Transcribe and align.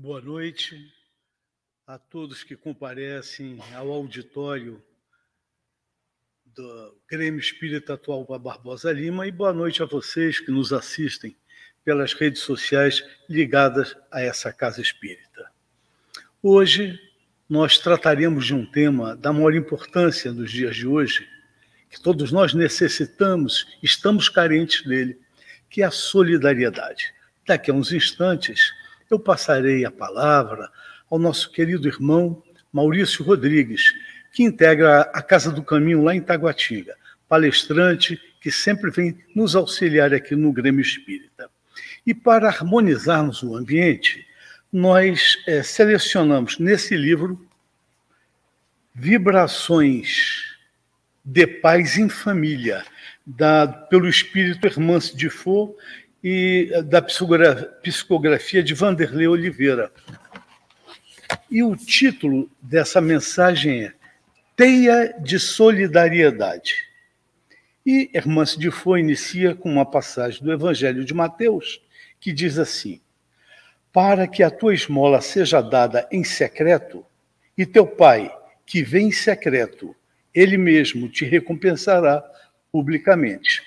Boa 0.00 0.20
noite 0.20 0.94
a 1.84 1.98
todos 1.98 2.44
que 2.44 2.54
comparecem 2.54 3.58
ao 3.74 3.90
auditório 3.90 4.80
do 6.46 6.96
Grêmio 7.10 7.40
Espírita 7.40 7.94
Atual 7.94 8.24
Barbosa 8.38 8.92
Lima 8.92 9.26
e 9.26 9.32
boa 9.32 9.52
noite 9.52 9.82
a 9.82 9.86
vocês 9.86 10.38
que 10.38 10.52
nos 10.52 10.72
assistem 10.72 11.36
pelas 11.84 12.12
redes 12.12 12.42
sociais 12.42 13.02
ligadas 13.28 13.96
a 14.08 14.20
essa 14.20 14.52
casa 14.52 14.80
espírita. 14.80 15.50
Hoje 16.40 16.96
nós 17.48 17.76
trataremos 17.76 18.46
de 18.46 18.54
um 18.54 18.64
tema 18.64 19.16
da 19.16 19.32
maior 19.32 19.52
importância 19.52 20.32
nos 20.32 20.52
dias 20.52 20.76
de 20.76 20.86
hoje, 20.86 21.28
que 21.90 22.00
todos 22.00 22.30
nós 22.30 22.54
necessitamos, 22.54 23.66
estamos 23.82 24.28
carentes 24.28 24.84
dele, 24.86 25.20
que 25.68 25.82
é 25.82 25.86
a 25.86 25.90
solidariedade. 25.90 27.12
Daqui 27.44 27.72
a 27.72 27.74
uns 27.74 27.90
instantes, 27.90 28.72
eu 29.10 29.18
passarei 29.18 29.84
a 29.84 29.90
palavra 29.90 30.70
ao 31.10 31.18
nosso 31.18 31.50
querido 31.50 31.88
irmão 31.88 32.42
Maurício 32.72 33.24
Rodrigues, 33.24 33.92
que 34.32 34.42
integra 34.42 35.02
a 35.12 35.22
Casa 35.22 35.50
do 35.50 35.62
Caminho 35.62 36.02
lá 36.02 36.14
em 36.14 36.20
Taguatinga, 36.20 36.94
palestrante 37.28 38.20
que 38.40 38.50
sempre 38.50 38.90
vem 38.90 39.18
nos 39.34 39.56
auxiliar 39.56 40.12
aqui 40.12 40.36
no 40.36 40.52
Grêmio 40.52 40.82
Espírita. 40.82 41.50
E 42.06 42.14
para 42.14 42.48
harmonizarmos 42.48 43.42
o 43.42 43.56
ambiente, 43.56 44.26
nós 44.72 45.38
é, 45.46 45.62
selecionamos 45.62 46.58
nesse 46.58 46.96
livro 46.96 47.46
Vibrações 48.94 50.56
de 51.24 51.46
Paz 51.46 51.96
em 51.96 52.08
Família, 52.08 52.84
dado 53.26 53.86
pelo 53.88 54.08
espírito 54.08 54.66
Hermance 54.66 55.16
de 55.16 55.28
Faux 55.28 55.74
e 56.22 56.70
eh, 56.72 56.82
da 56.82 57.00
psicografia 57.02 58.62
de 58.62 58.74
Vanderlei 58.74 59.26
Oliveira. 59.26 59.92
E 61.50 61.62
o 61.62 61.76
título 61.76 62.50
dessa 62.60 63.00
mensagem 63.00 63.84
é 63.84 63.92
Teia 64.56 65.14
de 65.20 65.38
Solidariedade. 65.38 66.74
E 67.84 68.10
Hermance 68.12 68.58
de 68.58 68.70
Faux 68.70 69.00
inicia 69.00 69.54
com 69.54 69.70
uma 69.70 69.86
passagem 69.86 70.42
do 70.42 70.52
Evangelho 70.52 71.04
de 71.04 71.14
Mateus, 71.14 71.80
que 72.20 72.32
diz 72.32 72.58
assim: 72.58 73.00
Para 73.92 74.26
que 74.26 74.42
a 74.42 74.50
tua 74.50 74.74
esmola 74.74 75.20
seja 75.20 75.60
dada 75.60 76.06
em 76.10 76.24
secreto, 76.24 77.04
e 77.56 77.64
teu 77.64 77.86
pai, 77.86 78.30
que 78.66 78.82
vem 78.82 79.08
em 79.08 79.12
secreto, 79.12 79.96
ele 80.34 80.58
mesmo 80.58 81.08
te 81.08 81.24
recompensará 81.24 82.22
publicamente. 82.70 83.62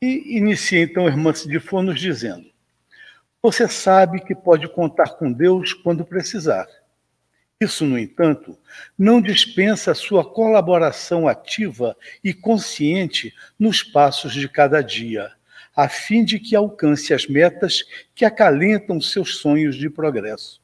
E 0.00 0.36
inicia 0.36 0.82
então 0.82 1.08
Hermance 1.08 1.48
de 1.48 1.58
Fonos 1.58 1.98
dizendo: 1.98 2.44
Você 3.40 3.66
sabe 3.66 4.20
que 4.20 4.34
pode 4.34 4.68
contar 4.68 5.16
com 5.16 5.32
Deus 5.32 5.72
quando 5.72 6.04
precisar. 6.04 6.66
Isso, 7.58 7.86
no 7.86 7.98
entanto, 7.98 8.58
não 8.98 9.22
dispensa 9.22 9.94
sua 9.94 10.22
colaboração 10.22 11.26
ativa 11.26 11.96
e 12.22 12.34
consciente 12.34 13.32
nos 13.58 13.82
passos 13.82 14.34
de 14.34 14.46
cada 14.46 14.82
dia, 14.82 15.32
a 15.74 15.88
fim 15.88 16.22
de 16.22 16.38
que 16.38 16.54
alcance 16.54 17.14
as 17.14 17.26
metas 17.26 17.82
que 18.14 18.26
acalentam 18.26 19.00
seus 19.00 19.36
sonhos 19.36 19.76
de 19.76 19.88
progresso. 19.88 20.60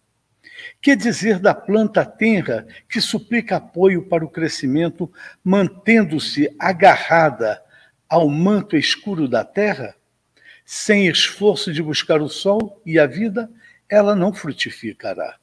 Que 0.82 0.94
dizer 0.94 1.38
da 1.38 1.54
planta 1.54 2.04
tenra 2.04 2.66
que 2.86 3.00
suplica 3.00 3.56
apoio 3.56 4.02
para 4.02 4.22
o 4.22 4.28
crescimento, 4.28 5.10
mantendo-se 5.42 6.54
agarrada 6.58 7.61
ao 8.12 8.28
manto 8.28 8.76
escuro 8.76 9.26
da 9.26 9.42
terra, 9.42 9.96
sem 10.66 11.08
esforço 11.08 11.72
de 11.72 11.82
buscar 11.82 12.20
o 12.20 12.28
sol 12.28 12.78
e 12.84 12.98
a 12.98 13.06
vida, 13.06 13.50
ela 13.88 14.14
não 14.14 14.34
frutificará. 14.34 15.38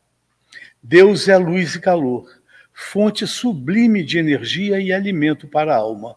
Deus 0.83 1.27
é 1.27 1.35
luz 1.35 1.73
e 1.73 1.81
calor, 1.81 2.29
fonte 2.71 3.25
sublime 3.25 4.03
de 4.03 4.19
energia 4.19 4.79
e 4.79 4.93
alimento 4.93 5.47
para 5.47 5.73
a 5.73 5.77
alma. 5.77 6.15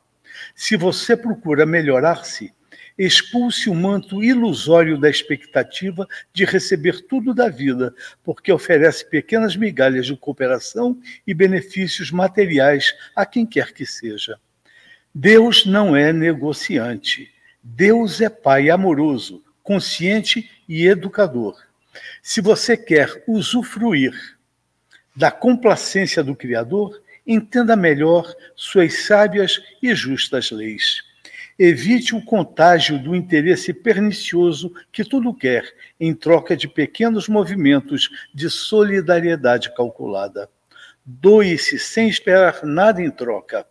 Se 0.55 0.77
você 0.77 1.17
procura 1.17 1.65
melhorar-se, 1.65 2.53
expulse 2.99 3.71
o 3.71 3.75
manto 3.75 4.23
ilusório 4.23 5.01
da 5.01 5.09
expectativa 5.09 6.07
de 6.35 6.45
receber 6.45 7.01
tudo 7.07 7.33
da 7.33 7.49
vida, 7.49 7.95
porque 8.23 8.53
oferece 8.53 9.09
pequenas 9.09 9.57
migalhas 9.57 10.05
de 10.05 10.15
cooperação 10.19 11.01
e 11.27 11.33
benefícios 11.33 12.11
materiais 12.11 12.95
a 13.17 13.25
quem 13.25 13.47
quer 13.47 13.73
que 13.73 13.87
seja. 13.87 14.39
Deus 15.15 15.67
não 15.67 15.95
é 15.95 16.11
negociante. 16.13 17.31
Deus 17.63 18.21
é 18.23 18.31
pai 18.31 18.71
amoroso, 18.71 19.45
consciente 19.63 20.51
e 20.67 20.87
educador. 20.87 21.57
Se 22.23 22.41
você 22.41 22.77
quer 22.77 23.23
usufruir 23.29 24.15
da 25.15 25.31
complacência 25.31 26.25
do 26.25 26.35
Criador, 26.35 27.03
entenda 27.27 27.77
melhor 27.77 28.35
suas 28.57 29.05
sábias 29.05 29.61
e 29.83 29.95
justas 29.95 30.51
leis. 30.51 31.03
Evite 31.59 32.17
o 32.17 32.25
contágio 32.25 32.99
do 32.99 33.15
interesse 33.15 33.75
pernicioso 33.75 34.73
que 34.91 35.05
tudo 35.05 35.35
quer, 35.35 35.71
em 36.01 36.15
troca 36.15 36.57
de 36.57 36.67
pequenos 36.67 37.29
movimentos 37.29 38.09
de 38.35 38.49
solidariedade 38.49 39.75
calculada. 39.75 40.49
Doe-se 41.05 41.79
sem 41.79 42.09
esperar 42.09 42.65
nada 42.65 43.03
em 43.03 43.11
troca. 43.11 43.67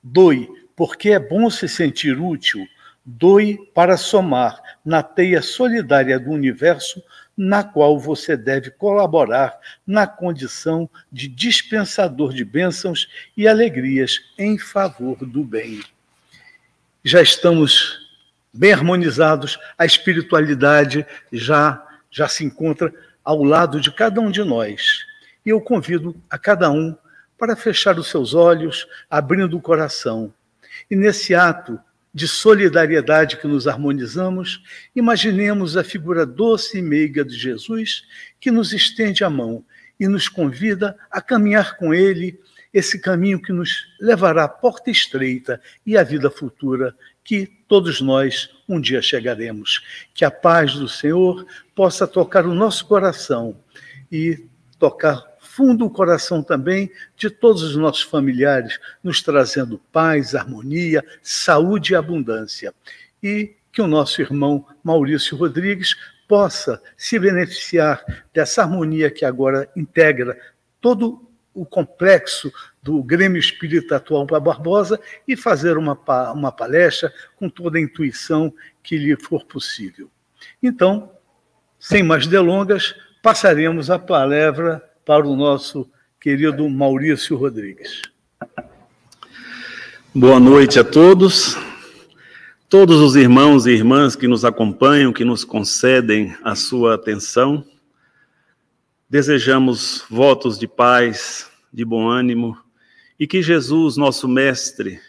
Doe 0.00 0.48
porque 0.78 1.10
é 1.10 1.18
bom 1.18 1.50
se 1.50 1.68
sentir 1.68 2.20
útil, 2.20 2.64
doe 3.04 3.58
para 3.74 3.96
somar 3.96 4.62
na 4.84 5.02
teia 5.02 5.42
solidária 5.42 6.20
do 6.20 6.30
universo 6.30 7.02
na 7.36 7.64
qual 7.64 7.98
você 7.98 8.36
deve 8.36 8.70
colaborar 8.70 9.58
na 9.84 10.06
condição 10.06 10.88
de 11.10 11.26
dispensador 11.26 12.32
de 12.32 12.44
bênçãos 12.44 13.08
e 13.36 13.48
alegrias 13.48 14.20
em 14.38 14.56
favor 14.56 15.16
do 15.26 15.42
bem. 15.42 15.82
Já 17.02 17.20
estamos 17.20 17.98
bem 18.54 18.72
harmonizados, 18.72 19.58
a 19.76 19.84
espiritualidade 19.84 21.04
já 21.32 21.84
já 22.08 22.28
se 22.28 22.44
encontra 22.44 22.94
ao 23.24 23.42
lado 23.42 23.80
de 23.80 23.90
cada 23.90 24.20
um 24.20 24.30
de 24.30 24.44
nós. 24.44 25.04
E 25.44 25.48
eu 25.48 25.60
convido 25.60 26.14
a 26.30 26.38
cada 26.38 26.70
um 26.70 26.96
para 27.36 27.56
fechar 27.56 27.98
os 27.98 28.06
seus 28.06 28.32
olhos, 28.32 28.86
abrindo 29.10 29.56
o 29.56 29.60
coração 29.60 30.32
e 30.90 30.96
nesse 30.96 31.34
ato 31.34 31.78
de 32.12 32.26
solidariedade 32.26 33.36
que 33.36 33.46
nos 33.46 33.68
harmonizamos, 33.68 34.62
imaginemos 34.96 35.76
a 35.76 35.84
figura 35.84 36.26
doce 36.26 36.78
e 36.78 36.82
meiga 36.82 37.24
de 37.24 37.36
Jesus 37.36 38.02
que 38.40 38.50
nos 38.50 38.72
estende 38.72 39.22
a 39.22 39.30
mão 39.30 39.64
e 40.00 40.08
nos 40.08 40.28
convida 40.28 40.96
a 41.10 41.20
caminhar 41.20 41.76
com 41.76 41.92
Ele 41.92 42.38
esse 42.72 43.00
caminho 43.00 43.40
que 43.40 43.52
nos 43.52 43.86
levará 44.00 44.44
à 44.44 44.48
porta 44.48 44.90
estreita 44.90 45.60
e 45.86 45.96
à 45.96 46.02
vida 46.02 46.30
futura 46.30 46.94
que 47.24 47.46
todos 47.66 48.00
nós 48.00 48.50
um 48.68 48.80
dia 48.80 49.02
chegaremos. 49.02 49.82
Que 50.14 50.24
a 50.24 50.30
paz 50.30 50.74
do 50.74 50.88
Senhor 50.88 51.46
possa 51.74 52.06
tocar 52.06 52.46
o 52.46 52.54
nosso 52.54 52.86
coração 52.86 53.58
e 54.10 54.46
tocar 54.78 55.24
fundo 55.58 55.86
o 55.86 55.90
coração 55.90 56.40
também 56.40 56.88
de 57.16 57.28
todos 57.28 57.64
os 57.64 57.74
nossos 57.74 58.02
familiares, 58.02 58.78
nos 59.02 59.20
trazendo 59.20 59.76
paz, 59.90 60.36
harmonia, 60.36 61.04
saúde 61.20 61.94
e 61.94 61.96
abundância. 61.96 62.72
E 63.20 63.56
que 63.72 63.82
o 63.82 63.88
nosso 63.88 64.22
irmão 64.22 64.64
Maurício 64.84 65.36
Rodrigues 65.36 65.96
possa 66.28 66.80
se 66.96 67.18
beneficiar 67.18 68.04
dessa 68.32 68.62
harmonia 68.62 69.10
que 69.10 69.24
agora 69.24 69.68
integra 69.74 70.38
todo 70.80 71.28
o 71.52 71.66
complexo 71.66 72.52
do 72.80 73.02
Grêmio 73.02 73.40
Espírita 73.40 73.96
Atual 73.96 74.28
para 74.28 74.38
Barbosa 74.38 75.00
e 75.26 75.36
fazer 75.36 75.76
uma, 75.76 75.98
uma 76.32 76.52
palestra 76.52 77.12
com 77.34 77.50
toda 77.50 77.78
a 77.78 77.80
intuição 77.80 78.54
que 78.80 78.96
lhe 78.96 79.16
for 79.16 79.44
possível. 79.44 80.08
Então, 80.62 81.10
sem 81.80 82.04
mais 82.04 82.28
delongas, 82.28 82.94
passaremos 83.20 83.90
a 83.90 83.98
palavra 83.98 84.88
para 85.08 85.26
o 85.26 85.34
nosso 85.34 85.90
querido 86.20 86.68
Maurício 86.68 87.34
Rodrigues. 87.34 88.02
Boa 90.14 90.38
noite 90.38 90.78
a 90.78 90.84
todos. 90.84 91.56
Todos 92.68 93.00
os 93.00 93.16
irmãos 93.16 93.64
e 93.64 93.70
irmãs 93.70 94.14
que 94.14 94.28
nos 94.28 94.44
acompanham, 94.44 95.10
que 95.10 95.24
nos 95.24 95.46
concedem 95.46 96.36
a 96.44 96.54
sua 96.54 96.94
atenção, 96.94 97.64
desejamos 99.08 100.04
votos 100.10 100.58
de 100.58 100.68
paz, 100.68 101.50
de 101.72 101.86
bom 101.86 102.06
ânimo 102.06 102.54
e 103.18 103.26
que 103.26 103.40
Jesus, 103.40 103.96
nosso 103.96 104.28
Mestre, 104.28 105.00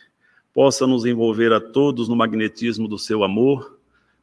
possa 0.54 0.88
nos 0.88 1.06
envolver 1.06 1.52
a 1.52 1.60
todos 1.60 2.08
no 2.08 2.16
magnetismo 2.16 2.88
do 2.88 2.98
seu 2.98 3.22
amor, 3.22 3.78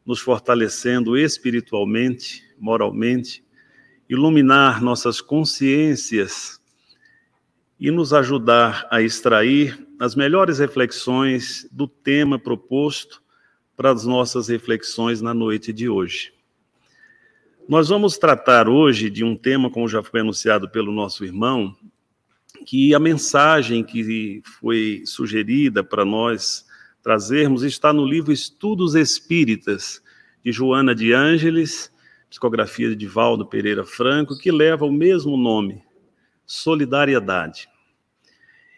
nos 0.07 0.21
fortalecendo 0.21 1.19
espiritualmente, 1.19 2.43
moralmente 2.59 3.45
iluminar 4.09 4.83
nossas 4.83 5.21
consciências 5.21 6.61
e 7.79 7.91
nos 7.91 8.13
ajudar 8.13 8.87
a 8.91 9.03
extrair 9.03 9.87
as 9.99 10.15
melhores 10.15 10.59
reflexões 10.59 11.69
do 11.71 11.87
tema 11.89 12.39
proposto 12.39 13.23
para 13.77 13.91
as 13.91 14.05
nossas 14.05 14.49
reflexões 14.49 15.21
na 15.21 15.35
noite 15.35 15.73
de 15.73 15.89
hoje. 15.89 16.33
Nós 17.69 17.89
vamos 17.89 18.17
tratar 18.17 18.69
hoje 18.69 19.11
de 19.11 19.25
um 19.25 19.37
tema, 19.37 19.69
como 19.71 19.89
já 19.89 20.03
foi 20.03 20.21
anunciado 20.21 20.69
pelo 20.71 20.93
nosso 20.93 21.25
irmão, 21.25 21.77
que 22.65 22.95
a 22.95 22.99
mensagem 22.99 23.83
que 23.83 24.41
foi 24.61 25.03
sugerida 25.05 25.83
para 25.83 26.05
nós 26.05 26.65
trazermos 27.03 27.63
está 27.63 27.93
no 27.93 28.05
livro 28.05 28.33
Estudos 28.33 28.95
Espíritas, 28.95 30.03
de 30.45 30.53
Joana 30.53 30.95
de 30.95 31.13
Ângeles, 31.13 31.91
psicografia 32.37 32.95
de 32.95 33.07
Valdo 33.07 33.47
Pereira 33.47 33.83
Franco, 33.83 34.37
que 34.37 34.53
leva 34.53 34.85
o 34.85 34.93
mesmo 34.93 35.39
nome, 35.39 35.83
Solidariedade. 36.45 37.67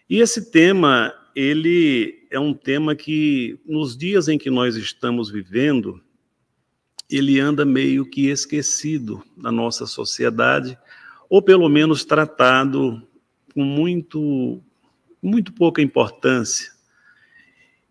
E 0.09 0.21
esse 0.21 0.53
tema, 0.53 1.13
ele 1.35 2.25
é 2.31 2.39
um 2.39 2.55
tema 2.55 2.95
que, 2.95 3.59
nos 3.67 3.97
dias 3.97 4.29
em 4.29 4.39
que 4.39 4.49
nós 4.49 4.77
estamos 4.77 5.29
vivendo, 5.29 6.01
ele 7.11 7.41
anda 7.41 7.65
meio 7.65 8.09
que 8.09 8.29
esquecido 8.29 9.25
na 9.37 9.51
nossa 9.51 9.87
sociedade, 9.87 10.79
ou 11.29 11.43
pelo 11.43 11.69
menos 11.69 12.05
tratado 12.05 13.03
com 13.53 13.65
muito, 13.65 14.63
muito 15.21 15.53
pouca 15.53 15.83
importância. 15.83 16.71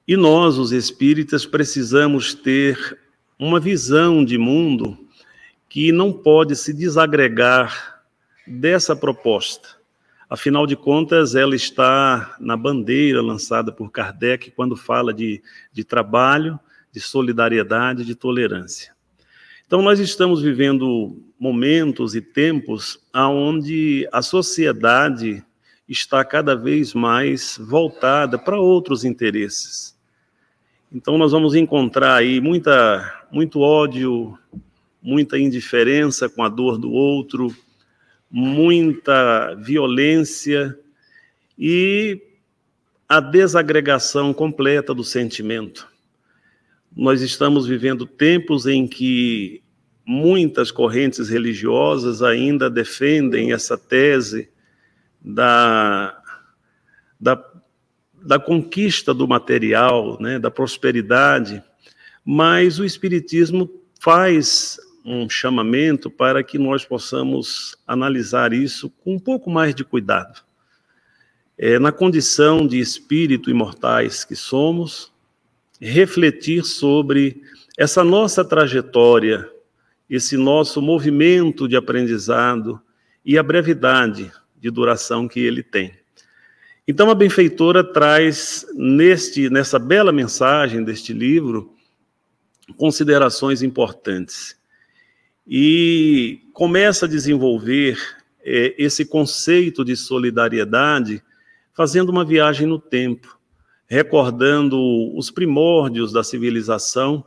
E 0.08 0.16
nós, 0.16 0.58
os 0.58 0.72
espíritas, 0.72 1.46
precisamos 1.46 2.34
ter 2.34 2.98
uma 3.38 3.60
visão 3.60 4.24
de 4.24 4.38
mundo 4.38 5.07
que 5.70 5.92
não 5.92 6.14
pode 6.14 6.56
se 6.56 6.74
desagregar 6.74 8.02
dessa 8.46 8.96
proposta. 8.96 9.78
Afinal 10.30 10.68
de 10.68 10.76
contas, 10.76 11.36
ela 11.36 11.56
está 11.56 12.36
na 12.40 12.58
bandeira 12.58 13.22
lançada 13.22 13.72
por 13.72 13.92
Kardec 13.92 14.52
quando 14.52 14.76
fala 14.76 15.14
de, 15.14 15.42
de 15.72 15.84
trabalho, 15.84 16.60
de 16.92 17.00
solidariedade, 17.00 18.04
de 18.04 18.16
tolerância. 18.16 18.94
Então, 19.66 19.82
nós 19.82 20.00
estamos 20.00 20.42
vivendo 20.42 21.22
momentos 21.40 22.16
e 22.16 22.22
tempos 22.22 23.00
onde 23.14 24.08
a 24.12 24.22
sociedade 24.22 25.44
está 25.88 26.24
cada 26.26 26.56
vez 26.56 26.94
mais 26.94 27.58
voltada 27.62 28.38
para 28.38 28.60
outros 28.60 29.06
interesses. 29.06 29.98
Então, 30.92 31.18
nós 31.18 31.32
vamos 31.32 31.54
encontrar 31.54 32.16
aí 32.16 32.42
muita, 32.42 33.26
muito 33.32 33.60
ódio, 33.60 34.38
muita 35.08 35.40
indiferença 35.40 36.28
com 36.28 36.44
a 36.44 36.50
dor 36.50 36.78
do 36.78 36.92
outro, 36.92 37.56
muita 38.30 39.56
violência 39.56 40.78
e 41.58 42.22
a 43.08 43.22
desagregação 43.22 44.34
completa 44.34 44.94
do 44.94 45.06
sentimento. 45.06 45.88
Nós 46.94 47.22
estamos 47.22 47.66
vivendo 47.66 48.06
tempos 48.06 48.66
em 48.68 48.86
que 48.86 49.64
muitas 50.06 50.72
correntes 50.72 51.30
religiosas 51.30 52.22
ainda 52.22 52.70
defendem 52.70 53.54
essa 53.54 53.78
tese 53.78 54.50
da, 55.22 56.22
da, 57.18 57.42
da 58.26 58.38
conquista 58.38 59.14
do 59.14 59.26
material, 59.26 60.18
né, 60.20 60.38
da 60.38 60.52
prosperidade, 60.52 61.64
mas 62.26 62.78
o 62.78 62.84
Espiritismo 62.84 63.72
faz 64.02 64.78
um 65.08 65.30
chamamento 65.30 66.12
para 66.12 66.44
que 66.44 66.58
nós 66.58 66.84
possamos 66.84 67.78
analisar 67.88 68.52
isso 68.52 68.90
com 68.90 69.16
um 69.16 69.20
pouco 69.20 69.50
mais 69.50 69.74
de 69.74 69.86
cuidado. 69.86 70.42
É, 71.58 71.80
na 71.80 71.94
condição 71.94 72.68
de 72.68 72.78
espírito 72.78 73.50
imortais 73.50 74.26
que 74.26 74.36
somos, 74.36 75.14
refletir 75.80 76.66
sobre 76.66 77.42
essa 77.78 78.04
nossa 78.04 78.44
trajetória, 78.44 79.50
esse 80.10 80.36
nosso 80.36 80.82
movimento 80.82 81.70
de 81.70 81.78
aprendizado 81.78 82.82
e 83.24 83.38
a 83.38 83.44
brevidade 83.44 84.30
de 84.60 84.70
duração 84.70 85.26
que 85.26 85.40
ele 85.40 85.64
tem. 85.64 85.94
Então 86.86 87.10
a 87.10 87.16
benfeitora 87.16 87.82
traz 87.82 88.66
neste 88.76 89.50
nessa 89.50 89.80
bela 89.80 90.12
mensagem 90.12 90.84
deste 90.84 91.14
livro 91.14 91.74
considerações 92.76 93.62
importantes 93.62 94.58
e 95.48 96.42
começa 96.54 97.06
a 97.06 97.10
desenvolver 97.10 97.98
é, 98.44 98.76
esse 98.78 99.06
conceito 99.06 99.86
de 99.86 99.96
solidariedade 99.96 101.24
fazendo 101.74 102.10
uma 102.10 102.26
viagem 102.26 102.68
no 102.68 102.80
tempo 102.80 103.38
recordando 103.88 104.78
os 105.18 105.32
primórdios 105.32 106.12
da 106.12 106.24
civilização, 106.24 107.26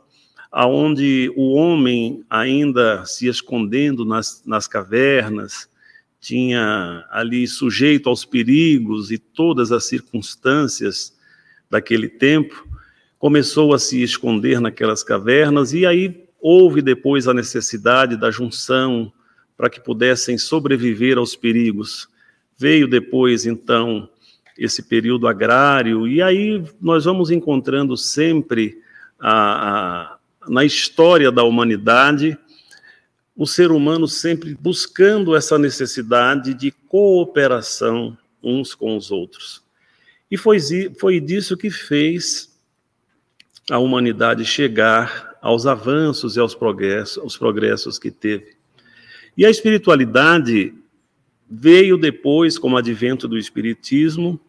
aonde 0.51 1.31
o 1.35 1.53
homem 1.53 2.23
ainda 2.29 3.03
se 3.05 3.27
escondendo 3.27 4.05
nas, 4.05 4.43
nas 4.45 4.67
cavernas, 4.67 5.67
tinha 6.19 7.03
ali 7.09 7.47
sujeito 7.47 8.07
aos 8.07 8.23
perigos 8.23 9.11
e 9.11 9.17
todas 9.17 9.71
as 9.71 9.85
circunstâncias 9.85 11.17
daquele 11.69 12.07
tempo, 12.07 12.67
começou 13.17 13.73
a 13.73 13.79
se 13.79 14.03
esconder 14.03 14.61
naquelas 14.61 15.03
cavernas 15.03 15.73
e 15.73 15.85
aí 15.85 16.27
houve 16.41 16.81
depois 16.81 17.27
a 17.27 17.33
necessidade 17.33 18.17
da 18.17 18.31
junção 18.31 19.13
para 19.55 19.69
que 19.69 19.79
pudessem 19.79 20.37
sobreviver 20.37 21.17
aos 21.17 21.35
perigos. 21.35 22.09
Veio 22.57 22.87
depois 22.87 23.45
então 23.45 24.09
esse 24.57 24.83
período 24.83 25.27
agrário, 25.27 26.07
e 26.07 26.21
aí 26.21 26.63
nós 26.81 27.05
vamos 27.05 27.31
encontrando 27.31 27.95
sempre 27.95 28.79
a, 29.19 29.31
a, 29.69 30.17
na 30.49 30.65
história 30.65 31.31
da 31.31 31.43
humanidade 31.43 32.37
o 33.35 33.47
ser 33.47 33.71
humano 33.71 34.07
sempre 34.07 34.53
buscando 34.53 35.35
essa 35.35 35.57
necessidade 35.57 36.53
de 36.53 36.69
cooperação 36.71 38.17
uns 38.43 38.75
com 38.75 38.97
os 38.97 39.09
outros. 39.09 39.63
E 40.29 40.37
foi, 40.37 40.59
foi 40.99 41.19
disso 41.19 41.57
que 41.57 41.69
fez 41.69 42.59
a 43.69 43.79
humanidade 43.79 44.45
chegar 44.45 45.30
aos 45.41 45.65
avanços 45.65 46.35
e 46.35 46.39
aos 46.39 46.53
progressos, 46.53 47.17
aos 47.17 47.35
progressos 47.35 47.97
que 47.97 48.11
teve. 48.11 48.55
E 49.35 49.45
a 49.45 49.49
espiritualidade 49.49 50.73
veio 51.49 51.97
depois, 51.97 52.57
com 52.57 52.71
o 52.71 52.77
advento 52.77 53.27
do 53.27 53.37
Espiritismo, 53.37 54.39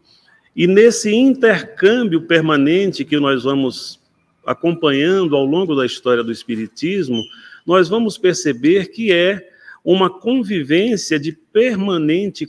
e 0.54 0.66
nesse 0.66 1.14
intercâmbio 1.14 2.22
permanente 2.22 3.04
que 3.04 3.18
nós 3.18 3.44
vamos 3.44 3.98
acompanhando 4.44 5.34
ao 5.34 5.46
longo 5.46 5.74
da 5.74 5.86
história 5.86 6.22
do 6.22 6.30
Espiritismo, 6.30 7.22
nós 7.66 7.88
vamos 7.88 8.18
perceber 8.18 8.88
que 8.88 9.12
é 9.12 9.48
uma 9.84 10.10
convivência 10.10 11.18
de 11.18 11.32
permanente 11.32 12.46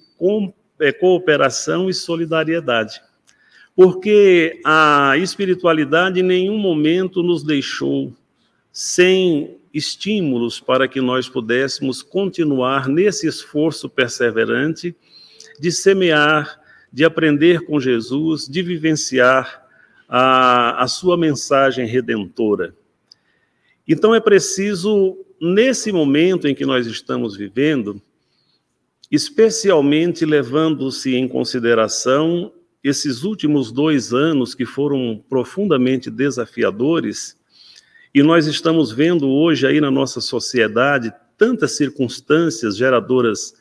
é, 0.79 0.91
cooperação 0.91 1.89
e 1.89 1.93
solidariedade. 1.93 3.01
Porque 3.75 4.59
a 4.63 5.15
espiritualidade 5.17 6.19
em 6.19 6.23
nenhum 6.23 6.57
momento 6.57 7.23
nos 7.23 7.43
deixou 7.43 8.13
sem 8.73 9.57
estímulos 9.73 10.59
para 10.59 10.87
que 10.87 10.99
nós 10.99 11.29
pudéssemos 11.29 12.01
continuar 12.01 12.89
nesse 12.89 13.27
esforço 13.27 13.87
perseverante 13.87 14.93
de 15.59 15.71
semear 15.71 16.59
de 16.93 17.03
aprender 17.03 17.65
com 17.65 17.79
Jesus, 17.79 18.47
de 18.47 18.61
vivenciar 18.61 19.65
a, 20.07 20.83
a 20.83 20.87
sua 20.87 21.17
mensagem 21.17 21.87
redentora. 21.87 22.75
Então 23.87 24.13
é 24.13 24.19
preciso, 24.19 25.17
nesse 25.41 25.91
momento 25.91 26.47
em 26.47 26.53
que 26.53 26.67
nós 26.67 26.85
estamos 26.85 27.35
vivendo, 27.35 27.99
especialmente 29.09 30.23
levando-se 30.23 31.15
em 31.15 31.27
consideração 31.27 32.53
esses 32.83 33.23
últimos 33.23 33.71
dois 33.71 34.13
anos 34.13 34.53
que 34.53 34.65
foram 34.65 35.23
profundamente 35.27 36.11
desafiadores, 36.11 37.35
e 38.13 38.21
nós 38.21 38.45
estamos 38.45 38.91
vendo 38.91 39.27
hoje 39.27 39.65
aí 39.65 39.81
na 39.81 39.89
nossa 39.89 40.21
sociedade 40.21 41.11
tantas 41.35 41.75
circunstâncias 41.75 42.77
geradoras 42.77 43.55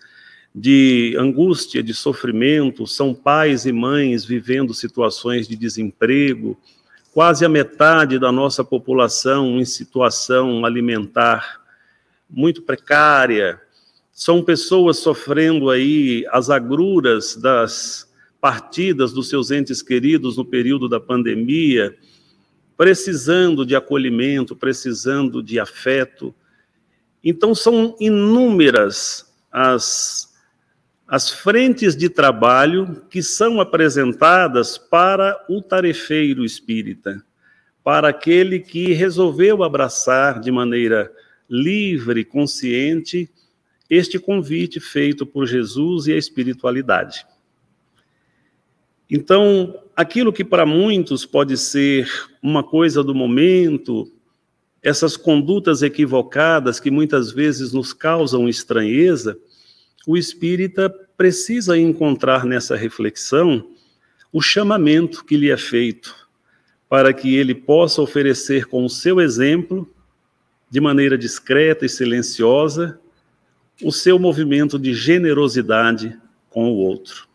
de 0.55 1.17
angústia, 1.19 1.83
de 1.83 1.95
sofrimento, 1.95 2.87
são 2.87 3.15
pais 3.15 3.65
e 3.65 3.73
mães 3.73 4.25
vivendo 4.25 4.75
situações 4.75 5.49
de 5.49 5.57
desemprego, 5.57 6.59
quase 7.13 7.45
a 7.45 7.49
metade 7.49 8.19
da 8.19 8.31
nossa 8.31 8.63
população 8.63 9.59
em 9.59 9.65
situação 9.65 10.67
alimentar 10.67 11.63
muito 12.29 12.61
precária, 12.61 13.59
são 14.13 14.43
pessoas 14.43 14.99
sofrendo 14.99 15.71
aí 15.71 16.27
as 16.31 16.51
agruras 16.51 17.35
das 17.37 18.07
partidas 18.39 19.13
dos 19.13 19.31
seus 19.31 19.51
entes 19.51 19.81
queridos 19.81 20.37
no 20.37 20.45
período 20.45 20.89
da 20.89 21.01
pandemia, 21.01 21.97
precisando 22.83 23.65
de 23.65 23.77
acolhimento, 23.77 24.57
precisando 24.57 25.41
de 25.41 25.61
afeto. 25.61 26.35
Então, 27.23 27.55
são 27.55 27.97
inúmeras 28.01 29.33
as 29.53 30.33
as 31.07 31.31
frentes 31.31 31.95
de 31.95 32.09
trabalho 32.09 33.05
que 33.09 33.23
são 33.23 33.61
apresentadas 33.61 34.79
para 34.79 35.45
o 35.49 35.61
tarefeiro 35.61 36.43
espírita, 36.45 37.23
para 37.85 38.09
aquele 38.09 38.59
que 38.59 38.95
resolveu 38.95 39.62
abraçar 39.62 40.41
de 40.41 40.51
maneira 40.51 41.12
livre, 41.49 42.25
consciente, 42.25 43.31
este 43.91 44.19
convite 44.19 44.81
feito 44.81 45.25
por 45.25 45.47
Jesus 45.47 46.09
e 46.09 46.15
a 46.15 46.17
espiritualidade. 46.17 47.27
Então, 49.09 49.82
aquilo 49.97 50.33
que 50.33 50.45
para 50.45 50.65
muitos 50.65 51.25
pode 51.25 51.57
ser 51.57 52.09
uma 52.43 52.63
coisa 52.63 53.03
do 53.03 53.15
momento, 53.15 54.11
essas 54.83 55.17
condutas 55.17 55.83
equivocadas 55.83 56.81
que 56.81 56.91
muitas 56.91 57.31
vezes 57.31 57.73
nos 57.73 57.93
causam 57.93 58.49
estranheza, 58.49 59.39
o 60.07 60.17
espírita 60.17 60.91
precisa 61.17 61.79
encontrar 61.79 62.45
nessa 62.45 62.77
reflexão 62.77 63.69
o 64.33 64.41
chamamento 64.41 65.25
que 65.25 65.37
lhe 65.37 65.51
é 65.51 65.57
feito, 65.57 66.15
para 66.89 67.13
que 67.13 67.37
ele 67.37 67.55
possa 67.55 68.03
oferecer 68.03 68.67
com 68.67 68.85
o 68.85 68.91
seu 68.91 69.21
exemplo, 69.21 69.89
de 70.71 70.81
maneira 70.81 71.19
discreta 71.19 71.85
e 71.85 71.89
silenciosa, 71.89 72.99
o 73.83 73.93
seu 73.93 74.19
movimento 74.19 74.79
de 74.79 74.95
generosidade 74.95 76.19
com 76.49 76.71
o 76.71 76.77
outro. 76.77 77.29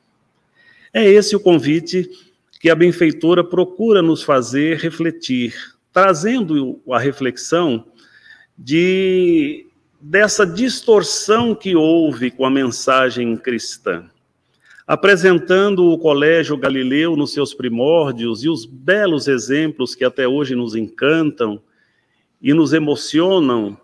É 0.92 1.08
esse 1.08 1.36
o 1.36 1.40
convite 1.40 2.27
que 2.60 2.70
a 2.70 2.76
benfeitora 2.76 3.44
procura 3.44 4.02
nos 4.02 4.24
fazer 4.24 4.78
refletir, 4.78 5.54
trazendo 5.94 6.82
a 6.90 7.00
reflexão 7.00 7.86
de 8.58 9.66
dessa 10.00 10.46
distorção 10.46 11.56
que 11.56 11.76
houve 11.76 12.30
com 12.30 12.46
a 12.46 12.52
mensagem 12.52 13.36
cristã, 13.36 14.10
apresentando 14.86 15.86
o 15.86 15.98
Colégio 15.98 16.56
Galileu 16.56 17.16
nos 17.16 17.34
seus 17.34 17.54
primórdios 17.54 18.44
e 18.44 18.50
os 18.50 18.64
belos 18.66 19.28
exemplos 19.28 19.96
que 19.96 20.06
até 20.06 20.28
hoje 20.28 20.56
nos 20.56 20.76
encantam 20.76 21.62
e 22.42 22.54
nos 22.54 22.74
emocionam 22.74 23.78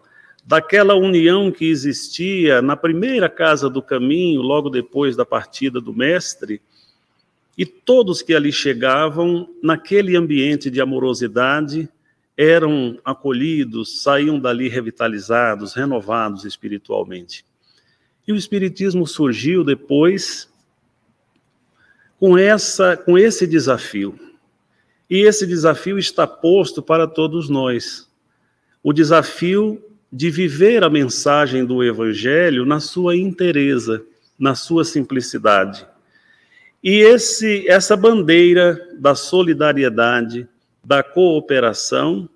daquela 0.45 0.93
união 0.93 1.51
que 1.51 1.65
existia 1.65 2.61
na 2.61 2.75
primeira 2.75 3.29
casa 3.29 3.69
do 3.69 3.81
caminho, 3.81 4.41
logo 4.41 4.69
depois 4.69 5.15
da 5.15 5.25
partida 5.25 5.81
do 5.81 5.93
Mestre, 5.93 6.61
e 7.57 7.65
todos 7.65 8.21
que 8.21 8.33
ali 8.33 8.51
chegavam, 8.51 9.47
naquele 9.61 10.15
ambiente 10.15 10.69
de 10.69 10.81
amorosidade, 10.81 11.87
eram 12.35 12.99
acolhidos, 13.05 14.01
saíam 14.01 14.39
dali 14.39 14.67
revitalizados, 14.67 15.73
renovados 15.73 16.45
espiritualmente. 16.45 17.45
E 18.27 18.33
o 18.33 18.35
espiritismo 18.35 19.05
surgiu 19.05 19.63
depois 19.63 20.49
com 22.19 22.37
essa 22.37 22.97
com 22.97 23.17
esse 23.17 23.45
desafio. 23.45 24.17
E 25.09 25.21
esse 25.21 25.45
desafio 25.45 25.99
está 25.99 26.25
posto 26.25 26.81
para 26.81 27.05
todos 27.05 27.49
nós. 27.49 28.09
O 28.81 28.91
desafio 28.91 29.83
de 30.11 30.29
viver 30.31 30.83
a 30.83 30.89
mensagem 30.89 31.65
do 31.65 31.83
evangelho 31.83 32.65
na 32.65 32.79
sua 32.79 33.15
inteireza, 33.15 34.03
na 34.39 34.55
sua 34.55 34.83
simplicidade. 34.85 35.85
E 36.83 36.97
esse, 36.97 37.65
essa 37.69 37.95
bandeira 37.95 38.89
da 38.99 39.15
solidariedade, 39.15 40.47
da 40.83 41.01
cooperação, 41.01 42.29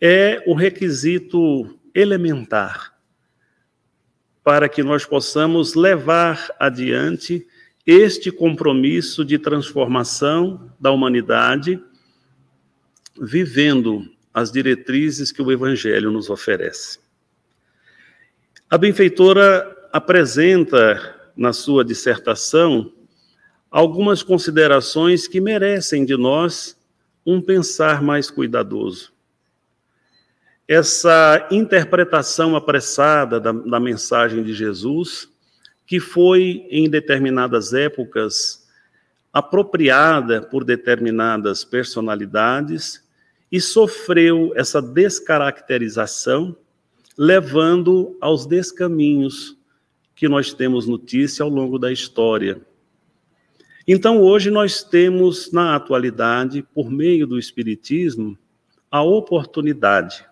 é 0.00 0.42
o 0.46 0.54
requisito 0.54 1.78
elementar 1.94 2.92
para 4.42 4.68
que 4.68 4.82
nós 4.82 5.06
possamos 5.06 5.74
levar 5.74 6.50
adiante 6.58 7.46
este 7.86 8.32
compromisso 8.32 9.24
de 9.24 9.38
transformação 9.38 10.70
da 10.78 10.90
humanidade, 10.90 11.82
vivendo 13.18 14.10
as 14.34 14.50
diretrizes 14.50 15.30
que 15.30 15.40
o 15.40 15.52
Evangelho 15.52 16.10
nos 16.10 16.28
oferece. 16.28 16.98
A 18.68 18.76
benfeitora 18.76 19.88
apresenta 19.92 21.30
na 21.36 21.52
sua 21.52 21.84
dissertação 21.84 22.92
algumas 23.74 24.22
considerações 24.22 25.26
que 25.26 25.40
merecem 25.40 26.04
de 26.04 26.16
nós 26.16 26.78
um 27.26 27.40
pensar 27.40 28.00
mais 28.00 28.30
cuidadoso. 28.30 29.12
Essa 30.68 31.48
interpretação 31.50 32.54
apressada 32.54 33.40
da, 33.40 33.50
da 33.50 33.80
mensagem 33.80 34.44
de 34.44 34.54
Jesus, 34.54 35.28
que 35.84 35.98
foi 35.98 36.68
em 36.70 36.88
determinadas 36.88 37.74
épocas 37.74 38.64
apropriada 39.32 40.40
por 40.40 40.62
determinadas 40.62 41.64
personalidades 41.64 43.02
e 43.50 43.60
sofreu 43.60 44.52
essa 44.54 44.80
descaracterização, 44.80 46.56
levando 47.18 48.16
aos 48.20 48.46
descaminhos 48.46 49.56
que 50.14 50.28
nós 50.28 50.54
temos 50.54 50.86
notícia 50.86 51.42
ao 51.42 51.48
longo 51.48 51.76
da 51.76 51.90
história 51.90 52.62
então, 53.86 54.20
hoje 54.20 54.50
nós 54.50 54.82
temos 54.82 55.52
na 55.52 55.76
atualidade, 55.76 56.62
por 56.74 56.90
meio 56.90 57.26
do 57.26 57.38
Espiritismo, 57.38 58.38
a 58.90 59.02
oportunidade 59.02 60.24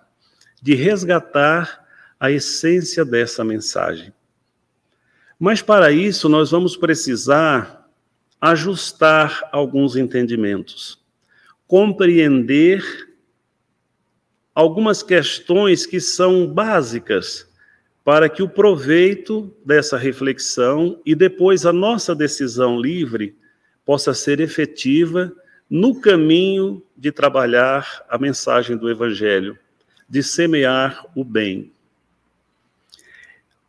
de 0.62 0.75
resgatar 0.75 1.85
a 2.18 2.30
essência 2.30 3.04
dessa 3.04 3.44
mensagem. 3.44 4.12
Mas 5.38 5.61
para 5.61 5.90
isso, 5.90 6.28
nós 6.28 6.50
vamos 6.50 6.76
precisar 6.76 7.90
ajustar 8.40 9.49
alguns 9.52 9.97
entendimentos, 9.97 10.99
compreender 11.66 12.82
algumas 14.54 15.02
questões 15.02 15.85
que 15.85 16.00
são 16.00 16.47
básicas 16.47 17.49
para 18.04 18.28
que 18.28 18.42
o 18.42 18.49
proveito 18.49 19.54
dessa 19.64 19.97
reflexão 19.97 21.00
e 21.04 21.14
depois 21.14 21.66
a 21.66 21.73
nossa 21.73 22.14
decisão 22.14 22.80
livre 22.80 23.37
possa 23.84 24.14
ser 24.14 24.40
efetiva 24.40 25.32
no 25.68 26.00
caminho 26.00 26.82
de 26.96 27.10
trabalhar 27.10 28.04
a 28.08 28.18
mensagem 28.18 28.76
do 28.76 28.90
Evangelho, 28.90 29.58
de 30.08 30.22
semear 30.22 31.06
o 31.16 31.24
bem. 31.24 31.72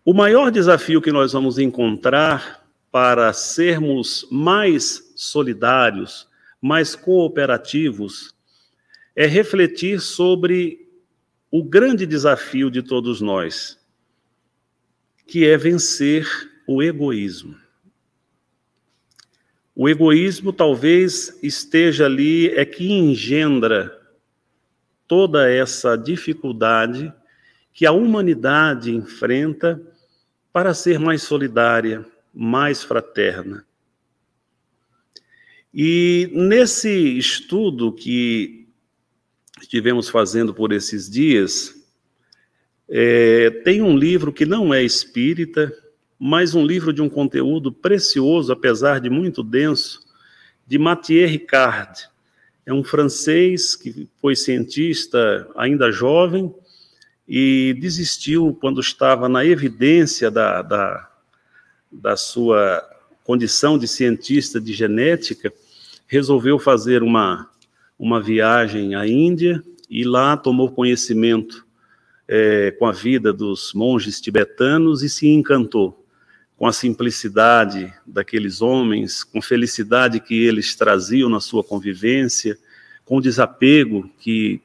O 0.05 0.13
maior 0.13 0.51
desafio 0.51 1.01
que 1.01 1.12
nós 1.12 1.32
vamos 1.32 1.58
encontrar 1.58 2.67
para 2.91 3.32
sermos 3.32 4.27
mais 4.29 5.13
solidários, 5.15 6.27
mais 6.62 6.93
cooperativos, 6.93 8.36
é 9.15 9.25
refletir 9.25 10.01
sobre 10.01 10.89
o 11.50 11.63
grande 11.63 12.05
desafio 12.05 12.70
de 12.70 12.82
todos 12.82 13.22
nós, 13.22 13.79
que 15.25 15.46
é 15.46 15.55
vencer 15.55 16.27
o 16.67 16.84
egoísmo. 16.84 17.62
O 19.75 19.89
egoísmo 19.89 20.53
talvez 20.53 21.39
esteja 21.42 22.06
ali, 22.06 22.50
é 22.50 22.63
que 22.63 22.92
engendra 22.92 24.00
toda 25.08 25.50
essa 25.50 25.96
dificuldade 25.96 27.12
que 27.74 27.86
a 27.86 27.92
humanidade 27.92 28.92
enfrenta 28.92 29.82
para 30.51 30.75
ser 30.75 31.00
mais 31.00 31.24
solidária, 31.24 32.06
mais 32.32 32.84
fraterna. 32.84 33.65
E 35.74 36.30
nesse 36.32 37.18
estudo 37.18 37.92
que 37.92 38.68
estivemos 39.60 40.08
fazendo 40.08 40.53
por 40.53 40.72
esses 40.72 41.10
dias, 41.10 41.74
é, 42.88 43.50
tem 43.63 43.82
um 43.82 43.98
livro 43.98 44.32
que 44.32 44.46
não 44.46 44.72
é 44.72 44.84
espírita, 44.84 45.74
mais 46.25 46.56
um 46.56 46.65
livro 46.65 46.94
de 46.94 47.01
um 47.01 47.10
conteúdo 47.10 47.70
precioso, 47.70 48.53
apesar 48.53 49.01
de 49.01 49.10
muito 49.10 49.44
denso, 49.44 50.00
de 50.65 50.80
Mathieu 50.80 51.27
Ricard. 51.27 52.08
É 52.65 52.74
um 52.74 52.82
francês 52.82 53.75
que 53.75 54.08
foi 54.22 54.34
cientista 54.34 55.46
ainda 55.53 55.92
jovem 55.92 56.56
e 57.27 57.75
desistiu 57.77 58.58
quando 58.62 58.80
estava 58.80 59.27
na 59.27 59.46
evidência 59.46 60.32
da, 60.32 60.62
da, 60.62 61.12
da 61.92 62.15
sua 62.15 62.82
condição 63.25 63.77
de 63.77 63.86
cientista 63.86 64.62
de 64.62 64.72
genética, 64.72 65.51
resolveu 66.08 66.58
fazer 66.58 67.03
uma, 67.03 67.50
uma 68.00 68.22
viagem 68.22 68.96
à 68.96 69.06
Índia 69.06 69.62
e 69.89 70.06
lá 70.06 70.38
tomou 70.38 70.72
conhecimento 70.72 71.68
é, 72.30 72.72
com 72.80 72.86
a 72.86 72.94
vida 72.94 73.34
dos 73.34 73.74
monges 73.74 74.22
tibetanos 74.22 75.03
e 75.03 75.10
se 75.10 75.27
encantou 75.27 76.01
com 76.63 76.67
a 76.67 76.72
simplicidade 76.72 77.93
daqueles 78.08 78.62
homens, 78.62 79.22
com 79.22 79.39
a 79.39 79.41
felicidade 79.41 80.22
que 80.22 80.46
eles 80.46 80.74
traziam 80.77 81.27
na 81.27 81.41
sua 81.41 81.62
convivência, 81.62 82.58
com 83.03 83.17
o 83.17 83.22
desapego 83.22 84.10
que 84.17 84.62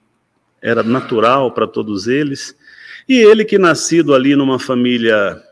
era 0.63 0.85
natural 0.85 1.51
para 1.51 1.67
todos 1.67 2.07
eles. 2.07 2.57
E 3.09 3.15
ele 3.15 3.45
que 3.45 3.59
nascido 3.59 4.15
ali 4.15 4.37
numa 4.37 4.61
família 4.61 5.43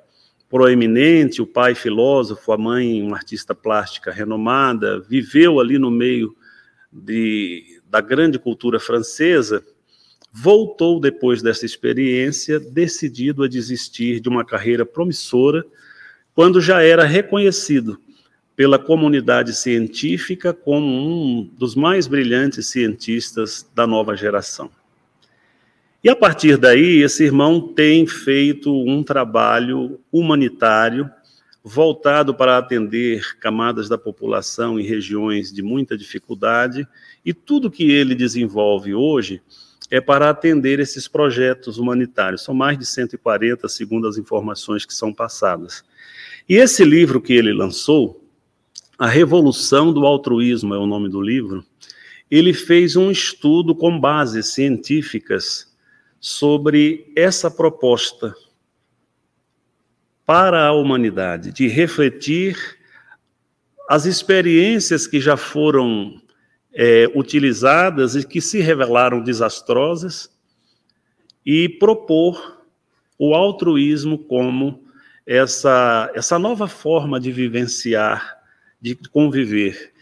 proeminente, 0.48 1.42
o 1.42 1.46
pai 1.48 1.74
filósofo, 1.74 2.52
a 2.52 2.56
mãe 2.56 3.02
uma 3.02 3.16
artista 3.16 3.52
plástica 3.52 4.12
renomada, 4.12 5.00
viveu 5.00 5.58
ali 5.58 5.80
no 5.80 5.90
meio 5.90 6.32
de, 6.92 7.80
da 7.90 8.00
grande 8.00 8.38
cultura 8.38 8.78
francesa, 8.78 9.64
voltou 10.32 11.00
depois 11.00 11.42
dessa 11.42 11.66
experiência, 11.66 12.60
decidido 12.60 13.42
a 13.42 13.48
desistir 13.48 14.20
de 14.20 14.28
uma 14.28 14.44
carreira 14.44 14.86
promissora, 14.86 15.66
quando 16.36 16.60
já 16.60 16.82
era 16.82 17.02
reconhecido 17.02 17.98
pela 18.54 18.78
comunidade 18.78 19.54
científica 19.54 20.52
como 20.52 20.86
um 20.86 21.50
dos 21.56 21.74
mais 21.74 22.06
brilhantes 22.06 22.66
cientistas 22.66 23.66
da 23.74 23.86
nova 23.86 24.14
geração. 24.14 24.70
E 26.04 26.10
a 26.10 26.14
partir 26.14 26.58
daí, 26.58 27.02
esse 27.02 27.24
irmão 27.24 27.72
tem 27.72 28.06
feito 28.06 28.70
um 28.70 29.02
trabalho 29.02 29.98
humanitário 30.12 31.10
voltado 31.64 32.34
para 32.34 32.58
atender 32.58 33.38
camadas 33.40 33.88
da 33.88 33.96
população 33.96 34.78
em 34.78 34.84
regiões 34.84 35.50
de 35.50 35.62
muita 35.62 35.96
dificuldade, 35.96 36.86
e 37.24 37.32
tudo 37.32 37.70
que 37.70 37.90
ele 37.90 38.14
desenvolve 38.14 38.94
hoje 38.94 39.40
é 39.90 40.00
para 40.02 40.28
atender 40.28 40.80
esses 40.80 41.08
projetos 41.08 41.78
humanitários. 41.78 42.42
São 42.44 42.54
mais 42.54 42.78
de 42.78 42.84
140, 42.84 43.68
segundo 43.68 44.06
as 44.06 44.18
informações 44.18 44.84
que 44.84 44.92
são 44.92 45.12
passadas. 45.12 45.82
E 46.48 46.54
esse 46.54 46.84
livro 46.84 47.20
que 47.20 47.32
ele 47.32 47.52
lançou, 47.52 48.24
A 48.96 49.08
Revolução 49.08 49.92
do 49.92 50.06
Altruísmo 50.06 50.74
é 50.74 50.78
o 50.78 50.86
nome 50.86 51.08
do 51.08 51.20
livro, 51.20 51.64
ele 52.30 52.52
fez 52.54 52.94
um 52.94 53.10
estudo 53.10 53.74
com 53.74 53.98
bases 53.98 54.52
científicas 54.52 55.74
sobre 56.20 57.12
essa 57.16 57.50
proposta 57.50 58.32
para 60.24 60.66
a 60.66 60.72
humanidade, 60.72 61.52
de 61.52 61.66
refletir 61.66 62.56
as 63.88 64.06
experiências 64.06 65.06
que 65.06 65.20
já 65.20 65.36
foram 65.36 66.20
é, 66.72 67.10
utilizadas 67.14 68.14
e 68.14 68.26
que 68.26 68.40
se 68.40 68.60
revelaram 68.60 69.20
desastrosas 69.20 70.30
e 71.44 71.68
propor 71.68 72.64
o 73.18 73.34
altruísmo 73.34 74.18
como 74.18 74.85
essa, 75.26 76.10
essa 76.14 76.38
nova 76.38 76.68
forma 76.68 77.18
de 77.18 77.32
vivenciar, 77.32 78.38
de 78.80 78.94
conviver. 78.94 79.92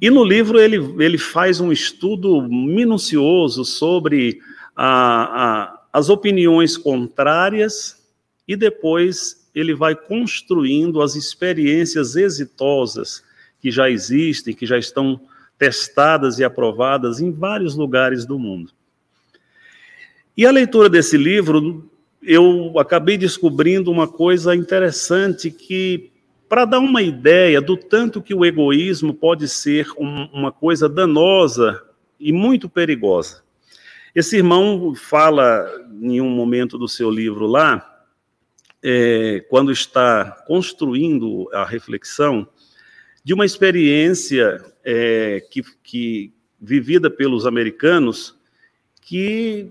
E 0.00 0.10
no 0.10 0.22
livro 0.22 0.60
ele, 0.60 0.76
ele 1.02 1.16
faz 1.16 1.58
um 1.60 1.72
estudo 1.72 2.42
minucioso 2.42 3.64
sobre 3.64 4.40
a, 4.74 4.90
a, 5.44 5.82
as 5.92 6.10
opiniões 6.10 6.76
contrárias 6.76 8.06
e 8.46 8.54
depois 8.54 9.48
ele 9.54 9.74
vai 9.74 9.96
construindo 9.96 11.00
as 11.00 11.14
experiências 11.14 12.14
exitosas 12.14 13.24
que 13.58 13.70
já 13.70 13.88
existem, 13.90 14.54
que 14.54 14.66
já 14.66 14.76
estão 14.76 15.18
testadas 15.58 16.38
e 16.38 16.44
aprovadas 16.44 17.20
em 17.20 17.32
vários 17.32 17.74
lugares 17.74 18.26
do 18.26 18.38
mundo. 18.38 18.70
E 20.36 20.44
a 20.44 20.50
leitura 20.50 20.90
desse 20.90 21.16
livro, 21.16 21.90
eu 22.26 22.76
acabei 22.76 23.16
descobrindo 23.16 23.88
uma 23.88 24.08
coisa 24.08 24.52
interessante 24.52 25.48
que, 25.48 26.10
para 26.48 26.64
dar 26.64 26.80
uma 26.80 27.00
ideia 27.00 27.60
do 27.60 27.76
tanto 27.76 28.20
que 28.20 28.34
o 28.34 28.44
egoísmo 28.44 29.14
pode 29.14 29.46
ser 29.46 29.86
um, 29.96 30.24
uma 30.32 30.50
coisa 30.50 30.88
danosa 30.88 31.80
e 32.18 32.32
muito 32.32 32.68
perigosa. 32.68 33.44
Esse 34.12 34.38
irmão 34.38 34.92
fala 34.96 35.70
em 36.02 36.20
um 36.20 36.28
momento 36.28 36.76
do 36.76 36.88
seu 36.88 37.10
livro 37.10 37.46
lá, 37.46 38.04
é, 38.82 39.44
quando 39.48 39.70
está 39.70 40.42
construindo 40.48 41.48
a 41.52 41.64
reflexão, 41.64 42.48
de 43.22 43.34
uma 43.34 43.46
experiência 43.46 44.64
é, 44.84 45.44
que, 45.48 45.62
que 45.82 46.32
vivida 46.60 47.08
pelos 47.08 47.46
americanos 47.46 48.36
que 49.00 49.70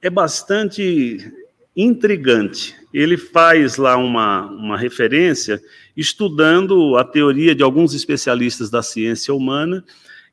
é 0.00 0.10
bastante 0.10 1.32
intrigante. 1.76 2.76
Ele 2.92 3.16
faz 3.16 3.76
lá 3.76 3.96
uma, 3.96 4.46
uma 4.46 4.76
referência 4.76 5.60
estudando 5.96 6.96
a 6.96 7.04
teoria 7.04 7.54
de 7.54 7.62
alguns 7.62 7.94
especialistas 7.94 8.70
da 8.70 8.82
ciência 8.82 9.32
humana 9.34 9.84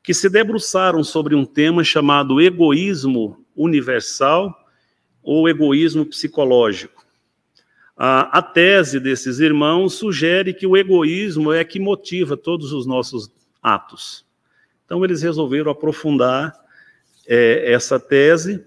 que 0.02 0.14
se 0.14 0.28
debruçaram 0.28 1.04
sobre 1.04 1.34
um 1.34 1.44
tema 1.44 1.84
chamado 1.84 2.40
egoísmo 2.40 3.44
universal 3.54 4.54
ou 5.22 5.48
egoísmo 5.48 6.06
psicológico. 6.06 7.04
A, 7.96 8.38
a, 8.38 8.42
tese 8.42 8.98
desses 8.98 9.40
irmãos 9.40 9.94
sugere 9.94 10.54
que 10.54 10.66
o 10.66 10.74
egoísmo 10.74 11.52
é 11.52 11.62
que 11.62 11.78
motiva 11.78 12.34
todos 12.34 12.72
os 12.72 12.86
nossos 12.86 13.30
atos. 13.62 14.24
Então, 14.86 15.04
eles 15.04 15.20
resolveram 15.20 15.70
aprofundar 15.70 16.58
é, 17.26 17.70
essa 17.70 18.00
tese, 18.00 18.64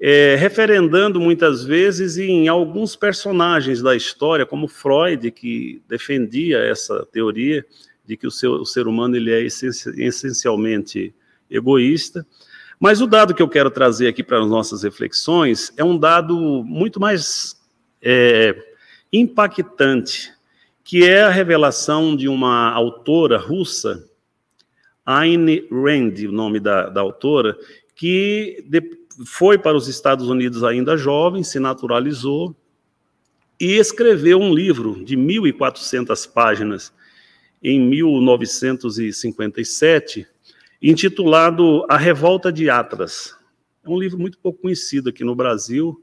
é, 0.00 0.36
referendando 0.36 1.20
muitas 1.20 1.64
vezes 1.64 2.18
em 2.18 2.48
alguns 2.48 2.94
personagens 2.94 3.80
da 3.80 3.96
história, 3.96 4.44
como 4.44 4.68
Freud, 4.68 5.30
que 5.30 5.82
defendia 5.88 6.58
essa 6.58 7.06
teoria, 7.06 7.64
de 8.04 8.16
que 8.16 8.26
o, 8.26 8.30
seu, 8.30 8.52
o 8.52 8.66
ser 8.66 8.86
humano 8.86 9.16
ele 9.16 9.32
é 9.32 9.42
essencialmente 9.42 11.14
egoísta. 11.50 12.26
Mas 12.78 13.00
o 13.00 13.06
dado 13.06 13.34
que 13.34 13.42
eu 13.42 13.48
quero 13.48 13.70
trazer 13.70 14.06
aqui 14.06 14.22
para 14.22 14.38
as 14.38 14.48
nossas 14.48 14.82
reflexões 14.82 15.72
é 15.76 15.82
um 15.82 15.98
dado 15.98 16.36
muito 16.64 17.00
mais 17.00 17.56
é, 18.02 18.54
impactante, 19.12 20.32
que 20.84 21.04
é 21.04 21.22
a 21.22 21.30
revelação 21.30 22.14
de 22.14 22.28
uma 22.28 22.70
autora 22.70 23.38
russa, 23.38 24.08
Ayn 25.04 25.66
Rand, 25.70 26.28
o 26.28 26.32
nome 26.32 26.60
da, 26.60 26.88
da 26.88 27.00
autora, 27.00 27.56
que 27.94 28.62
de, 28.68 28.95
foi 29.24 29.56
para 29.56 29.76
os 29.76 29.86
Estados 29.88 30.28
Unidos 30.28 30.64
ainda 30.64 30.96
jovem, 30.96 31.42
se 31.42 31.58
naturalizou 31.58 32.54
e 33.58 33.72
escreveu 33.74 34.38
um 34.38 34.54
livro 34.54 35.02
de 35.04 35.16
1.400 35.16 36.30
páginas 36.30 36.92
em 37.62 37.80
1957, 37.80 40.26
intitulado 40.82 41.86
A 41.88 41.96
Revolta 41.96 42.52
de 42.52 42.68
Atlas. 42.68 43.34
É 43.82 43.88
um 43.88 43.98
livro 43.98 44.18
muito 44.18 44.36
pouco 44.38 44.60
conhecido 44.62 45.08
aqui 45.08 45.24
no 45.24 45.34
Brasil, 45.34 45.98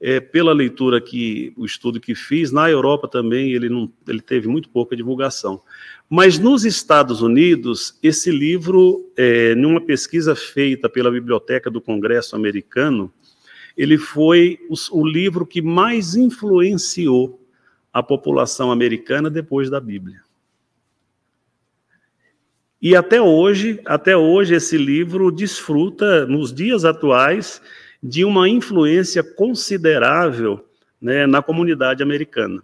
é, 0.00 0.20
pela 0.20 0.52
leitura 0.52 1.00
que 1.00 1.52
o 1.56 1.64
estudo 1.64 2.00
que 2.00 2.14
fiz, 2.14 2.52
na 2.52 2.70
Europa 2.70 3.08
também 3.08 3.52
ele, 3.52 3.68
não, 3.68 3.90
ele 4.06 4.20
teve 4.20 4.46
muito 4.48 4.68
pouca 4.68 4.96
divulgação. 4.96 5.60
Mas 6.08 6.38
nos 6.38 6.64
Estados 6.64 7.22
Unidos, 7.22 7.98
esse 8.02 8.30
livro, 8.30 9.10
é, 9.16 9.54
numa 9.54 9.80
pesquisa 9.80 10.36
feita 10.36 10.88
pela 10.88 11.10
Biblioteca 11.10 11.70
do 11.70 11.80
Congresso 11.80 12.36
Americano, 12.36 13.12
ele 13.76 13.98
foi 13.98 14.58
o, 14.68 15.00
o 15.00 15.06
livro 15.06 15.46
que 15.46 15.60
mais 15.60 16.14
influenciou 16.14 17.40
a 17.92 18.02
população 18.02 18.70
americana 18.70 19.30
depois 19.30 19.70
da 19.70 19.80
Bíblia. 19.80 20.20
E 22.80 22.94
até 22.94 23.20
hoje, 23.20 23.80
até 23.86 24.16
hoje 24.16 24.54
esse 24.54 24.76
livro 24.76 25.32
desfruta 25.32 26.26
nos 26.26 26.52
dias 26.52 26.84
atuais 26.84 27.60
de 28.02 28.24
uma 28.24 28.48
influência 28.48 29.22
considerável 29.22 30.64
né, 31.00 31.26
na 31.26 31.42
comunidade 31.42 32.02
americana, 32.02 32.62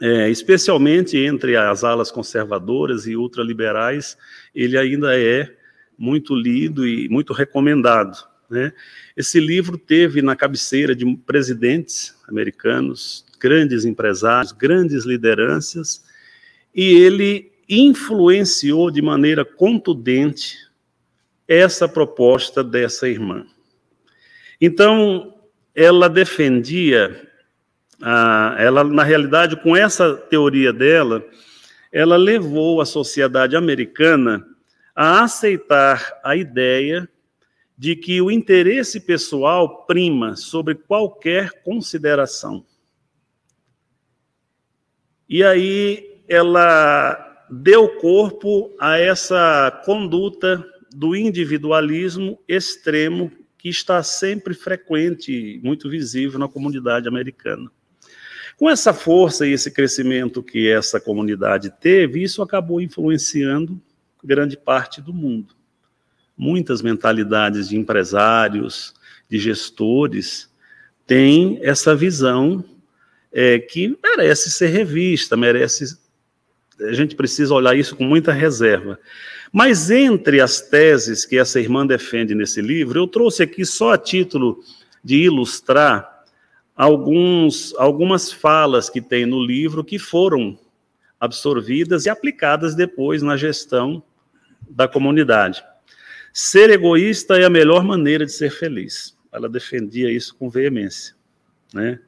é, 0.00 0.30
especialmente 0.30 1.18
entre 1.18 1.56
as 1.56 1.84
alas 1.84 2.10
conservadoras 2.10 3.06
e 3.06 3.16
ultraliberais, 3.16 4.16
ele 4.54 4.78
ainda 4.78 5.18
é 5.18 5.54
muito 5.98 6.34
lido 6.34 6.86
e 6.86 7.08
muito 7.08 7.32
recomendado. 7.32 8.16
Né? 8.48 8.72
Esse 9.16 9.38
livro 9.38 9.76
teve 9.76 10.22
na 10.22 10.34
cabeceira 10.34 10.94
de 10.96 11.04
presidentes 11.26 12.16
americanos, 12.26 13.24
grandes 13.38 13.84
empresários, 13.84 14.52
grandes 14.52 15.04
lideranças, 15.04 16.02
e 16.74 16.94
ele 16.94 17.52
influenciou 17.68 18.90
de 18.90 19.00
maneira 19.00 19.44
contundente 19.44 20.56
essa 21.46 21.88
proposta 21.88 22.64
dessa 22.64 23.08
irmã. 23.08 23.46
Então, 24.60 25.34
ela 25.74 26.08
defendia, 26.08 27.28
ah, 28.02 28.54
ela 28.58 28.84
na 28.84 29.02
realidade, 29.02 29.56
com 29.56 29.74
essa 29.74 30.14
teoria 30.14 30.72
dela, 30.72 31.24
ela 31.90 32.16
levou 32.16 32.80
a 32.80 32.86
sociedade 32.86 33.56
americana 33.56 34.46
a 34.94 35.22
aceitar 35.22 36.20
a 36.22 36.36
ideia 36.36 37.08
de 37.76 37.96
que 37.96 38.20
o 38.20 38.30
interesse 38.30 39.00
pessoal 39.00 39.86
prima 39.86 40.36
sobre 40.36 40.74
qualquer 40.74 41.62
consideração. 41.62 42.64
E 45.26 45.42
aí 45.42 46.22
ela 46.28 47.46
deu 47.50 47.88
corpo 47.96 48.70
a 48.78 48.98
essa 48.98 49.82
conduta 49.84 50.62
do 50.94 51.16
individualismo 51.16 52.38
extremo 52.46 53.32
que 53.60 53.68
está 53.68 54.02
sempre 54.02 54.54
frequente, 54.54 55.60
muito 55.62 55.90
visível 55.90 56.38
na 56.38 56.48
comunidade 56.48 57.06
americana. 57.06 57.70
Com 58.56 58.70
essa 58.70 58.94
força 58.94 59.46
e 59.46 59.52
esse 59.52 59.70
crescimento 59.70 60.42
que 60.42 60.66
essa 60.68 60.98
comunidade 60.98 61.70
teve, 61.78 62.22
isso 62.22 62.40
acabou 62.40 62.80
influenciando 62.80 63.80
grande 64.24 64.56
parte 64.56 65.00
do 65.00 65.12
mundo. 65.12 65.54
muitas 66.36 66.80
mentalidades 66.80 67.68
de 67.68 67.76
empresários, 67.76 68.94
de 69.28 69.38
gestores, 69.38 70.50
têm 71.06 71.58
essa 71.60 71.94
visão 71.94 72.64
é, 73.30 73.58
que 73.58 73.98
merece 74.02 74.50
ser 74.50 74.68
revista, 74.68 75.36
merece. 75.36 75.98
A 76.82 76.92
gente 76.92 77.14
precisa 77.14 77.54
olhar 77.54 77.76
isso 77.76 77.94
com 77.94 78.04
muita 78.04 78.32
reserva. 78.32 78.98
Mas 79.52 79.90
entre 79.90 80.40
as 80.40 80.60
teses 80.60 81.24
que 81.24 81.36
essa 81.36 81.60
irmã 81.60 81.86
defende 81.86 82.34
nesse 82.34 82.60
livro, 82.60 82.98
eu 82.98 83.06
trouxe 83.06 83.42
aqui 83.42 83.64
só 83.64 83.92
a 83.92 83.98
título 83.98 84.62
de 85.02 85.16
ilustrar 85.16 86.24
alguns, 86.76 87.74
algumas 87.76 88.32
falas 88.32 88.88
que 88.88 89.00
tem 89.00 89.26
no 89.26 89.44
livro 89.44 89.84
que 89.84 89.98
foram 89.98 90.58
absorvidas 91.18 92.06
e 92.06 92.10
aplicadas 92.10 92.74
depois 92.74 93.22
na 93.22 93.36
gestão 93.36 94.02
da 94.68 94.88
comunidade. 94.88 95.62
Ser 96.32 96.70
egoísta 96.70 97.38
é 97.38 97.44
a 97.44 97.50
melhor 97.50 97.84
maneira 97.84 98.24
de 98.24 98.32
ser 98.32 98.50
feliz. 98.50 99.16
Ela 99.32 99.48
defendia 99.48 100.10
isso 100.10 100.34
com 100.36 100.48
veemência. 100.48 101.14
Né? 101.74 102.00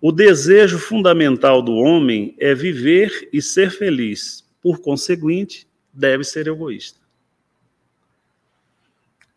O 0.00 0.12
desejo 0.12 0.78
fundamental 0.78 1.60
do 1.60 1.74
homem 1.74 2.36
é 2.38 2.54
viver 2.54 3.28
e 3.32 3.42
ser 3.42 3.70
feliz. 3.70 4.48
Por 4.62 4.80
conseguinte, 4.80 5.66
deve 5.92 6.22
ser 6.22 6.46
egoísta. 6.46 7.00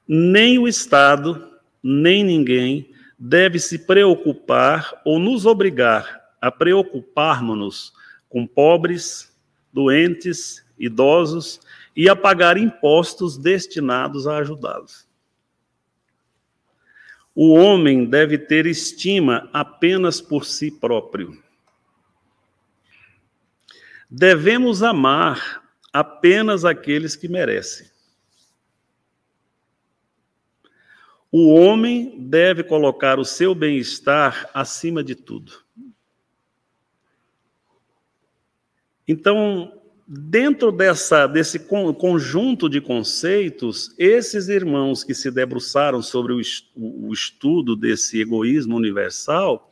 Nem 0.08 0.60
o 0.60 0.68
Estado, 0.68 1.52
nem 1.82 2.24
ninguém 2.24 2.92
deve 3.18 3.60
se 3.60 3.80
preocupar 3.80 5.02
ou 5.04 5.18
nos 5.18 5.46
obrigar 5.46 6.22
a 6.40 6.52
preocuparmos-nos 6.52 7.94
com 8.30 8.46
pobres, 8.46 9.36
doentes, 9.74 10.64
idosos 10.78 11.60
e 11.96 12.10
a 12.10 12.16
pagar 12.16 12.58
impostos 12.58 13.38
destinados 13.38 14.28
a 14.28 14.38
ajudá-los. 14.38 15.11
O 17.34 17.54
homem 17.54 18.06
deve 18.06 18.38
ter 18.38 18.66
estima 18.66 19.50
apenas 19.54 20.20
por 20.20 20.46
si 20.46 20.70
próprio. 20.70 21.42
Devemos 24.10 24.84
amar 24.84 25.64
apenas 25.94 26.66
aqueles 26.66 27.16
que 27.16 27.30
merecem. 27.30 27.90
O 31.32 31.54
homem 31.54 32.28
deve 32.28 32.62
colocar 32.62 33.18
o 33.18 33.24
seu 33.24 33.56
bem-estar 33.56 34.50
acima 34.54 35.02
de 35.02 35.16
tudo. 35.16 35.64
Então, 39.08 39.81
dentro 40.14 40.74
dessa, 40.74 41.26
desse 41.26 41.58
conjunto 41.58 42.68
de 42.68 42.82
conceitos, 42.82 43.96
esses 43.98 44.50
irmãos 44.50 45.06
que 45.06 45.14
se 45.14 45.32
debruçaram 45.32 46.02
sobre 46.02 46.34
o 46.34 47.14
estudo 47.14 47.78
desse 47.78 48.20
egoísmo 48.20 48.76
universal 48.76 49.70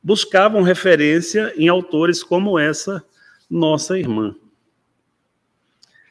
buscavam 0.00 0.62
referência 0.62 1.52
em 1.56 1.68
autores 1.68 2.22
como 2.22 2.56
essa 2.56 3.04
nossa 3.50 3.98
irmã. 3.98 4.32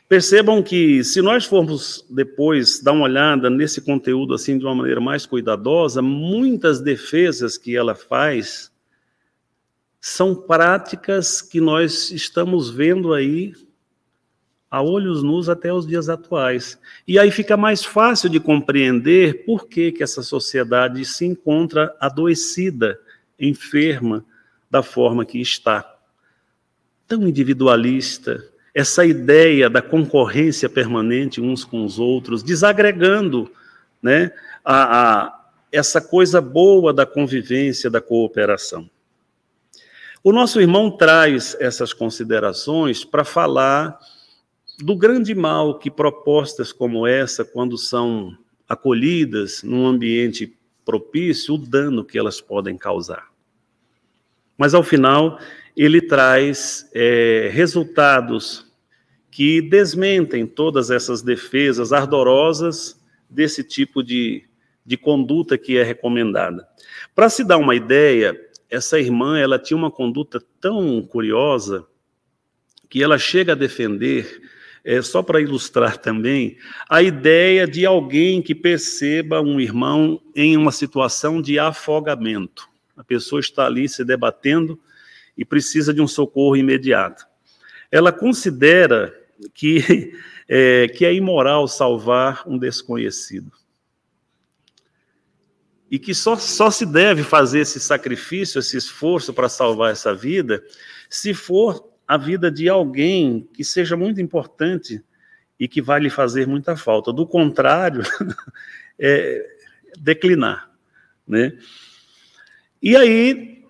Percebam 0.10 0.62
que, 0.62 1.02
se 1.02 1.22
nós 1.22 1.46
formos 1.46 2.06
depois 2.10 2.82
dar 2.82 2.92
uma 2.92 3.06
olhada 3.06 3.50
nesse 3.50 3.80
conteúdo 3.80 4.34
assim 4.34 4.58
de 4.58 4.66
uma 4.66 4.76
maneira 4.76 5.00
mais 5.00 5.26
cuidadosa, 5.26 6.02
muitas 6.02 6.82
defesas 6.82 7.58
que 7.58 7.78
ela 7.78 7.96
faz 7.96 8.71
são 10.02 10.34
práticas 10.34 11.44
que 11.44 11.62
nós 11.62 12.10
estamos 12.10 12.72
vendo 12.72 13.14
aí 13.14 13.54
a 14.70 14.82
olhos 14.82 15.22
nus 15.22 15.48
até 15.48 15.72
os 15.72 15.86
dias 15.86 16.10
atuais. 16.10 16.80
E 17.08 17.20
aí 17.20 17.30
fica 17.30 17.56
mais 17.56 17.86
fácil 17.86 18.28
de 18.28 18.40
compreender 18.40 19.46
por 19.46 19.68
que, 19.68 19.92
que 19.92 20.02
essa 20.02 20.24
sociedade 20.24 21.06
se 21.06 21.26
encontra 21.26 21.96
adoecida, 22.00 23.00
enferma 23.40 24.26
da 24.72 24.82
forma 24.82 25.24
que 25.24 25.40
está. 25.40 25.88
Tão 27.08 27.28
individualista, 27.28 28.44
essa 28.74 29.06
ideia 29.06 29.70
da 29.70 29.82
concorrência 29.82 30.68
permanente 30.70 31.40
uns 31.40 31.64
com 31.64 31.86
os 31.86 32.00
outros, 32.00 32.42
desagregando 32.42 33.52
né, 34.02 34.32
a, 34.64 35.26
a 35.26 35.42
essa 35.72 36.02
coisa 36.02 36.42
boa 36.42 36.92
da 36.92 37.06
convivência, 37.06 37.90
da 37.90 38.02
cooperação. 38.02 38.90
O 40.24 40.32
nosso 40.32 40.62
irmão 40.62 40.92
traz 40.92 41.58
essas 41.60 41.94
considerações 41.94 43.04
para 43.04 43.24
falar 43.24 43.98
do 44.78 44.96
grande 44.96 45.34
mal 45.34 45.80
que 45.80 45.90
propostas 45.90 46.72
como 46.72 47.08
essa, 47.08 47.44
quando 47.44 47.76
são 47.76 48.38
acolhidas 48.70 49.64
num 49.64 49.88
ambiente 49.88 50.56
propício, 50.86 51.56
o 51.56 51.58
dano 51.58 52.06
que 52.06 52.20
elas 52.20 52.40
podem 52.40 52.78
causar. 52.78 53.32
Mas, 54.56 54.76
ao 54.76 54.84
final, 54.84 55.40
ele 55.76 56.00
traz 56.00 56.88
é, 56.94 57.50
resultados 57.52 58.72
que 59.32 59.60
desmentem 59.60 60.46
todas 60.46 60.92
essas 60.92 61.24
defesas 61.24 61.92
ardorosas 61.92 63.02
desse 63.28 63.64
tipo 63.64 64.04
de, 64.04 64.44
de 64.86 64.98
conduta 64.98 65.58
que 65.58 65.78
é 65.78 65.84
recomendada. 65.84 66.68
Para 67.16 67.28
se 67.28 67.44
dar 67.44 67.58
uma 67.58 67.74
ideia, 67.74 68.40
essa 68.72 68.98
irmã 68.98 69.38
ela 69.38 69.60
tinha 69.60 69.76
uma 69.76 69.92
conduta 69.92 70.42
tão 70.62 71.02
curiosa 71.02 71.86
que 72.90 73.04
ela 73.04 73.20
chega 73.20 73.52
a 73.52 73.56
defender, 73.56 74.42
é, 74.84 75.02
só 75.02 75.22
para 75.22 75.42
ilustrar 75.42 75.98
também, 75.98 76.58
a 76.90 77.04
ideia 77.04 77.68
de 77.68 77.86
alguém 77.86 78.42
que 78.42 78.56
perceba 78.56 79.42
um 79.42 79.60
irmão 79.60 80.22
em 80.34 80.56
uma 80.56 80.72
situação 80.72 81.42
de 81.42 81.60
afogamento. 81.60 82.68
A 82.96 83.04
pessoa 83.04 83.42
está 83.42 83.66
ali 83.66 83.90
se 83.90 84.06
debatendo 84.06 84.80
e 85.38 85.44
precisa 85.44 85.94
de 85.94 86.02
um 86.02 86.08
socorro 86.08 86.56
imediato. 86.56 87.26
Ela 87.92 88.12
considera 88.12 89.14
que 89.54 90.14
é, 90.48 90.88
que 90.88 91.06
é 91.06 91.14
imoral 91.14 91.68
salvar 91.68 92.44
um 92.48 92.58
desconhecido 92.58 93.61
e 95.92 96.00
que 96.00 96.16
só, 96.16 96.38
só 96.38 96.72
se 96.72 96.86
deve 96.86 97.22
fazer 97.22 97.60
esse 97.60 97.78
sacrifício, 97.78 98.60
esse 98.60 98.78
esforço 98.78 99.34
para 99.34 99.50
salvar 99.50 99.92
essa 99.92 100.16
vida, 100.16 100.64
se 101.10 101.34
for 101.34 101.92
a 102.08 102.18
vida 102.18 102.50
de 102.50 102.70
alguém 102.70 103.46
que 103.54 103.66
seja 103.66 103.98
muito 103.98 104.22
importante 104.22 105.04
e 105.60 105.68
que 105.68 105.82
vai 105.82 106.00
lhe 106.00 106.10
fazer 106.10 106.48
muita 106.48 106.78
falta. 106.78 107.12
Do 107.12 107.28
contrário, 107.28 108.04
é 108.98 109.46
declinar. 110.00 110.72
Né? 111.28 111.58
E 112.82 112.96
aí, 112.96 113.66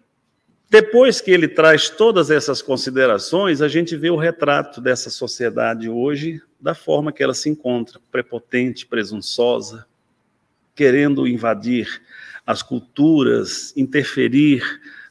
depois 0.69 1.21
que 1.21 1.31
ele 1.31 1.47
traz 1.47 1.89
todas 1.89 2.29
essas 2.29 2.61
considerações, 2.61 3.63
a 3.63 3.67
gente 3.67 3.97
vê 3.97 4.11
o 4.11 4.15
retrato 4.15 4.79
dessa 4.79 5.09
sociedade 5.09 5.89
hoje 5.89 6.39
da 6.59 6.75
forma 6.75 7.11
que 7.11 7.23
ela 7.23 7.33
se 7.33 7.49
encontra, 7.49 7.99
prepotente, 8.11 8.85
presunçosa, 8.85 9.87
querendo 10.75 11.27
invadir 11.27 12.01
as 12.45 12.61
culturas, 12.61 13.73
interferir 13.77 14.63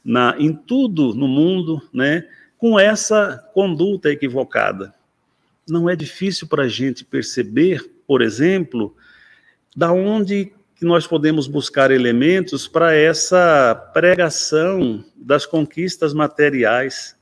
na, 0.03 0.35
em 0.37 0.53
tudo 0.53 1.13
no 1.13 1.27
mundo, 1.27 1.81
né, 1.93 2.27
com 2.57 2.79
essa 2.79 3.37
conduta 3.53 4.09
equivocada. 4.09 4.93
Não 5.67 5.89
é 5.89 5.95
difícil 5.95 6.47
para 6.47 6.63
a 6.63 6.67
gente 6.67 7.05
perceber, 7.05 7.89
por 8.05 8.21
exemplo, 8.21 8.95
da 9.75 9.91
onde 9.91 10.51
que 10.75 10.85
nós 10.85 11.05
podemos 11.05 11.47
buscar 11.47 11.91
elementos 11.91 12.67
para 12.67 12.95
essa 12.95 13.75
pregação 13.93 15.03
das 15.15 15.45
conquistas 15.45 16.13
materiais, 16.13 17.15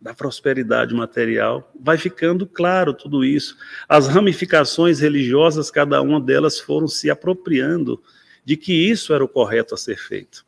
da 0.00 0.14
prosperidade 0.14 0.94
material. 0.94 1.72
Vai 1.78 1.98
ficando 1.98 2.46
claro 2.46 2.94
tudo 2.94 3.24
isso. 3.24 3.56
As 3.88 4.06
ramificações 4.06 5.00
religiosas, 5.00 5.70
cada 5.70 6.00
uma 6.00 6.20
delas 6.20 6.58
foram 6.58 6.86
se 6.86 7.10
apropriando 7.10 8.02
de 8.44 8.56
que 8.56 8.72
isso 8.72 9.12
era 9.12 9.24
o 9.24 9.28
correto 9.28 9.74
a 9.74 9.78
ser 9.78 9.98
feito. 9.98 10.46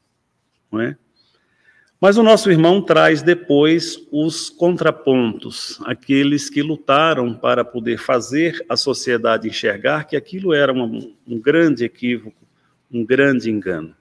Não 0.70 0.80
é? 0.80 0.96
Mas 2.00 2.16
o 2.16 2.22
nosso 2.22 2.50
irmão 2.50 2.80
traz 2.80 3.20
depois 3.20 4.06
os 4.10 4.48
contrapontos, 4.48 5.78
aqueles 5.84 6.48
que 6.48 6.62
lutaram 6.62 7.34
para 7.34 7.62
poder 7.62 7.98
fazer 7.98 8.64
a 8.70 8.74
sociedade 8.74 9.46
enxergar 9.46 10.04
que 10.04 10.16
aquilo 10.16 10.54
era 10.54 10.72
um, 10.72 11.14
um 11.26 11.38
grande 11.38 11.84
equívoco, 11.84 12.42
um 12.90 13.04
grande 13.04 13.50
engano. 13.50 13.94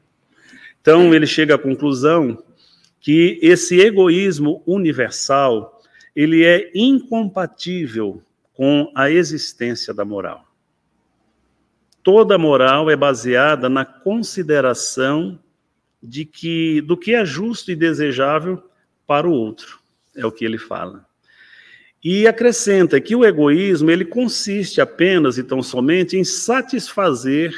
Então 0.82 1.14
ele 1.14 1.28
chega 1.28 1.56
à 1.56 1.58
conclusão 1.58 2.42
que 3.00 3.40
esse 3.42 3.80
egoísmo 3.80 4.62
universal 4.66 5.82
ele 6.16 6.44
é 6.44 6.70
incompatível 6.76 8.22
com 8.54 8.92
a 8.94 9.10
existência 9.10 9.94
da 9.94 10.04
moral. 10.04 10.46
Toda 12.04 12.38
moral 12.38 12.90
é 12.90 12.96
baseada 12.96 13.70
na 13.70 13.86
consideração 13.86 15.40
de 16.02 16.26
que 16.26 16.82
do 16.82 16.98
que 16.98 17.14
é 17.14 17.24
justo 17.26 17.72
e 17.72 17.76
desejável 17.76 18.62
para 19.06 19.28
o 19.28 19.32
outro, 19.32 19.80
é 20.16 20.26
o 20.26 20.32
que 20.32 20.46
ele 20.46 20.58
fala. 20.58 21.06
E 22.04 22.28
acrescenta 22.28 23.02
que 23.02 23.16
o 23.16 23.26
egoísmo 23.26 23.92
ele 23.92 24.06
consiste 24.06 24.80
apenas 24.80 25.38
e 25.38 25.44
tão 25.44 25.62
somente 25.62 26.18
em 26.18 26.24
satisfazer 26.24 27.54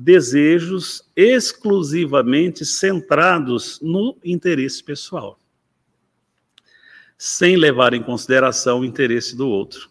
desejos 0.00 1.02
exclusivamente 1.16 2.64
centrados 2.64 3.80
no 3.82 4.16
interesse 4.24 4.80
pessoal, 4.80 5.40
sem 7.18 7.56
levar 7.56 7.92
em 7.94 8.02
consideração 8.02 8.78
o 8.78 8.84
interesse 8.84 9.36
do 9.36 9.48
outro. 9.48 9.90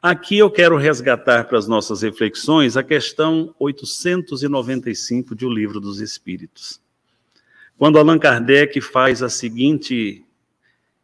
Aqui 0.00 0.38
eu 0.38 0.48
quero 0.52 0.76
resgatar 0.76 1.48
para 1.48 1.58
as 1.58 1.66
nossas 1.66 2.02
reflexões 2.02 2.76
a 2.76 2.84
questão 2.84 3.52
895 3.58 5.34
de 5.34 5.44
O 5.44 5.52
Livro 5.52 5.80
dos 5.80 6.00
Espíritos. 6.00 6.80
Quando 7.76 7.98
Allan 7.98 8.20
Kardec 8.20 8.80
faz 8.80 9.20
a 9.20 9.28
seguinte 9.28 10.24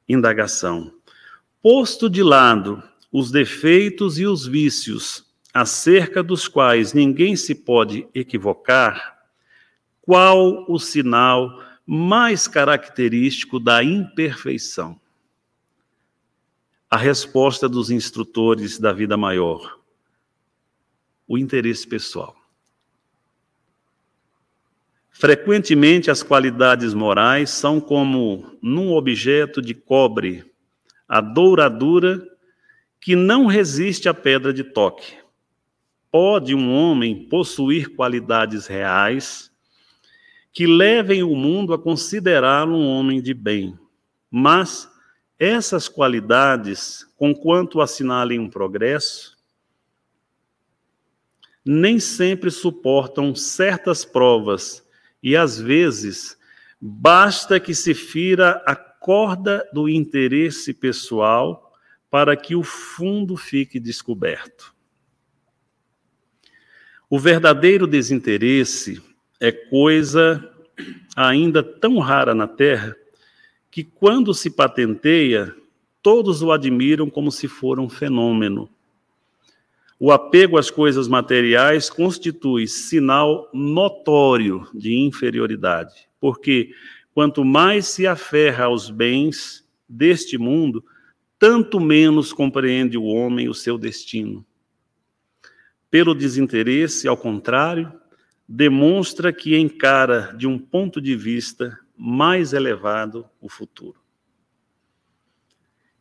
indagação: 0.09 0.92
Posto 1.61 2.09
de 2.09 2.22
lado 2.22 2.80
os 3.11 3.32
defeitos 3.32 4.20
e 4.20 4.26
os 4.26 4.46
vícios 4.46 5.26
acerca 5.57 6.23
dos 6.23 6.47
quais 6.47 6.92
ninguém 6.92 7.35
se 7.35 7.55
pode 7.55 8.07
equivocar, 8.14 9.16
qual 10.03 10.71
o 10.71 10.79
sinal 10.79 11.62
mais 11.87 12.47
característico 12.47 13.59
da 13.59 13.83
imperfeição? 13.83 15.01
A 16.90 16.99
resposta 16.99 17.66
dos 17.71 17.90
instrutores 17.90 18.79
da 18.79 18.92
vida 18.92 19.16
maior: 19.16 19.81
o 21.27 21.38
interesse 21.38 21.87
pessoal. 21.87 22.37
Frequentemente, 25.09 26.11
as 26.11 26.23
qualidades 26.23 26.92
morais 26.92 27.49
são 27.49 27.81
como 27.81 28.59
num 28.61 28.92
objeto 28.92 29.62
de 29.62 29.73
cobre, 29.73 30.45
a 31.09 31.23
douradura 31.23 32.23
que 33.01 33.16
não 33.16 33.47
resiste 33.47 34.07
à 34.07 34.12
pedra 34.12 34.53
de 34.53 34.62
toque. 34.62 35.26
Pode 36.18 36.55
um 36.55 36.72
homem 36.72 37.29
possuir 37.29 37.94
qualidades 37.94 38.66
reais 38.66 39.52
que 40.50 40.66
levem 40.66 41.22
o 41.22 41.37
mundo 41.37 41.74
a 41.74 41.79
considerá-lo 41.79 42.74
um 42.74 42.88
homem 42.88 43.20
de 43.20 43.35
bem, 43.35 43.79
mas 44.31 44.90
essas 45.38 45.90
qualidades, 45.90 47.05
conquanto 47.18 47.83
assinalem 47.83 48.38
um 48.38 48.48
progresso, 48.48 49.37
nem 51.62 52.00
sempre 52.00 52.50
suportam 52.50 53.35
certas 53.35 54.02
provas 54.02 54.83
e, 55.22 55.37
às 55.37 55.61
vezes, 55.61 56.38
basta 56.81 57.61
que 57.61 57.74
se 57.74 57.92
fira 57.92 58.62
a 58.66 58.74
corda 58.74 59.68
do 59.70 59.87
interesse 59.87 60.72
pessoal 60.72 61.74
para 62.11 62.35
que 62.35 62.57
o 62.57 62.62
fundo 62.62 63.37
fique 63.37 63.79
descoberto. 63.79 64.76
O 67.09 67.21
verdadeiro 67.21 67.87
desinteresse 67.87 69.01
é 69.40 69.53
coisa 69.53 70.53
ainda 71.14 71.62
tão 71.62 71.99
rara 71.99 72.35
na 72.35 72.49
Terra 72.49 72.97
que, 73.71 73.85
quando 73.85 74.35
se 74.35 74.51
patenteia, 74.51 75.55
todos 76.03 76.42
o 76.42 76.51
admiram 76.51 77.09
como 77.09 77.31
se 77.31 77.47
for 77.47 77.79
um 77.79 77.88
fenômeno. 77.88 78.69
O 80.01 80.11
apego 80.11 80.59
às 80.59 80.69
coisas 80.69 81.07
materiais 81.07 81.88
constitui 81.88 82.66
sinal 82.66 83.49
notório 83.55 84.66
de 84.75 84.97
inferioridade, 84.97 86.09
porque 86.21 86.75
quanto 87.14 87.45
mais 87.45 87.87
se 87.87 88.05
aferra 88.05 88.64
aos 88.64 88.90
bens 88.90 89.64
deste 89.88 90.37
mundo, 90.37 90.85
tanto 91.38 91.79
menos 91.79 92.33
compreende 92.33 92.99
o 92.99 93.05
homem 93.05 93.49
o 93.49 93.55
seu 93.55 93.79
destino. 93.79 94.45
Pelo 95.90 96.14
desinteresse, 96.14 97.07
ao 97.07 97.16
contrário, 97.16 97.92
demonstra 98.49 99.33
que 99.33 99.57
encara 99.57 100.35
de 100.37 100.46
um 100.46 100.59
ponto 100.59 101.01
de 101.01 101.16
vista 101.16 101.79
mais 101.96 102.53
elevado 102.53 103.27
o 103.40 103.49
futuro. 103.49 103.99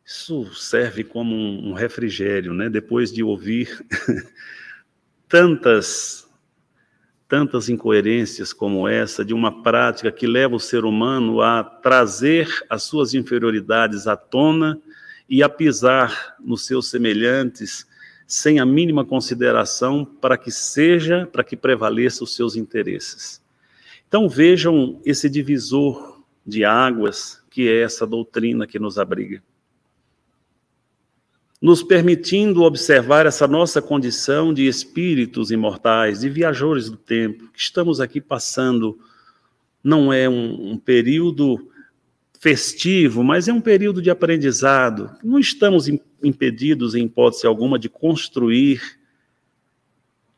Isso 0.04 0.54
serve 0.54 1.02
como 1.02 1.34
um 1.34 1.72
refrigério, 1.72 2.54
né? 2.54 2.68
Depois 2.68 3.12
de 3.12 3.24
ouvir 3.24 3.84
tantas 5.28 6.24
tantas 7.28 7.68
incoerências 7.68 8.52
como 8.52 8.86
essa 8.86 9.24
de 9.24 9.34
uma 9.34 9.60
prática 9.62 10.12
que 10.12 10.28
leva 10.28 10.54
o 10.54 10.60
ser 10.60 10.84
humano 10.84 11.40
a 11.40 11.64
trazer 11.64 12.48
as 12.70 12.84
suas 12.84 13.14
inferioridades 13.14 14.06
à 14.06 14.16
tona 14.16 14.80
e 15.28 15.42
a 15.42 15.48
pisar 15.48 16.36
nos 16.38 16.64
seus 16.64 16.88
semelhantes 16.88 17.84
sem 18.26 18.58
a 18.58 18.66
mínima 18.66 19.04
consideração 19.04 20.04
para 20.04 20.36
que 20.36 20.50
seja, 20.50 21.26
para 21.26 21.44
que 21.44 21.56
prevaleça 21.56 22.24
os 22.24 22.34
seus 22.34 22.56
interesses. 22.56 23.40
Então 24.08 24.28
vejam 24.28 25.00
esse 25.04 25.28
divisor 25.28 26.22
de 26.44 26.64
águas 26.64 27.42
que 27.50 27.68
é 27.68 27.80
essa 27.80 28.06
doutrina 28.06 28.66
que 28.66 28.78
nos 28.78 28.98
abriga. 28.98 29.42
Nos 31.60 31.82
permitindo 31.82 32.62
observar 32.62 33.24
essa 33.24 33.48
nossa 33.48 33.80
condição 33.80 34.52
de 34.52 34.66
espíritos 34.66 35.50
imortais, 35.50 36.20
de 36.20 36.28
viajores 36.28 36.90
do 36.90 36.98
tempo, 36.98 37.48
que 37.50 37.58
estamos 37.58 37.98
aqui 38.00 38.20
passando, 38.20 38.98
não 39.82 40.12
é 40.12 40.28
um, 40.28 40.72
um 40.72 40.78
período 40.78 41.70
festivo, 42.40 43.22
mas 43.22 43.48
é 43.48 43.52
um 43.52 43.60
período 43.60 44.02
de 44.02 44.10
aprendizado. 44.10 45.10
Não 45.22 45.38
estamos 45.38 45.88
impedidos, 46.22 46.94
em 46.94 47.04
hipótese 47.04 47.46
alguma, 47.46 47.78
de 47.78 47.88
construir, 47.88 48.98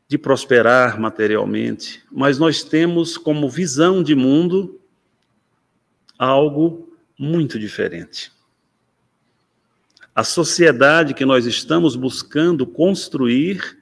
de 0.07 0.17
prosperar 0.17 0.99
materialmente, 0.99 2.03
mas 2.11 2.39
nós 2.39 2.63
temos 2.63 3.17
como 3.17 3.49
visão 3.49 4.01
de 4.01 4.15
mundo 4.15 4.79
algo 6.17 6.91
muito 7.17 7.59
diferente. 7.59 8.31
A 10.15 10.23
sociedade 10.23 11.13
que 11.13 11.25
nós 11.25 11.45
estamos 11.45 11.95
buscando 11.95 12.65
construir, 12.65 13.77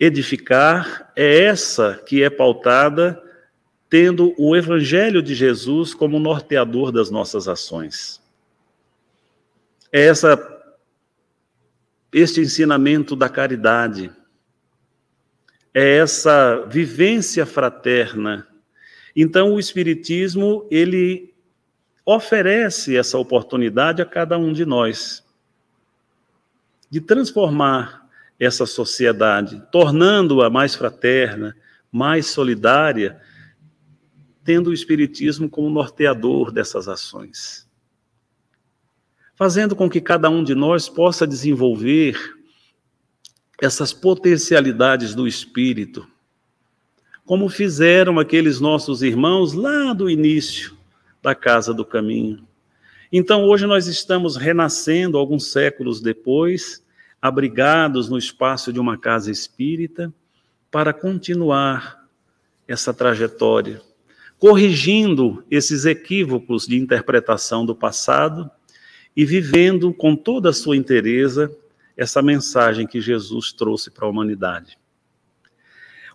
edificar, 0.00 1.12
é 1.14 1.44
essa 1.44 2.02
que 2.06 2.22
é 2.22 2.30
pautada 2.30 3.22
tendo 3.88 4.34
o 4.36 4.56
Evangelho 4.56 5.22
de 5.22 5.34
Jesus 5.34 5.94
como 5.94 6.18
norteador 6.18 6.90
das 6.90 7.10
nossas 7.10 7.46
ações. 7.48 8.20
É 9.92 10.06
essa, 10.06 10.38
este 12.12 12.40
ensinamento 12.40 13.14
da 13.14 13.28
caridade, 13.28 14.10
é 15.72 15.98
essa 15.98 16.64
vivência 16.66 17.46
fraterna. 17.46 18.46
Então, 19.14 19.54
o 19.54 19.60
Espiritismo, 19.60 20.66
ele 20.70 21.34
oferece 22.04 22.96
essa 22.96 23.18
oportunidade 23.18 24.00
a 24.00 24.06
cada 24.06 24.38
um 24.38 24.52
de 24.52 24.64
nós 24.64 25.24
de 26.90 27.00
transformar 27.00 28.08
essa 28.38 28.66
sociedade, 28.66 29.62
tornando-a 29.72 30.48
mais 30.48 30.74
fraterna, 30.74 31.56
mais 31.90 32.26
solidária, 32.26 33.20
tendo 34.46 34.70
o 34.70 34.72
Espiritismo 34.72 35.50
como 35.50 35.68
norteador 35.68 36.52
dessas 36.52 36.88
ações. 36.88 37.68
Fazendo 39.34 39.74
com 39.74 39.90
que 39.90 40.00
cada 40.00 40.30
um 40.30 40.44
de 40.44 40.54
nós 40.54 40.88
possa 40.88 41.26
desenvolver 41.26 42.16
essas 43.60 43.92
potencialidades 43.92 45.16
do 45.16 45.26
Espírito, 45.26 46.08
como 47.24 47.48
fizeram 47.48 48.20
aqueles 48.20 48.60
nossos 48.60 49.02
irmãos 49.02 49.52
lá 49.52 49.92
do 49.92 50.08
início 50.08 50.76
da 51.20 51.34
Casa 51.34 51.74
do 51.74 51.84
Caminho. 51.84 52.46
Então, 53.10 53.44
hoje 53.44 53.66
nós 53.66 53.88
estamos 53.88 54.36
renascendo, 54.36 55.18
alguns 55.18 55.50
séculos 55.50 56.00
depois, 56.00 56.84
abrigados 57.20 58.08
no 58.08 58.16
espaço 58.16 58.72
de 58.72 58.78
uma 58.78 58.96
casa 58.96 59.28
espírita, 59.28 60.14
para 60.70 60.92
continuar 60.92 62.06
essa 62.68 62.94
trajetória 62.94 63.82
corrigindo 64.38 65.44
esses 65.50 65.84
equívocos 65.84 66.66
de 66.66 66.76
interpretação 66.76 67.64
do 67.64 67.74
passado 67.74 68.50
e 69.16 69.24
vivendo 69.24 69.92
com 69.94 70.14
toda 70.14 70.50
a 70.50 70.52
sua 70.52 70.76
inteireza 70.76 71.50
essa 71.96 72.20
mensagem 72.20 72.86
que 72.86 73.00
Jesus 73.00 73.52
trouxe 73.52 73.90
para 73.90 74.06
a 74.06 74.10
humanidade. 74.10 74.78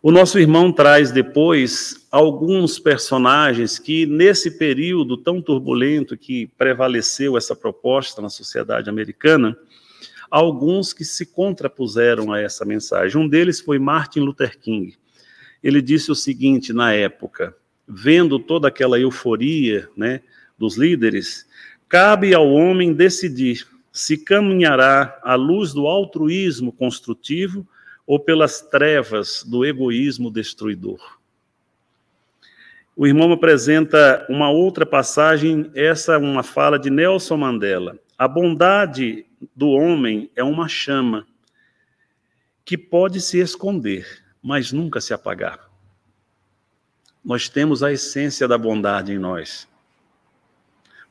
O 0.03 0.11
nosso 0.11 0.39
irmão 0.39 0.71
traz 0.71 1.11
depois 1.11 2.07
alguns 2.11 2.79
personagens 2.79 3.77
que, 3.77 4.07
nesse 4.07 4.57
período 4.57 5.15
tão 5.15 5.39
turbulento 5.39 6.17
que 6.17 6.47
prevaleceu 6.57 7.37
essa 7.37 7.55
proposta 7.55 8.19
na 8.19 8.29
sociedade 8.29 8.89
americana, 8.89 9.55
alguns 10.29 10.91
que 10.91 11.05
se 11.05 11.25
contrapuseram 11.25 12.31
a 12.31 12.39
essa 12.39 12.65
mensagem. 12.65 13.21
Um 13.21 13.27
deles 13.27 13.59
foi 13.59 13.77
Martin 13.77 14.21
Luther 14.21 14.57
King. 14.57 14.95
Ele 15.61 15.81
disse 15.81 16.11
o 16.11 16.15
seguinte 16.15 16.73
na 16.73 16.93
época: 16.93 17.55
vendo 17.93 18.39
toda 18.39 18.69
aquela 18.69 18.97
euforia 18.97 19.89
né, 19.97 20.21
dos 20.57 20.77
líderes, 20.77 21.45
cabe 21.89 22.33
ao 22.33 22.49
homem 22.49 22.93
decidir 22.93 23.67
se 23.91 24.17
caminhará 24.17 25.19
à 25.21 25.35
luz 25.35 25.73
do 25.73 25.87
altruísmo 25.87 26.71
construtivo 26.71 27.67
ou 28.07 28.17
pelas 28.17 28.61
trevas 28.61 29.43
do 29.43 29.65
egoísmo 29.65 30.31
destruidor. 30.31 31.19
O 32.95 33.05
irmão 33.05 33.31
apresenta 33.31 34.25
uma 34.29 34.49
outra 34.49 34.85
passagem, 34.85 35.69
essa 35.75 36.13
é 36.13 36.17
uma 36.17 36.43
fala 36.43 36.79
de 36.79 36.89
Nelson 36.89 37.37
Mandela. 37.37 37.97
A 38.17 38.27
bondade 38.27 39.25
do 39.55 39.69
homem 39.69 40.29
é 40.35 40.43
uma 40.43 40.67
chama 40.67 41.25
que 42.63 42.77
pode 42.77 43.19
se 43.19 43.39
esconder, 43.39 44.05
mas 44.41 44.71
nunca 44.71 45.01
se 45.01 45.13
apagar. 45.13 45.70
Nós 47.23 47.47
temos 47.47 47.83
a 47.83 47.91
essência 47.91 48.47
da 48.47 48.57
bondade 48.57 49.11
em 49.11 49.19
nós. 49.19 49.67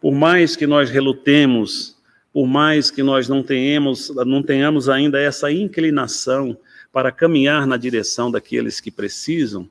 Por 0.01 0.13
mais 0.13 0.57
que 0.57 0.67
nós 0.67 0.91
relutemos, 0.91 1.97
por 2.33 2.47
mais 2.47 2.91
que 2.91 3.03
nós 3.03 3.29
não 3.29 3.43
tenhamos, 3.43 4.11
não 4.27 4.43
tenhamos 4.43 4.89
ainda 4.89 5.21
essa 5.21 5.53
inclinação 5.53 6.57
para 6.93 7.13
caminhar 7.13 7.67
na 7.67 7.77
direção 7.77 8.31
daqueles 8.31 8.81
que 8.81 8.91
precisam, 8.91 9.69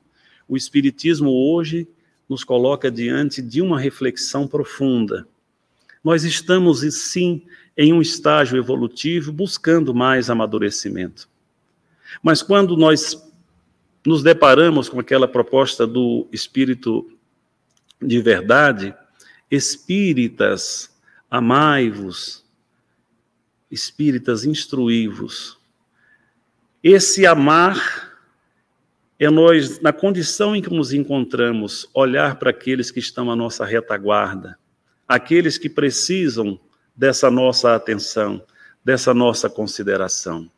o 0.48 0.56
Espiritismo 0.56 1.30
hoje 1.30 1.86
nos 2.28 2.44
coloca 2.44 2.90
diante 2.90 3.42
de 3.42 3.60
uma 3.60 3.78
reflexão 3.78 4.46
profunda. 4.46 5.26
Nós 6.02 6.24
estamos, 6.24 6.80
sim, 6.94 7.42
em 7.76 7.92
um 7.92 8.00
estágio 8.00 8.56
evolutivo 8.56 9.32
buscando 9.32 9.94
mais 9.94 10.30
amadurecimento. 10.30 11.28
Mas 12.22 12.42
quando 12.42 12.76
nós 12.76 13.29
nos 14.06 14.22
deparamos 14.22 14.88
com 14.88 14.98
aquela 14.98 15.28
proposta 15.28 15.86
do 15.86 16.26
Espírito 16.32 17.10
de 18.00 18.20
verdade, 18.20 18.94
espíritas, 19.50 20.90
amai-vos, 21.30 22.44
espíritas, 23.70 24.44
instruí-vos. 24.44 25.58
Esse 26.82 27.26
amar 27.26 28.10
é 29.18 29.28
nós, 29.28 29.80
na 29.80 29.92
condição 29.92 30.56
em 30.56 30.62
que 30.62 30.70
nos 30.70 30.94
encontramos, 30.94 31.90
olhar 31.92 32.36
para 32.36 32.50
aqueles 32.50 32.90
que 32.90 33.00
estão 33.00 33.30
à 33.30 33.36
nossa 33.36 33.66
retaguarda, 33.66 34.58
aqueles 35.06 35.58
que 35.58 35.68
precisam 35.68 36.58
dessa 36.96 37.30
nossa 37.30 37.74
atenção, 37.74 38.42
dessa 38.82 39.12
nossa 39.12 39.50
consideração 39.50 40.50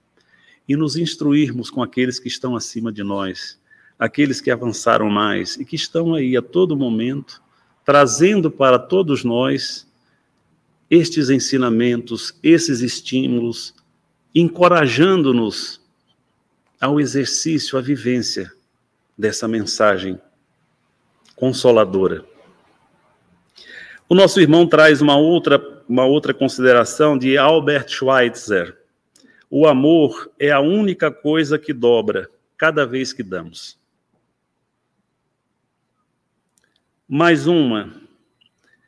e 0.69 0.77
nos 0.77 0.97
instruirmos 0.97 1.71
com 1.71 1.83
aqueles 1.83 2.19
que 2.19 2.29
estão 2.29 2.55
acima 2.57 2.93
de 2.93 3.03
nós, 3.03 3.59
aqueles 3.99 4.41
que 4.41 4.51
avançaram 4.51 5.09
mais 5.11 5.57
e 5.57 5.65
que 5.65 5.77
estão 5.77 6.15
aí 6.15 6.37
a 6.37 6.43
todo 6.43 6.77
momento, 6.77 7.43
trazendo 7.85 8.51
para 8.51 8.79
todos 8.79 9.25
nós 9.25 9.87
estes 10.91 11.31
ensinamentos, 11.31 12.35
esses 12.43 12.81
estímulos, 12.81 13.75
encorajando-nos 14.35 15.81
ao 16.81 17.01
exercício, 17.01 17.79
à 17.79 17.81
vivência 17.81 18.53
dessa 19.17 19.47
mensagem 19.47 20.21
consoladora. 21.37 22.25
O 24.09 24.15
nosso 24.15 24.41
irmão 24.41 24.67
traz 24.67 25.01
uma 25.01 25.17
outra, 25.17 25.59
uma 25.89 26.05
outra 26.05 26.35
consideração 26.35 27.17
de 27.17 27.39
Albert 27.39 27.89
Schweitzer, 27.89 28.82
o 29.55 29.67
amor 29.67 30.33
é 30.39 30.51
a 30.51 30.61
única 30.61 31.11
coisa 31.11 31.59
que 31.59 31.75
dobra 31.75 32.31
cada 32.57 32.87
vez 32.87 33.13
que 33.13 33.23
damos. 33.23 33.79
Mais 37.07 37.47
uma. 37.47 37.93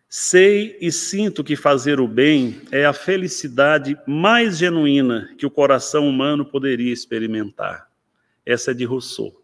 Sei 0.09 0.79
e 0.81 0.91
sinto 0.91 1.45
que 1.45 1.55
fazer 1.55 2.01
o 2.01 2.09
bem 2.09 2.63
é 2.73 2.87
a 2.87 2.95
felicidade 2.95 3.95
mais 4.07 4.57
genuína 4.57 5.35
que 5.37 5.45
o 5.45 5.51
coração 5.51 6.09
humano 6.09 6.47
poderia 6.47 6.95
experimentar. 6.95 7.91
Essa 8.47 8.71
é 8.71 8.75
de 8.75 8.87
Rousseau. 8.87 9.39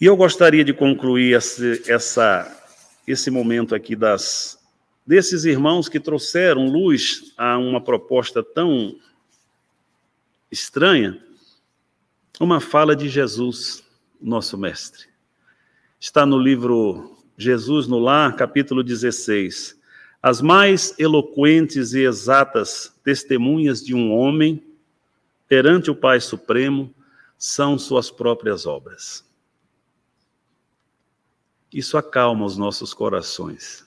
E 0.00 0.04
eu 0.04 0.16
gostaria 0.16 0.64
de 0.64 0.72
concluir 0.72 1.36
esse, 1.36 1.80
essa, 1.88 2.60
esse 3.06 3.30
momento 3.30 3.72
aqui 3.72 3.94
das, 3.94 4.58
desses 5.06 5.44
irmãos 5.44 5.88
que 5.88 6.00
trouxeram 6.00 6.66
luz 6.66 7.32
a 7.38 7.56
uma 7.56 7.80
proposta 7.80 8.42
tão 8.42 8.98
estranha 10.52 11.18
uma 12.38 12.60
fala 12.60 12.94
de 12.94 13.08
Jesus, 13.08 13.82
nosso 14.20 14.58
mestre. 14.58 15.06
Está 15.98 16.26
no 16.26 16.38
livro 16.38 17.16
Jesus 17.38 17.88
no 17.88 17.98
Lar, 17.98 18.36
capítulo 18.36 18.82
16. 18.82 19.80
As 20.22 20.42
mais 20.42 20.94
eloquentes 20.98 21.94
e 21.94 22.00
exatas 22.00 22.94
testemunhas 23.02 23.82
de 23.82 23.94
um 23.94 24.12
homem 24.12 24.62
perante 25.48 25.90
o 25.90 25.96
Pai 25.96 26.20
Supremo 26.20 26.94
são 27.38 27.78
suas 27.78 28.10
próprias 28.10 28.66
obras. 28.66 29.24
Isso 31.72 31.96
acalma 31.96 32.44
os 32.44 32.58
nossos 32.58 32.92
corações. 32.92 33.86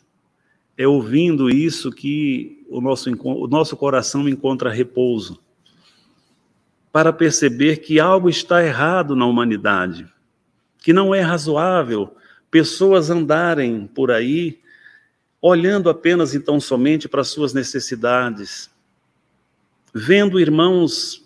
É 0.75 0.87
ouvindo 0.87 1.47
isso 1.47 1.91
que 1.91 2.65
o 2.67 2.81
nosso, 2.81 3.09
o 3.23 3.47
nosso 3.47 3.77
coração 3.77 4.27
encontra 4.27 4.71
repouso 4.71 5.44
para 6.95 7.11
perceber 7.11 7.81
que 7.81 7.99
algo 7.99 8.29
está 8.29 8.63
errado 8.63 9.17
na 9.17 9.25
humanidade, 9.25 10.07
que 10.77 10.93
não 10.93 11.13
é 11.13 11.19
razoável 11.19 12.15
pessoas 12.49 13.09
andarem 13.09 13.85
por 13.85 14.11
aí 14.11 14.61
olhando 15.41 15.89
apenas 15.89 16.33
então 16.33 16.57
somente 16.57 17.09
para 17.09 17.21
suas 17.25 17.53
necessidades, 17.53 18.71
vendo 19.93 20.39
irmãos 20.39 21.21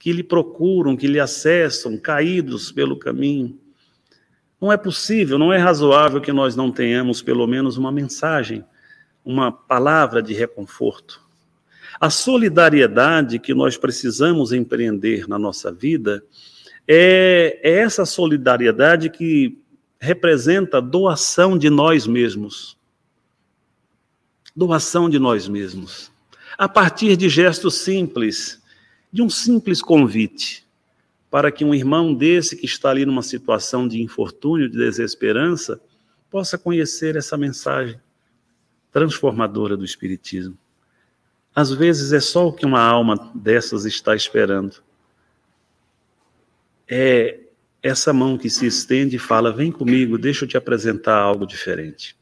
que 0.00 0.12
lhe 0.12 0.24
procuram, 0.24 0.96
que 0.96 1.06
lhe 1.06 1.20
acessam, 1.20 1.96
caídos 1.96 2.72
pelo 2.72 2.98
caminho. 2.98 3.56
Não 4.60 4.72
é 4.72 4.76
possível, 4.76 5.38
não 5.38 5.52
é 5.52 5.58
razoável 5.58 6.20
que 6.20 6.32
nós 6.32 6.56
não 6.56 6.72
tenhamos 6.72 7.22
pelo 7.22 7.46
menos 7.46 7.76
uma 7.76 7.92
mensagem, 7.92 8.64
uma 9.24 9.52
palavra 9.52 10.20
de 10.20 10.34
reconforto. 10.34 11.27
A 12.00 12.10
solidariedade 12.10 13.38
que 13.38 13.52
nós 13.52 13.76
precisamos 13.76 14.52
empreender 14.52 15.28
na 15.28 15.38
nossa 15.38 15.72
vida 15.72 16.24
é, 16.86 17.60
é 17.62 17.78
essa 17.78 18.06
solidariedade 18.06 19.10
que 19.10 19.58
representa 20.00 20.80
doação 20.80 21.58
de 21.58 21.68
nós 21.68 22.06
mesmos. 22.06 22.76
Doação 24.54 25.10
de 25.10 25.18
nós 25.18 25.48
mesmos. 25.48 26.10
A 26.56 26.68
partir 26.68 27.16
de 27.16 27.28
gestos 27.28 27.74
simples, 27.74 28.62
de 29.12 29.20
um 29.20 29.28
simples 29.28 29.82
convite, 29.82 30.64
para 31.30 31.50
que 31.50 31.64
um 31.64 31.74
irmão 31.74 32.14
desse 32.14 32.56
que 32.56 32.64
está 32.66 32.90
ali 32.90 33.04
numa 33.04 33.22
situação 33.22 33.86
de 33.88 34.00
infortúnio, 34.00 34.68
de 34.68 34.78
desesperança, 34.78 35.80
possa 36.30 36.56
conhecer 36.56 37.16
essa 37.16 37.36
mensagem 37.36 38.00
transformadora 38.92 39.76
do 39.76 39.84
Espiritismo. 39.84 40.56
Às 41.58 41.72
vezes 41.72 42.12
é 42.12 42.20
só 42.20 42.46
o 42.46 42.52
que 42.52 42.64
uma 42.64 42.80
alma 42.80 43.32
dessas 43.34 43.84
está 43.84 44.14
esperando. 44.14 44.76
É 46.86 47.40
essa 47.82 48.12
mão 48.12 48.38
que 48.38 48.48
se 48.48 48.64
estende 48.64 49.16
e 49.16 49.18
fala: 49.18 49.52
Vem 49.52 49.72
comigo, 49.72 50.16
deixa 50.16 50.44
eu 50.44 50.48
te 50.48 50.56
apresentar 50.56 51.16
algo 51.16 51.44
diferente. 51.44 52.16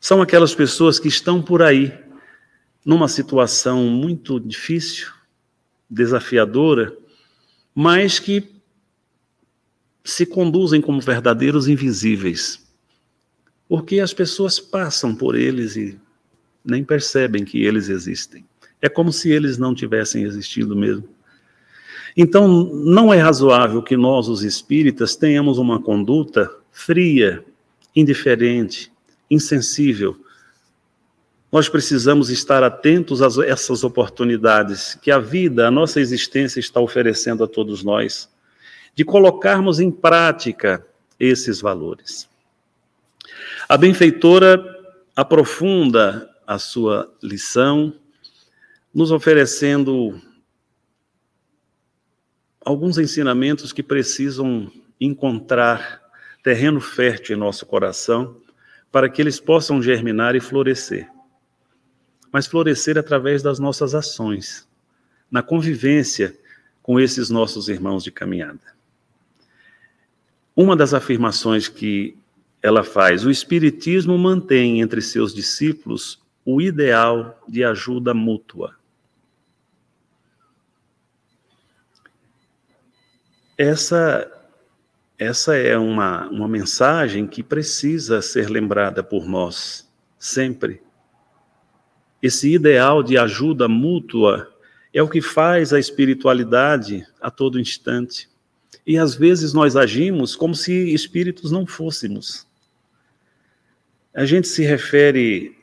São 0.00 0.20
aquelas 0.20 0.56
pessoas 0.56 0.98
que 0.98 1.06
estão 1.06 1.40
por 1.40 1.62
aí, 1.62 1.96
numa 2.84 3.06
situação 3.06 3.84
muito 3.84 4.40
difícil, 4.40 5.12
desafiadora, 5.88 6.98
mas 7.72 8.18
que 8.18 8.60
se 10.02 10.26
conduzem 10.26 10.80
como 10.80 11.00
verdadeiros 11.00 11.68
invisíveis. 11.68 12.66
Porque 13.68 14.00
as 14.00 14.12
pessoas 14.12 14.58
passam 14.58 15.14
por 15.14 15.36
eles 15.36 15.76
e 15.76 15.96
nem 16.66 16.84
percebem 16.84 17.44
que 17.44 17.64
eles 17.64 17.88
existem. 17.88 18.44
É 18.80 18.88
como 18.88 19.12
se 19.12 19.30
eles 19.30 19.58
não 19.58 19.74
tivessem 19.74 20.24
existido 20.24 20.76
mesmo. 20.76 21.08
Então, 22.16 22.48
não 22.48 23.12
é 23.12 23.18
razoável 23.18 23.82
que 23.82 23.96
nós, 23.96 24.28
os 24.28 24.42
espíritas, 24.42 25.16
tenhamos 25.16 25.58
uma 25.58 25.80
conduta 25.80 26.50
fria, 26.72 27.44
indiferente, 27.94 28.90
insensível. 29.30 30.16
Nós 31.52 31.68
precisamos 31.68 32.30
estar 32.30 32.62
atentos 32.62 33.22
a 33.22 33.46
essas 33.46 33.84
oportunidades 33.84 34.94
que 35.00 35.10
a 35.10 35.18
vida, 35.18 35.68
a 35.68 35.70
nossa 35.70 36.00
existência 36.00 36.58
está 36.58 36.80
oferecendo 36.80 37.44
a 37.44 37.48
todos 37.48 37.82
nós, 37.82 38.28
de 38.94 39.04
colocarmos 39.04 39.78
em 39.78 39.90
prática 39.90 40.84
esses 41.20 41.60
valores. 41.60 42.28
A 43.68 43.76
benfeitora 43.76 44.64
aprofunda 45.14 46.28
a 46.46 46.58
sua 46.58 47.12
lição, 47.22 47.94
nos 48.94 49.10
oferecendo 49.10 50.20
alguns 52.64 52.98
ensinamentos 52.98 53.72
que 53.72 53.82
precisam 53.82 54.70
encontrar 55.00 56.00
terreno 56.42 56.80
fértil 56.80 57.36
em 57.36 57.38
nosso 57.40 57.66
coração 57.66 58.40
para 58.90 59.08
que 59.10 59.20
eles 59.20 59.40
possam 59.40 59.82
germinar 59.82 60.34
e 60.36 60.40
florescer. 60.40 61.10
mas 62.32 62.46
florescer 62.46 62.98
através 62.98 63.42
das 63.42 63.58
nossas 63.58 63.94
ações, 63.94 64.68
na 65.30 65.42
convivência 65.42 66.38
com 66.82 67.00
esses 67.00 67.30
nossos 67.30 67.68
irmãos 67.68 68.04
de 68.04 68.10
caminhada. 68.10 68.60
Uma 70.54 70.76
das 70.76 70.92
afirmações 70.92 71.66
que 71.66 72.14
ela 72.62 72.84
faz, 72.84 73.24
o 73.24 73.30
Espiritismo 73.30 74.18
mantém 74.18 74.82
entre 74.82 75.00
seus 75.00 75.34
discípulos 75.34 76.20
o 76.46 76.60
ideal 76.60 77.42
de 77.48 77.64
ajuda 77.64 78.14
mútua. 78.14 78.76
Essa, 83.58 84.30
essa 85.18 85.56
é 85.56 85.76
uma, 85.76 86.28
uma 86.28 86.46
mensagem 86.46 87.26
que 87.26 87.42
precisa 87.42 88.22
ser 88.22 88.48
lembrada 88.48 89.02
por 89.02 89.26
nós, 89.26 89.90
sempre. 90.20 90.80
Esse 92.22 92.54
ideal 92.54 93.02
de 93.02 93.18
ajuda 93.18 93.66
mútua 93.66 94.54
é 94.94 95.02
o 95.02 95.08
que 95.08 95.20
faz 95.20 95.72
a 95.72 95.80
espiritualidade 95.80 97.04
a 97.20 97.28
todo 97.28 97.58
instante. 97.58 98.30
E 98.86 98.96
às 98.96 99.16
vezes 99.16 99.52
nós 99.52 99.74
agimos 99.74 100.36
como 100.36 100.54
se 100.54 100.94
espíritos 100.94 101.50
não 101.50 101.66
fôssemos. 101.66 102.46
A 104.14 104.24
gente 104.24 104.46
se 104.46 104.62
refere 104.62 105.55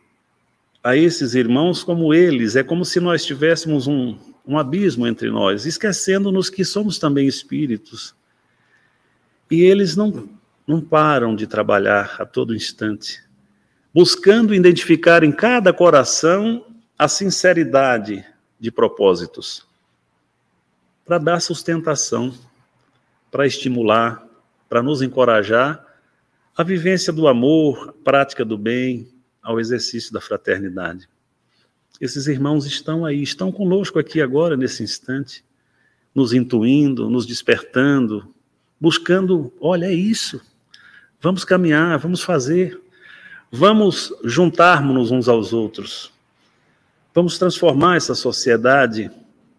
a 0.84 0.98
esses 0.98 1.34
irmãos 1.34 1.84
como 1.84 2.14
eles, 2.14 2.58
é 2.58 2.64
como 2.64 2.84
se 2.84 3.00
nós 3.00 3.24
tivéssemos 3.24 3.88
um, 3.88 4.18
um 4.46 4.58
abismo 4.58 5.08
entre 5.08 5.32
nós, 5.32 5.66
esquecendo-nos 5.66 6.50
que 6.50 6.66
somos 6.66 7.00
também 7.00 7.26
espíritos. 7.26 8.14
E 9.50 9.62
eles 9.62 9.96
não, 9.96 10.30
não 10.68 10.82
param 10.82 11.36
de 11.36 11.48
trabalhar 11.48 12.18
a 12.20 12.26
todo 12.26 12.54
instante, 12.54 13.24
buscando 13.94 14.54
identificar 14.54 15.24
em 15.24 15.32
cada 15.32 15.72
coração 15.72 16.66
a 17.00 17.08
sinceridade 17.08 18.26
de 18.60 18.70
propósitos, 18.70 19.66
para 21.06 21.18
dar 21.18 21.40
sustentação, 21.40 22.34
para 23.32 23.48
estimular, 23.48 24.26
para 24.68 24.82
nos 24.82 25.02
encorajar 25.02 25.86
a 26.56 26.64
vivência 26.64 27.12
do 27.12 27.28
amor, 27.28 27.90
a 27.90 28.04
prática 28.04 28.44
do 28.46 28.58
bem, 28.58 29.13
ao 29.44 29.60
exercício 29.60 30.14
da 30.14 30.22
fraternidade. 30.22 31.10
Esses 32.00 32.28
irmãos 32.28 32.66
estão 32.66 33.06
aí, 33.06 33.22
estão 33.22 33.52
conosco 33.52 34.00
aqui 34.00 34.22
agora, 34.22 34.58
nesse 34.58 34.82
instante, 34.82 35.44
nos 36.16 36.34
intuindo, 36.34 37.10
nos 37.10 37.26
despertando, 37.26 38.34
buscando: 38.80 39.54
olha, 39.60 39.86
é 39.86 39.94
isso, 39.94 40.42
vamos 41.22 41.44
caminhar, 41.44 42.00
vamos 42.00 42.22
fazer, 42.22 42.82
vamos 43.52 44.14
juntarmos-nos 44.24 45.12
uns 45.12 45.28
aos 45.28 45.54
outros, 45.54 46.12
vamos 47.14 47.38
transformar 47.38 47.98
essa 47.98 48.16
sociedade 48.16 49.12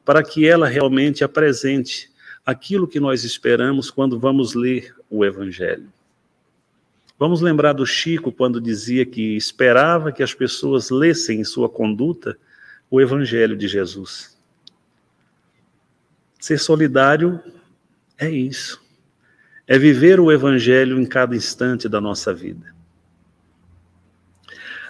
para 0.04 0.22
que 0.22 0.46
ela 0.46 0.66
realmente 0.66 1.22
apresente 1.22 2.10
aquilo 2.44 2.88
que 2.88 3.00
nós 3.00 3.24
esperamos 3.24 3.90
quando 3.90 4.18
vamos 4.18 4.54
ler 4.54 4.94
o 5.08 5.24
Evangelho. 5.24 5.88
Vamos 7.18 7.40
lembrar 7.40 7.72
do 7.72 7.86
Chico 7.86 8.32
quando 8.32 8.60
dizia 8.60 9.06
que 9.06 9.36
esperava 9.36 10.10
que 10.10 10.22
as 10.22 10.34
pessoas 10.34 10.90
lessem 10.90 11.40
em 11.40 11.44
sua 11.44 11.68
conduta 11.68 12.36
o 12.90 13.00
Evangelho 13.00 13.56
de 13.56 13.68
Jesus. 13.68 14.36
Ser 16.40 16.58
solidário 16.58 17.40
é 18.18 18.28
isso. 18.28 18.82
É 19.66 19.78
viver 19.78 20.18
o 20.18 20.30
Evangelho 20.30 21.00
em 21.00 21.06
cada 21.06 21.36
instante 21.36 21.88
da 21.88 22.00
nossa 22.00 22.34
vida. 22.34 22.74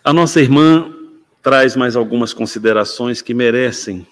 A 0.03 0.13
nossa 0.13 0.41
irmã 0.41 0.93
traz 1.43 1.77
mais 1.77 1.95
algumas 1.95 2.33
considerações 2.33 3.21
que 3.21 3.35
merecem. 3.35 4.07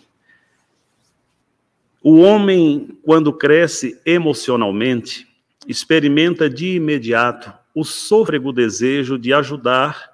O 2.03 2.21
homem, 2.21 2.99
quando 3.03 3.33
cresce 3.33 3.99
emocionalmente, 4.05 5.27
experimenta 5.67 6.49
de 6.49 6.77
imediato 6.77 7.62
o 7.75 7.85
sôfrego 7.85 8.53
desejo 8.53 9.19
de 9.19 9.33
ajudar 9.33 10.13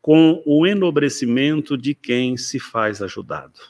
com 0.00 0.42
o 0.46 0.66
enobrecimento 0.66 1.76
de 1.76 1.94
quem 1.94 2.36
se 2.36 2.58
faz 2.58 3.02
ajudado. 3.02 3.60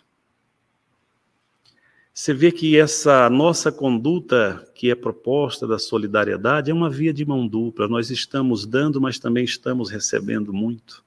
Você 2.14 2.34
vê 2.34 2.50
que 2.50 2.76
essa 2.76 3.30
nossa 3.30 3.70
conduta, 3.70 4.68
que 4.74 4.90
é 4.90 4.94
proposta 4.94 5.66
da 5.66 5.78
solidariedade, 5.78 6.70
é 6.70 6.74
uma 6.74 6.90
via 6.90 7.12
de 7.12 7.24
mão 7.24 7.46
dupla. 7.46 7.86
Nós 7.86 8.10
estamos 8.10 8.66
dando, 8.66 9.00
mas 9.00 9.18
também 9.18 9.44
estamos 9.44 9.88
recebendo 9.88 10.52
muito. 10.52 11.04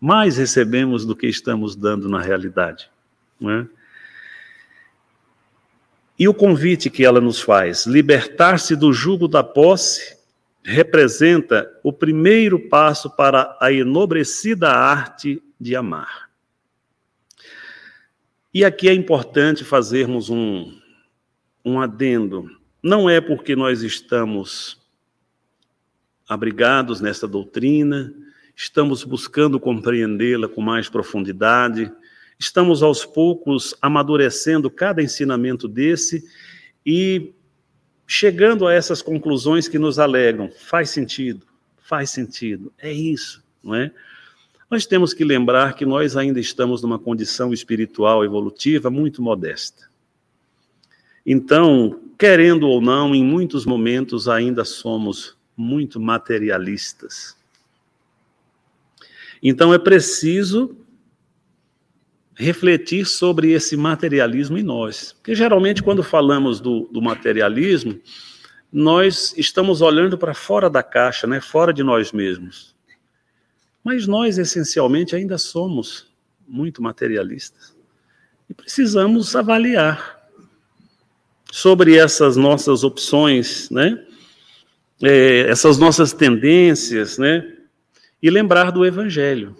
Mais 0.00 0.36
recebemos 0.36 1.04
do 1.04 1.16
que 1.16 1.26
estamos 1.26 1.74
dando 1.74 2.08
na 2.08 2.20
realidade. 2.20 2.88
É? 3.42 3.66
E 6.18 6.28
o 6.28 6.34
convite 6.34 6.90
que 6.90 7.04
ela 7.04 7.20
nos 7.20 7.40
faz, 7.40 7.86
libertar-se 7.86 8.74
do 8.74 8.92
jugo 8.92 9.28
da 9.28 9.42
posse 9.44 10.17
representa 10.68 11.66
o 11.82 11.90
primeiro 11.90 12.68
passo 12.68 13.08
para 13.08 13.56
a 13.58 13.72
enobrecida 13.72 14.68
arte 14.68 15.42
de 15.58 15.74
amar. 15.74 16.28
E 18.52 18.62
aqui 18.62 18.86
é 18.86 18.92
importante 18.92 19.64
fazermos 19.64 20.28
um, 20.28 20.78
um 21.64 21.80
adendo. 21.80 22.50
Não 22.82 23.08
é 23.08 23.18
porque 23.18 23.56
nós 23.56 23.82
estamos 23.82 24.78
abrigados 26.28 27.00
nesta 27.00 27.26
doutrina, 27.26 28.12
estamos 28.54 29.04
buscando 29.04 29.58
compreendê-la 29.58 30.48
com 30.48 30.60
mais 30.60 30.86
profundidade, 30.90 31.90
estamos 32.38 32.82
aos 32.82 33.06
poucos 33.06 33.74
amadurecendo 33.80 34.70
cada 34.70 35.02
ensinamento 35.02 35.66
desse 35.66 36.28
e 36.84 37.32
chegando 38.10 38.66
a 38.66 38.72
essas 38.72 39.02
conclusões 39.02 39.68
que 39.68 39.78
nos 39.78 39.98
alegram. 39.98 40.50
Faz 40.50 40.88
sentido, 40.88 41.46
faz 41.76 42.08
sentido, 42.08 42.72
é 42.78 42.90
isso, 42.90 43.44
não 43.62 43.74
é? 43.74 43.92
Nós 44.70 44.86
temos 44.86 45.12
que 45.12 45.24
lembrar 45.24 45.74
que 45.74 45.84
nós 45.84 46.16
ainda 46.16 46.40
estamos 46.40 46.82
numa 46.82 46.98
condição 46.98 47.52
espiritual 47.52 48.24
evolutiva 48.24 48.90
muito 48.90 49.22
modesta. 49.22 49.88
Então, 51.24 52.00
querendo 52.18 52.66
ou 52.66 52.80
não, 52.80 53.14
em 53.14 53.22
muitos 53.22 53.66
momentos 53.66 54.26
ainda 54.26 54.64
somos 54.64 55.36
muito 55.54 56.00
materialistas. 56.00 57.36
Então 59.42 59.72
é 59.72 59.78
preciso 59.78 60.74
refletir 62.38 63.04
sobre 63.04 63.50
esse 63.50 63.76
materialismo 63.76 64.56
em 64.56 64.62
nós. 64.62 65.12
Porque 65.12 65.34
geralmente, 65.34 65.82
quando 65.82 66.04
falamos 66.04 66.60
do, 66.60 66.88
do 66.92 67.02
materialismo, 67.02 68.00
nós 68.72 69.34
estamos 69.36 69.82
olhando 69.82 70.16
para 70.16 70.32
fora 70.32 70.70
da 70.70 70.80
caixa, 70.80 71.26
né? 71.26 71.40
fora 71.40 71.72
de 71.72 71.82
nós 71.82 72.12
mesmos. 72.12 72.76
Mas 73.82 74.06
nós, 74.06 74.38
essencialmente, 74.38 75.16
ainda 75.16 75.36
somos 75.36 76.06
muito 76.46 76.80
materialistas. 76.80 77.76
E 78.48 78.54
precisamos 78.54 79.34
avaliar 79.34 80.16
sobre 81.50 81.96
essas 81.96 82.36
nossas 82.36 82.84
opções, 82.84 83.68
né? 83.68 84.04
É, 85.02 85.40
essas 85.48 85.78
nossas 85.78 86.12
tendências, 86.12 87.18
né? 87.18 87.52
E 88.22 88.30
lembrar 88.30 88.70
do 88.70 88.84
Evangelho, 88.84 89.56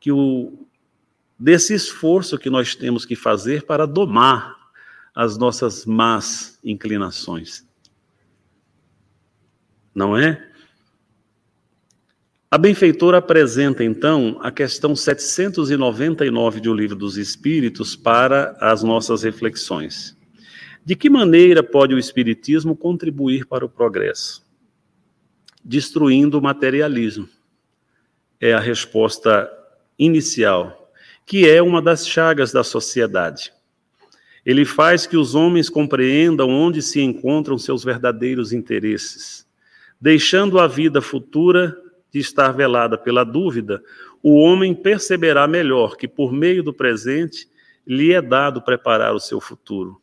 que 0.00 0.12
o, 0.12 0.61
desse 1.42 1.74
esforço 1.74 2.38
que 2.38 2.48
nós 2.48 2.76
temos 2.76 3.04
que 3.04 3.16
fazer 3.16 3.64
para 3.64 3.84
domar 3.84 4.56
as 5.12 5.36
nossas 5.36 5.84
más 5.84 6.56
inclinações. 6.62 7.66
Não 9.92 10.16
é? 10.16 10.48
A 12.48 12.56
benfeitora 12.56 13.18
apresenta, 13.18 13.82
então, 13.82 14.38
a 14.40 14.52
questão 14.52 14.94
799 14.94 16.60
de 16.60 16.68
O 16.68 16.74
Livro 16.74 16.94
dos 16.94 17.16
Espíritos 17.16 17.96
para 17.96 18.56
as 18.60 18.84
nossas 18.84 19.24
reflexões. 19.24 20.16
De 20.84 20.94
que 20.94 21.10
maneira 21.10 21.60
pode 21.60 21.92
o 21.92 21.98
Espiritismo 21.98 22.76
contribuir 22.76 23.46
para 23.46 23.64
o 23.64 23.68
progresso? 23.68 24.46
Destruindo 25.64 26.38
o 26.38 26.42
materialismo. 26.42 27.28
É 28.40 28.52
a 28.52 28.60
resposta 28.60 29.50
inicial 29.98 30.81
que 31.26 31.48
é 31.48 31.62
uma 31.62 31.80
das 31.80 32.06
chagas 32.06 32.52
da 32.52 32.64
sociedade. 32.64 33.52
Ele 34.44 34.64
faz 34.64 35.06
que 35.06 35.16
os 35.16 35.34
homens 35.34 35.68
compreendam 35.68 36.50
onde 36.50 36.82
se 36.82 37.00
encontram 37.00 37.56
seus 37.56 37.84
verdadeiros 37.84 38.52
interesses. 38.52 39.46
Deixando 40.00 40.58
a 40.58 40.66
vida 40.66 41.00
futura 41.00 41.76
de 42.12 42.18
estar 42.18 42.50
velada 42.50 42.98
pela 42.98 43.24
dúvida, 43.24 43.82
o 44.22 44.34
homem 44.34 44.74
perceberá 44.74 45.46
melhor 45.46 45.96
que, 45.96 46.08
por 46.08 46.32
meio 46.32 46.62
do 46.62 46.74
presente, 46.74 47.48
lhe 47.86 48.12
é 48.12 48.20
dado 48.20 48.60
preparar 48.60 49.14
o 49.14 49.20
seu 49.20 49.40
futuro. 49.40 50.00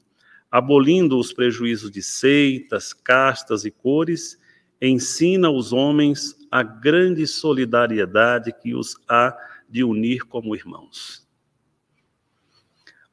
Abolindo 0.50 1.20
os 1.20 1.32
prejuízos 1.32 1.92
de 1.92 2.02
seitas, 2.02 2.94
castas 2.94 3.66
e 3.66 3.72
cores, 3.72 4.40
ensina 4.82 5.50
os 5.50 5.72
homens 5.72 6.36
a 6.50 6.64
grande 6.64 7.28
solidariedade 7.28 8.54
que 8.54 8.74
os 8.74 8.96
há 9.08 9.36
de 9.70 9.84
unir 9.84 10.26
como 10.26 10.56
irmãos. 10.56 11.28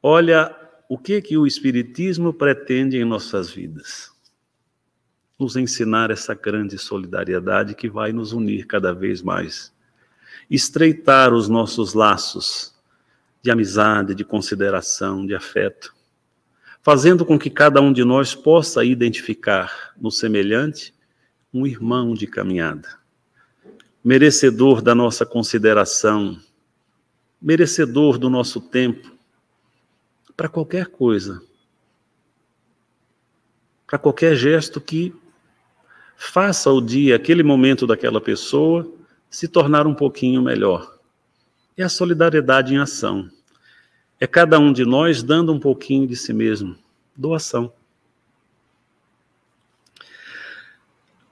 Olha 0.03 0.55
o 0.89 0.97
que 0.97 1.21
que 1.21 1.37
o 1.37 1.47
espiritismo 1.47 2.33
pretende 2.33 2.97
em 2.97 3.05
nossas 3.05 3.51
vidas. 3.51 4.13
Nos 5.39 5.57
ensinar 5.57 6.11
essa 6.11 6.35
grande 6.35 6.79
solidariedade 6.79 7.75
que 7.75 7.89
vai 7.89 8.13
nos 8.13 8.33
unir 8.33 8.67
cada 8.67 8.95
vez 8.95 9.21
mais. 9.21 9.73
Estreitar 10.49 11.35
os 11.35 11.49
nossos 11.49 11.93
laços 11.93 12.75
de 13.43 13.51
amizade, 13.51 14.15
de 14.15 14.25
consideração, 14.25 15.27
de 15.27 15.35
afeto, 15.35 15.95
fazendo 16.83 17.25
com 17.25 17.39
que 17.39 17.51
cada 17.51 17.81
um 17.81 17.93
de 17.93 18.05
nós 18.05 18.35
possa 18.35 18.85
identificar 18.85 19.93
no 19.97 20.11
semelhante 20.11 20.95
um 21.53 21.67
irmão 21.67 22.15
de 22.15 22.27
caminhada, 22.27 22.89
merecedor 24.05 24.81
da 24.81 24.95
nossa 24.95 25.27
consideração, 25.27 26.41
merecedor 27.41 28.18
do 28.18 28.30
nosso 28.30 28.61
tempo, 28.61 29.12
para 30.37 30.49
qualquer 30.49 30.87
coisa, 30.87 31.43
para 33.87 33.99
qualquer 33.99 34.34
gesto 34.34 34.80
que 34.80 35.14
faça 36.16 36.70
o 36.70 36.80
dia, 36.80 37.16
aquele 37.16 37.43
momento 37.43 37.87
daquela 37.87 38.20
pessoa, 38.20 38.91
se 39.30 39.47
tornar 39.47 39.87
um 39.87 39.95
pouquinho 39.95 40.43
melhor. 40.43 40.99
É 41.76 41.82
a 41.82 41.89
solidariedade 41.89 42.74
em 42.74 42.78
ação. 42.78 43.30
É 44.18 44.26
cada 44.26 44.59
um 44.59 44.72
de 44.72 44.84
nós 44.84 45.22
dando 45.22 45.53
um 45.53 45.61
pouquinho 45.61 46.07
de 46.07 46.16
si 46.16 46.32
mesmo. 46.32 46.74
Doação. 47.14 47.72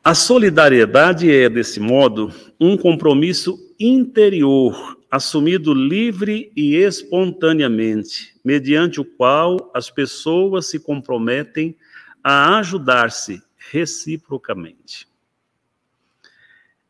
A 0.03 0.15
solidariedade 0.15 1.33
é, 1.33 1.49
desse 1.49 1.81
modo, 1.81 2.31
um 2.61 2.77
compromisso 2.77 3.59
interior, 3.79 4.99
assumido 5.11 5.73
livre 5.73 6.53
e 6.57 6.77
espontaneamente, 6.77 8.35
mediante 8.45 9.01
o 9.01 9.05
qual 9.05 9.71
as 9.75 9.91
pessoas 9.91 10.67
se 10.67 10.79
comprometem 10.79 11.77
a 12.23 12.59
ajudar-se 12.59 13.43
reciprocamente. 13.57 15.07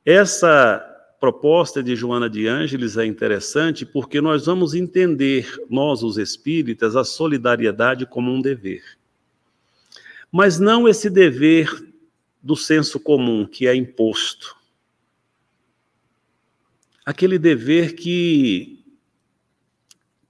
Essa 0.05 0.91
proposta 1.18 1.82
de 1.82 1.97
Joana 1.97 2.28
de 2.28 2.47
Ângeles 2.47 2.99
é 2.99 3.07
interessante 3.07 3.87
porque 3.87 4.20
nós 4.20 4.45
vamos 4.45 4.74
entender, 4.74 5.51
nós 5.70 6.03
os 6.03 6.18
espíritas, 6.18 6.97
a 6.97 7.05
solidariedade 7.05 8.05
como 8.05 8.30
um 8.30 8.43
dever. 8.43 8.82
Mas 10.30 10.59
não 10.59 10.87
esse 10.87 11.09
dever 11.09 11.70
do 12.43 12.55
senso 12.55 13.01
comum 13.01 13.47
que 13.47 13.66
é 13.66 13.74
imposto. 13.74 14.55
Aquele 17.05 17.38
dever 17.38 17.94
que 17.94 18.80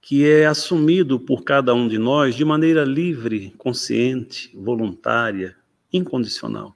que 0.01 0.23
é 0.23 0.45
assumido 0.45 1.19
por 1.19 1.43
cada 1.43 1.73
um 1.73 1.87
de 1.87 1.97
nós 1.97 2.35
de 2.35 2.45
maneira 2.45 2.83
livre, 2.83 3.55
consciente, 3.57 4.51
voluntária, 4.53 5.57
incondicional. 5.91 6.75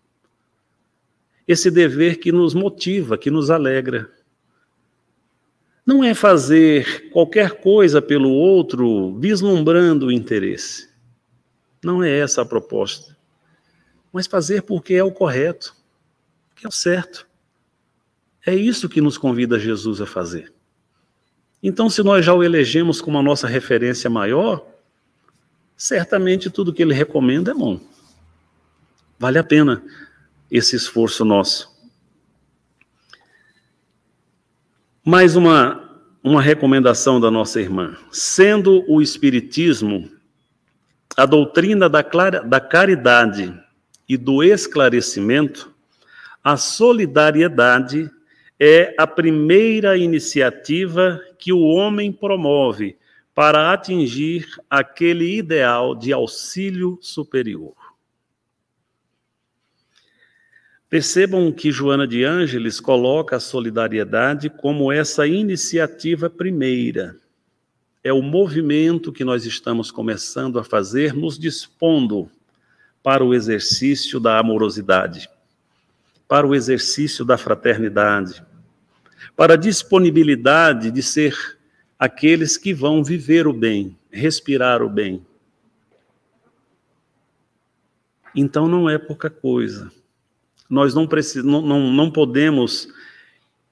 Esse 1.47 1.69
dever 1.69 2.17
que 2.17 2.31
nos 2.31 2.55
motiva, 2.55 3.19
que 3.19 3.29
nos 3.29 3.51
alegra. 3.51 4.11
Não 5.85 6.03
é 6.03 6.15
fazer 6.15 7.11
qualquer 7.11 7.61
coisa 7.61 8.01
pelo 8.01 8.31
outro 8.31 9.15
vislumbrando 9.19 10.07
o 10.07 10.11
interesse. 10.11 10.89
Não 11.83 12.03
é 12.03 12.17
essa 12.17 12.41
a 12.41 12.45
proposta 12.45 13.15
mas 14.11 14.27
fazer 14.27 14.63
porque 14.63 14.95
é 14.95 15.03
o 15.03 15.11
correto, 15.11 15.75
porque 16.49 16.65
é 16.65 16.69
o 16.69 16.71
certo. 16.71 17.27
É 18.45 18.55
isso 18.55 18.89
que 18.89 19.01
nos 19.01 19.17
convida 19.17 19.59
Jesus 19.59 20.01
a 20.01 20.05
fazer. 20.05 20.53
Então, 21.61 21.89
se 21.89 22.01
nós 22.01 22.25
já 22.25 22.33
o 22.33 22.43
elegemos 22.43 23.01
como 23.01 23.17
a 23.17 23.23
nossa 23.23 23.47
referência 23.47 24.09
maior, 24.09 24.65
certamente 25.75 26.49
tudo 26.49 26.73
que 26.73 26.81
ele 26.81 26.93
recomenda 26.93 27.51
é 27.51 27.53
bom. 27.53 27.79
Vale 29.17 29.37
a 29.37 29.43
pena 29.43 29.83
esse 30.49 30.75
esforço 30.75 31.25
nosso. 31.25 31.69
Mais 35.03 35.35
uma, 35.35 36.01
uma 36.23 36.41
recomendação 36.41 37.19
da 37.19 37.29
nossa 37.29 37.59
irmã. 37.59 37.97
Sendo 38.11 38.85
o 38.87 39.01
Espiritismo 39.01 40.09
a 41.17 41.25
doutrina 41.25 41.89
da, 41.89 42.01
clara, 42.01 42.41
da 42.41 42.61
caridade 42.61 43.53
e 44.07 44.15
do 44.15 44.41
esclarecimento, 44.41 45.73
a 46.41 46.55
solidariedade 46.55 48.09
é 48.59 48.93
a 48.97 49.07
primeira 49.07 49.97
iniciativa 49.97 51.23
que 51.37 51.53
o 51.53 51.61
homem 51.61 52.11
promove 52.11 52.97
para 53.33 53.71
atingir 53.71 54.45
aquele 54.69 55.37
ideal 55.37 55.95
de 55.95 56.11
auxílio 56.11 56.99
superior. 57.01 57.73
Percebam 60.89 61.49
que 61.53 61.71
Joana 61.71 62.05
de 62.05 62.25
Ângeles 62.25 62.81
coloca 62.81 63.37
a 63.37 63.39
solidariedade 63.39 64.49
como 64.49 64.91
essa 64.91 65.25
iniciativa 65.25 66.29
primeira. 66.29 67.15
É 68.03 68.11
o 68.11 68.21
movimento 68.21 69.13
que 69.13 69.23
nós 69.23 69.45
estamos 69.45 69.89
começando 69.91 70.59
a 70.59 70.63
fazer, 70.63 71.13
nos 71.13 71.39
dispondo 71.39 72.29
para 73.01 73.23
o 73.23 73.33
exercício 73.33 74.19
da 74.19 74.37
amorosidade, 74.37 75.29
para 76.27 76.45
o 76.45 76.53
exercício 76.53 77.23
da 77.23 77.37
fraternidade, 77.37 78.43
para 79.39 79.53
a 79.53 79.57
disponibilidade 79.57 80.91
de 80.91 81.01
ser 81.01 81.33
aqueles 81.97 82.57
que 82.57 82.73
vão 82.73 83.01
viver 83.01 83.47
o 83.47 83.53
bem, 83.53 83.97
respirar 84.11 84.83
o 84.83 84.89
bem. 84.89 85.25
Então 88.35 88.67
não 88.67 88.89
é 88.89 88.97
pouca 88.97 89.29
coisa. 89.29 89.89
Nós 90.69 90.93
não, 90.93 91.07
não, 91.45 91.61
não, 91.61 91.89
não 91.89 92.11
podemos 92.11 92.89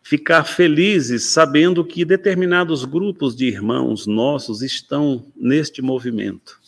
ficar 0.02 0.46
felizes 0.46 1.26
sabendo 1.26 1.84
que 1.84 2.06
determinados 2.06 2.86
grupos 2.86 3.36
de 3.36 3.48
irmãos 3.48 4.08
nossos 4.08 4.62
estão 4.62 5.26
neste 5.36 5.82
movimento 5.82 6.62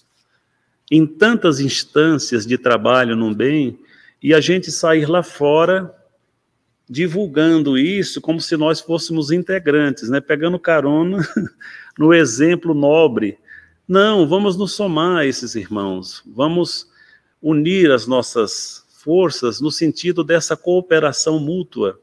em 0.91 1.08
tantas 1.08 1.62
instâncias 1.62 2.45
de 2.45 2.58
trabalho 2.58 3.16
no 3.16 3.34
bem 3.34 3.80
e 4.22 4.34
a 4.34 4.41
gente 4.41 4.70
sair 4.70 5.10
lá 5.10 5.24
fora 5.24 5.95
divulgando 6.90 7.78
isso 7.78 8.20
como 8.20 8.42
se 8.42 8.58
nós 8.58 8.80
fôssemos 8.80 9.30
integrantes, 9.30 10.10
né? 10.10 10.20
pegando 10.20 10.58
carona 10.58 11.20
no 11.98 12.14
exemplo 12.14 12.74
nobre. 12.74 13.38
Não, 13.88 14.28
vamos 14.28 14.58
nos 14.58 14.74
somar 14.74 15.26
esses 15.26 15.54
irmãos, 15.56 16.24
vamos 16.26 16.90
unir 17.42 17.92
as 17.92 18.08
nossas 18.08 18.84
forças 18.90 19.62
no 19.62 19.72
sentido 19.72 20.24
dessa 20.24 20.58
cooperação 20.58 21.40
mútua 21.40 22.00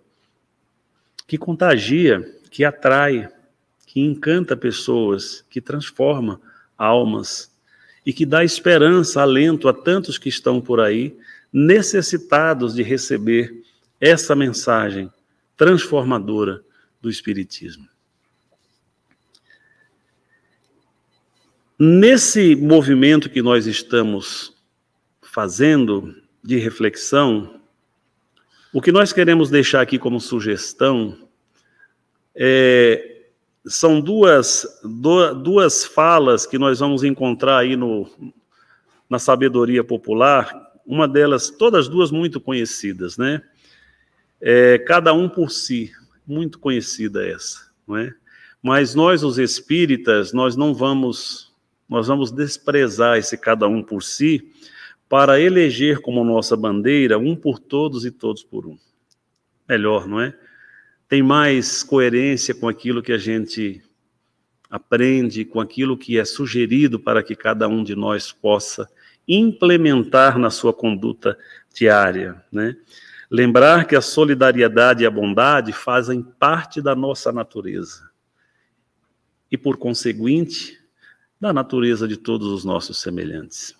que 1.26 1.36
contagia, 1.36 2.24
que 2.50 2.64
atrai, 2.64 3.28
que 3.86 4.00
encanta 4.00 4.56
pessoas, 4.56 5.44
que 5.50 5.60
transforma 5.60 6.40
almas 6.78 7.50
e 8.04 8.12
que 8.12 8.24
dá 8.24 8.44
esperança, 8.44 9.20
alento 9.20 9.68
a 9.68 9.72
tantos 9.72 10.16
que 10.16 10.28
estão 10.28 10.60
por 10.60 10.80
aí 10.80 11.16
necessitados 11.52 12.74
de 12.74 12.82
receber 12.82 13.65
essa 14.00 14.34
mensagem 14.34 15.10
transformadora 15.56 16.62
do 17.00 17.08
Espiritismo. 17.08 17.88
Nesse 21.78 22.56
movimento 22.56 23.28
que 23.28 23.42
nós 23.42 23.66
estamos 23.66 24.54
fazendo 25.20 26.14
de 26.42 26.56
reflexão, 26.56 27.60
o 28.72 28.80
que 28.80 28.90
nós 28.90 29.12
queremos 29.12 29.50
deixar 29.50 29.82
aqui 29.82 29.98
como 29.98 30.20
sugestão 30.20 31.28
é 32.34 33.16
são 33.66 34.00
duas, 34.00 34.64
duas 35.42 35.84
falas 35.84 36.46
que 36.46 36.56
nós 36.56 36.78
vamos 36.78 37.02
encontrar 37.02 37.58
aí 37.58 37.74
no, 37.74 38.08
na 39.10 39.18
sabedoria 39.18 39.82
popular, 39.82 40.72
uma 40.86 41.08
delas, 41.08 41.50
todas 41.50 41.88
duas 41.88 42.12
muito 42.12 42.40
conhecidas, 42.40 43.18
né? 43.18 43.42
É, 44.40 44.78
cada 44.78 45.12
um 45.12 45.28
por 45.28 45.50
si, 45.50 45.92
muito 46.26 46.58
conhecida 46.58 47.26
essa, 47.26 47.70
não 47.86 47.96
é? 47.96 48.14
Mas 48.62 48.94
nós, 48.94 49.22
os 49.22 49.38
espíritas, 49.38 50.32
nós 50.32 50.56
não 50.56 50.74
vamos, 50.74 51.52
nós 51.88 52.08
vamos 52.08 52.32
desprezar 52.32 53.16
esse 53.16 53.38
cada 53.38 53.68
um 53.68 53.82
por 53.82 54.02
si 54.02 54.52
para 55.08 55.40
eleger 55.40 56.00
como 56.00 56.24
nossa 56.24 56.56
bandeira 56.56 57.18
um 57.18 57.36
por 57.36 57.58
todos 57.58 58.04
e 58.04 58.10
todos 58.10 58.42
por 58.42 58.66
um. 58.66 58.76
Melhor, 59.68 60.08
não 60.08 60.20
é? 60.20 60.34
tem 61.08 61.22
mais 61.22 61.82
coerência 61.82 62.54
com 62.54 62.68
aquilo 62.68 63.02
que 63.02 63.12
a 63.12 63.18
gente 63.18 63.82
aprende, 64.68 65.44
com 65.44 65.60
aquilo 65.60 65.96
que 65.96 66.18
é 66.18 66.24
sugerido 66.24 66.98
para 66.98 67.22
que 67.22 67.36
cada 67.36 67.68
um 67.68 67.84
de 67.84 67.94
nós 67.94 68.32
possa 68.32 68.88
implementar 69.28 70.38
na 70.38 70.50
sua 70.50 70.72
conduta 70.72 71.38
diária, 71.72 72.42
né? 72.50 72.76
Lembrar 73.30 73.86
que 73.86 73.96
a 73.96 74.00
solidariedade 74.00 75.02
e 75.02 75.06
a 75.06 75.10
bondade 75.10 75.72
fazem 75.72 76.22
parte 76.22 76.80
da 76.80 76.94
nossa 76.94 77.32
natureza. 77.32 78.10
e, 79.50 79.56
por 79.56 79.76
conseguinte, 79.76 80.78
da 81.40 81.52
natureza 81.52 82.08
de 82.08 82.16
todos 82.16 82.48
os 82.48 82.64
nossos 82.64 83.00
semelhantes. 83.00 83.74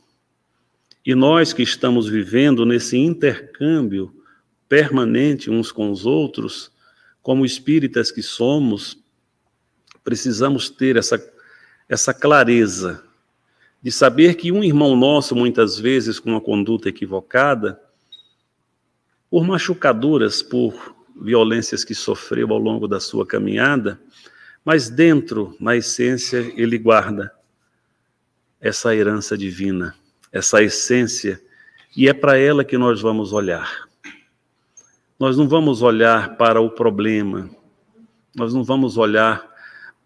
E 1.04 1.14
nós 1.14 1.52
que 1.52 1.62
estamos 1.62 2.08
vivendo 2.08 2.64
nesse 2.64 2.96
intercâmbio 2.96 4.14
permanente 4.68 5.50
uns 5.50 5.70
com 5.70 5.90
os 5.90 6.04
outros, 6.04 6.70
como 7.22 7.44
espíritas 7.44 8.10
que 8.10 8.22
somos, 8.22 8.98
precisamos 10.04 10.68
ter 10.68 10.96
essa, 10.96 11.20
essa 11.88 12.12
clareza 12.12 13.04
de 13.82 13.90
saber 13.92 14.34
que 14.34 14.50
um 14.50 14.64
irmão 14.64 14.96
nosso, 14.96 15.34
muitas 15.34 15.78
vezes 15.78 16.18
com 16.18 16.30
uma 16.30 16.40
conduta 16.40 16.88
equivocada, 16.88 17.80
por 19.30 19.44
machucaduras, 19.44 20.42
por 20.42 20.94
violências 21.20 21.84
que 21.84 21.94
sofreu 21.94 22.52
ao 22.52 22.58
longo 22.58 22.86
da 22.86 23.00
sua 23.00 23.26
caminhada, 23.26 24.00
mas 24.64 24.90
dentro, 24.90 25.56
na 25.60 25.76
essência, 25.76 26.52
ele 26.56 26.76
guarda 26.78 27.32
essa 28.60 28.94
herança 28.94 29.36
divina, 29.36 29.94
essa 30.32 30.62
essência, 30.62 31.40
e 31.96 32.08
é 32.08 32.12
para 32.12 32.36
ela 32.36 32.64
que 32.64 32.76
nós 32.76 33.00
vamos 33.00 33.32
olhar. 33.32 33.86
Nós 35.18 35.36
não 35.36 35.48
vamos 35.48 35.82
olhar 35.82 36.36
para 36.36 36.60
o 36.60 36.68
problema, 36.68 37.48
nós 38.34 38.52
não 38.52 38.62
vamos 38.62 38.98
olhar 38.98 39.48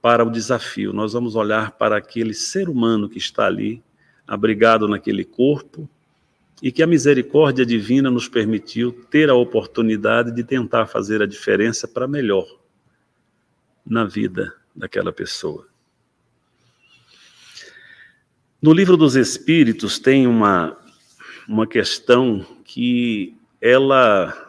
para 0.01 0.25
o 0.25 0.31
desafio, 0.31 0.93
nós 0.93 1.13
vamos 1.13 1.35
olhar 1.35 1.73
para 1.73 1.97
aquele 1.97 2.33
ser 2.33 2.69
humano 2.69 3.09
que 3.09 3.19
está 3.19 3.47
ali, 3.47 3.83
abrigado 4.27 4.87
naquele 4.87 5.25
corpo, 5.25 5.89
e 6.63 6.71
que 6.71 6.83
a 6.83 6.87
misericórdia 6.87 7.65
divina 7.65 8.11
nos 8.11 8.29
permitiu 8.29 8.93
ter 9.11 9.31
a 9.31 9.35
oportunidade 9.35 10.31
de 10.31 10.45
tentar 10.45 10.87
fazer 10.87 11.23
a 11.23 11.27
diferença 11.27 11.89
para 11.89 12.07
melhor 12.07 12.47
na 13.87 14.05
vida 14.05 14.55
daquela 14.75 15.13
pessoa. 15.13 15.67
No 18.61 18.73
livro 18.73 18.97
dos 18.97 19.17
Espíritos 19.17 19.99
tem 19.99 20.27
uma, 20.27 20.77
uma 21.49 21.67
questão 21.67 22.45
que 22.65 23.35
ela 23.61 24.47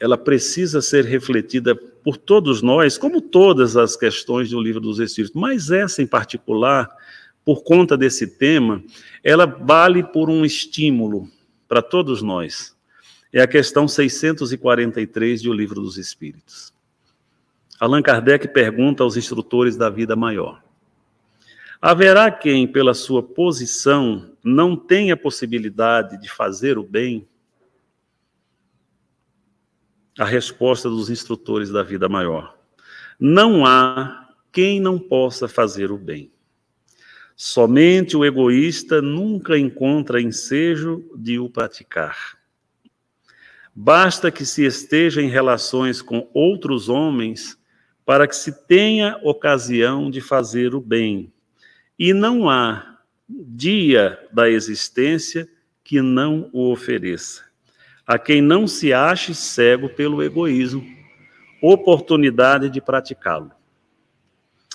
ela 0.00 0.18
precisa 0.18 0.82
ser 0.82 1.04
refletida 1.04 1.74
por 1.74 2.16
todos 2.18 2.60
nós, 2.60 2.98
como 2.98 3.22
todas 3.22 3.76
as 3.76 3.96
questões 3.96 4.50
do 4.50 4.60
livro 4.60 4.80
dos 4.80 4.98
Espíritos, 4.98 5.40
mas 5.40 5.70
essa 5.70 6.02
em 6.02 6.06
particular, 6.06 6.90
por 7.44 7.62
conta 7.62 7.96
desse 7.96 8.26
tema, 8.26 8.82
ela 9.22 9.44
vale 9.44 10.02
por 10.02 10.30
um 10.30 10.44
estímulo 10.44 11.28
para 11.68 11.82
todos 11.82 12.22
nós. 12.22 12.74
É 13.32 13.42
a 13.42 13.46
questão 13.46 13.86
643 13.86 15.42
do 15.42 15.52
livro 15.52 15.80
dos 15.80 15.98
Espíritos. 15.98 16.72
Allan 17.78 18.00
Kardec 18.00 18.48
pergunta 18.48 19.02
aos 19.02 19.16
instrutores 19.16 19.76
da 19.76 19.90
vida 19.90 20.14
maior: 20.14 20.62
Haverá 21.82 22.30
quem, 22.30 22.66
pela 22.66 22.94
sua 22.94 23.22
posição, 23.22 24.30
não 24.42 24.76
tenha 24.76 25.16
possibilidade 25.16 26.18
de 26.20 26.30
fazer 26.30 26.78
o 26.78 26.82
bem? 26.82 27.28
A 30.18 30.24
resposta 30.24 30.88
dos 30.88 31.10
instrutores 31.10 31.70
da 31.70 31.82
vida 31.82 32.08
maior: 32.08 32.56
Não 33.18 33.66
há 33.66 34.30
quem 34.52 34.80
não 34.80 34.98
possa 34.98 35.48
fazer 35.48 35.90
o 35.90 35.98
bem. 35.98 36.30
Somente 37.36 38.16
o 38.16 38.24
egoísta 38.24 39.02
nunca 39.02 39.58
encontra 39.58 40.20
ensejo 40.20 41.04
de 41.16 41.38
o 41.38 41.50
praticar. 41.50 42.38
Basta 43.74 44.30
que 44.30 44.46
se 44.46 44.64
esteja 44.64 45.20
em 45.20 45.28
relações 45.28 46.00
com 46.00 46.28
outros 46.32 46.88
homens 46.88 47.58
para 48.06 48.28
que 48.28 48.36
se 48.36 48.52
tenha 48.66 49.18
ocasião 49.22 50.10
de 50.10 50.20
fazer 50.20 50.76
o 50.76 50.80
bem. 50.80 51.32
E 51.98 52.12
não 52.12 52.48
há 52.48 52.98
dia 53.28 54.18
da 54.32 54.48
existência 54.48 55.48
que 55.82 56.00
não 56.00 56.48
o 56.52 56.70
ofereça. 56.70 57.42
A 58.06 58.16
quem 58.16 58.40
não 58.40 58.68
se 58.68 58.92
ache 58.92 59.34
cego 59.34 59.88
pelo 59.88 60.22
egoísmo, 60.22 60.84
oportunidade 61.60 62.68
de 62.68 62.80
praticá-lo. 62.80 63.50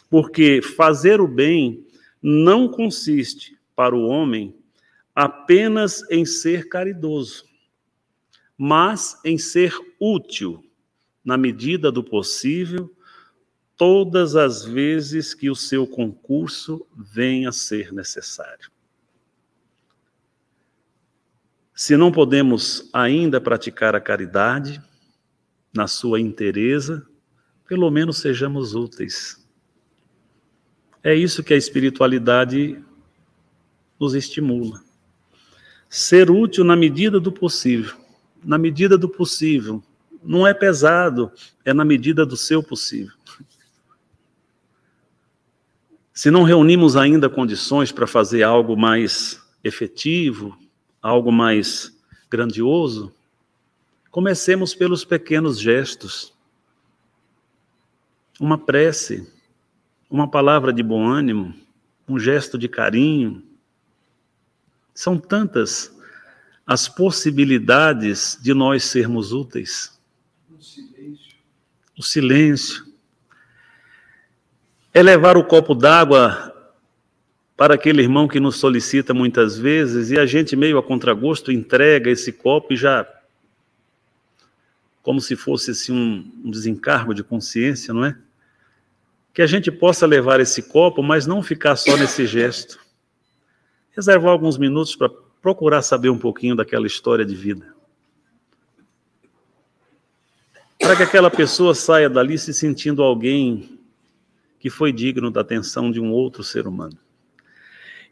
Porque 0.10 0.62
fazer 0.62 1.22
o 1.22 1.28
bem 1.28 1.86
não 2.22 2.68
consiste 2.68 3.58
para 3.76 3.96
o 3.96 4.08
homem 4.08 4.56
apenas 5.16 6.04
em 6.10 6.26
ser 6.26 6.70
caridoso, 6.70 7.46
mas 8.58 9.20
em 9.24 9.38
ser 9.38 9.74
útil, 10.00 10.64
na 11.24 11.38
medida 11.38 11.92
do 11.92 12.04
possível, 12.04 12.94
todas 13.76 14.36
as 14.36 14.66
vezes 14.66 15.34
que 15.34 15.50
o 15.50 15.56
seu 15.56 15.88
concurso 15.88 16.86
venha 16.96 17.50
a 17.50 17.54
ser 17.54 17.94
necessário. 17.94 18.70
Se 21.74 21.96
não 21.96 22.12
podemos 22.12 22.90
ainda 22.92 23.40
praticar 23.40 23.96
a 23.96 24.02
caridade 24.02 24.82
na 25.74 25.88
sua 25.88 26.20
inteireza, 26.20 27.08
pelo 27.66 27.90
menos 27.90 28.18
sejamos 28.18 28.76
úteis 28.76 29.49
é 31.10 31.16
isso 31.16 31.44
que 31.44 31.54
a 31.54 31.58
espiritualidade 31.58 32.82
nos 34.00 34.14
estimula. 34.14 34.82
Ser 35.90 36.30
útil 36.30 36.64
na 36.64 36.76
medida 36.76 37.20
do 37.20 37.32
possível. 37.32 37.96
Na 38.44 38.58
medida 38.58 38.98
do 38.98 39.10
possível. 39.10 39.84
Não 40.24 40.46
é 40.46 40.54
pesado, 40.54 41.32
é 41.66 41.74
na 41.74 41.84
medida 41.84 42.26
do 42.26 42.38
seu 42.38 42.62
possível. 42.62 43.14
Se 46.14 46.30
não 46.30 46.44
reunimos 46.44 46.98
ainda 46.98 47.30
condições 47.30 47.92
para 47.92 48.06
fazer 48.06 48.44
algo 48.44 48.76
mais 48.76 49.42
efetivo, 49.64 50.58
algo 51.02 51.32
mais 51.32 51.98
grandioso, 52.30 53.14
comecemos 54.12 54.76
pelos 54.76 55.06
pequenos 55.06 55.60
gestos. 55.60 56.34
Uma 58.40 58.58
prece, 58.58 59.32
uma 60.10 60.28
palavra 60.28 60.74
de 60.74 60.82
bom 60.82 61.08
ânimo, 61.08 61.54
um 62.08 62.18
gesto 62.18 62.58
de 62.58 62.68
carinho. 62.68 63.44
São 64.94 65.18
tantas 65.18 65.96
as 66.66 66.88
possibilidades 66.88 68.38
de 68.42 68.54
nós 68.54 68.84
sermos 68.84 69.32
úteis. 69.32 70.00
O 71.98 72.04
silêncio. 72.04 72.88
É 74.94 75.04
levar 75.04 75.38
o 75.38 75.44
copo 75.44 75.76
d'água 75.76 76.56
para 77.56 77.76
aquele 77.76 78.02
irmão 78.02 78.28
que 78.28 78.40
nos 78.40 78.56
solicita 78.56 79.14
muitas 79.14 79.58
vezes 79.58 80.10
e 80.10 80.18
a 80.18 80.26
gente, 80.26 80.56
meio 80.56 80.78
a 80.78 80.84
contragosto, 80.84 81.52
entrega 81.52 82.10
esse 82.10 82.32
copo 82.32 82.74
e 82.74 82.78
já. 82.78 83.08
como 85.04 85.22
se 85.22 85.36
fosse 85.36 85.72
assim, 85.72 86.32
um 86.44 86.50
desencargo 86.50 87.14
de 87.14 87.24
consciência, 87.24 87.94
não 87.94 88.06
é? 88.06 88.18
Que 89.40 89.44
a 89.44 89.48
gente 89.48 89.72
possa 89.72 90.06
levar 90.06 90.42
esse 90.42 90.62
copo, 90.62 91.02
mas 91.02 91.26
não 91.26 91.42
ficar 91.42 91.78
só 91.78 91.96
nesse 91.96 92.28
gesto. 92.28 92.78
Reservar 93.96 94.34
alguns 94.34 94.58
minutos 94.58 94.98
para 94.98 95.10
procurar 95.42 95.82
saber 95.82 96.10
um 96.10 96.18
pouquinho 96.18 96.58
daquela 96.58 96.86
história 96.86 97.26
de 97.26 97.36
vida. 97.36 97.74
Para 100.78 100.94
que 100.94 101.04
aquela 101.04 101.32
pessoa 101.32 101.74
saia 101.74 102.10
dali 102.10 102.38
se 102.38 102.54
sentindo 102.54 103.02
alguém 103.02 103.80
que 104.60 104.70
foi 104.70 104.92
digno 104.92 105.32
da 105.32 105.40
atenção 105.40 105.90
de 105.90 106.02
um 106.02 106.12
outro 106.12 106.44
ser 106.44 106.68
humano. 106.68 107.00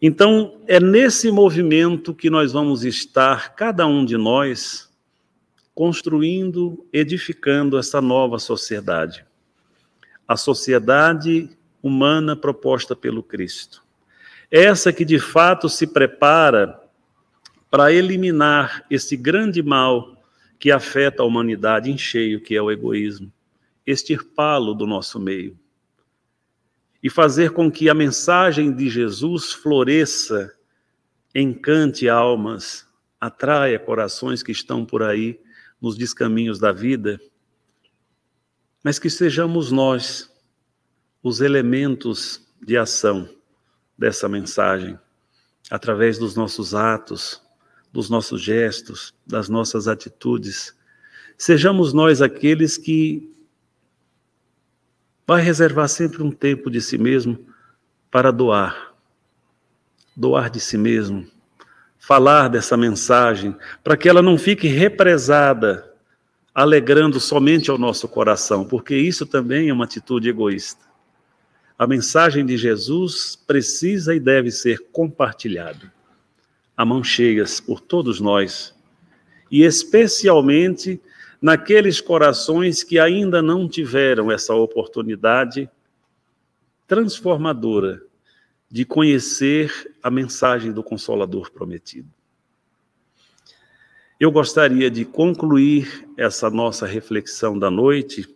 Então, 0.02 0.62
é 0.66 0.80
nesse 0.80 1.30
movimento 1.30 2.14
que 2.14 2.30
nós 2.30 2.54
vamos 2.54 2.86
estar, 2.86 3.54
cada 3.54 3.86
um 3.86 4.06
de 4.06 4.16
nós, 4.16 4.90
construindo, 5.76 6.88
edificando 6.94 7.78
essa 7.78 8.00
nova 8.00 8.40
sociedade 8.40 9.27
a 10.28 10.36
sociedade 10.36 11.50
humana 11.82 12.36
proposta 12.36 12.96
pelo 12.96 13.24
Cristo. 13.24 13.84
Essa 14.52 14.92
que 14.92 15.06
de 15.06 15.20
fato 15.20 15.70
se 15.70 15.88
prepara 15.88 16.80
para 17.70 17.92
eliminar 17.92 18.86
esse 18.90 19.16
grande 19.16 19.62
mal 19.62 20.16
que 20.60 20.72
afeta 20.72 21.22
a 21.22 21.26
humanidade 21.26 21.92
em 21.92 21.98
cheio, 21.98 22.42
que 22.42 22.56
é 22.56 22.62
o 22.62 22.72
egoísmo, 22.72 23.32
extirpá-lo 23.86 24.74
do 24.74 24.86
nosso 24.88 25.20
meio 25.20 25.58
e 27.02 27.10
fazer 27.10 27.52
com 27.52 27.72
que 27.72 27.90
a 27.90 27.94
mensagem 27.94 28.74
de 28.74 28.90
Jesus 28.90 29.54
floresça, 29.54 30.54
encante 31.34 32.10
almas, 32.10 32.88
atraia 33.20 33.78
corações 33.78 34.42
que 34.42 34.52
estão 34.52 34.86
por 34.86 35.04
aí 35.04 35.40
nos 35.80 35.96
descaminhos 35.96 36.60
da 36.60 36.72
vida 36.72 37.20
mas 38.88 39.00
que 39.00 39.10
sejamos 39.10 39.70
nós 39.70 40.32
os 41.22 41.42
elementos 41.42 42.42
de 42.62 42.78
ação 42.78 43.28
dessa 43.98 44.30
mensagem, 44.30 44.98
através 45.70 46.18
dos 46.18 46.38
nossos 46.38 46.74
atos, 46.74 47.44
dos 47.92 48.10
nossos 48.10 48.42
gestos, 48.42 49.14
das 49.26 49.50
nossas 49.50 49.90
atitudes. 49.90 50.74
Sejamos 51.38 51.92
nós 51.92 52.22
aqueles 52.22 52.78
que 52.78 53.30
vai 55.28 55.42
reservar 55.42 55.90
sempre 55.90 56.24
um 56.24 56.32
tempo 56.32 56.72
de 56.72 56.80
si 56.80 56.98
mesmo 56.98 57.46
para 58.10 58.32
doar. 58.32 58.96
Doar 60.16 60.50
de 60.50 60.62
si 60.62 60.78
mesmo. 60.78 61.28
Falar 62.00 62.48
dessa 62.48 62.78
mensagem 62.78 63.54
para 63.84 63.98
que 63.98 64.08
ela 64.08 64.22
não 64.22 64.38
fique 64.38 64.70
represada, 64.70 65.94
alegrando 66.58 67.20
somente 67.20 67.70
ao 67.70 67.78
nosso 67.78 68.08
coração, 68.08 68.66
porque 68.66 68.96
isso 68.98 69.28
também 69.28 69.70
é 69.70 69.74
uma 69.74 69.86
atitude 69.86 70.28
egoísta. 70.28 70.84
A 71.78 71.86
mensagem 71.86 72.44
de 72.44 72.58
Jesus 72.58 73.36
precisa 73.36 74.16
e 74.16 74.20
deve 74.20 74.50
ser 74.50 74.80
compartilhada 74.92 75.94
a 76.76 76.84
mão 76.84 77.04
cheias 77.04 77.60
por 77.60 77.80
todos 77.80 78.20
nós, 78.20 78.74
e 79.52 79.62
especialmente 79.62 81.00
naqueles 81.40 82.02
corações 82.02 82.84
que 82.84 82.98
ainda 82.98 83.40
não 83.40 83.70
tiveram 83.70 84.32
essa 84.32 84.56
oportunidade 84.56 85.70
transformadora 86.88 88.02
de 88.68 88.84
conhecer 88.84 89.96
a 90.02 90.10
mensagem 90.10 90.72
do 90.72 90.82
Consolador 90.82 91.52
prometido. 91.52 92.17
Eu 94.20 94.32
gostaria 94.32 94.90
de 94.90 95.06
concluir 95.06 96.10
essa 96.18 96.50
nossa 96.50 96.88
reflexão 96.88 97.58
da 97.58 97.70
noite 97.70 98.28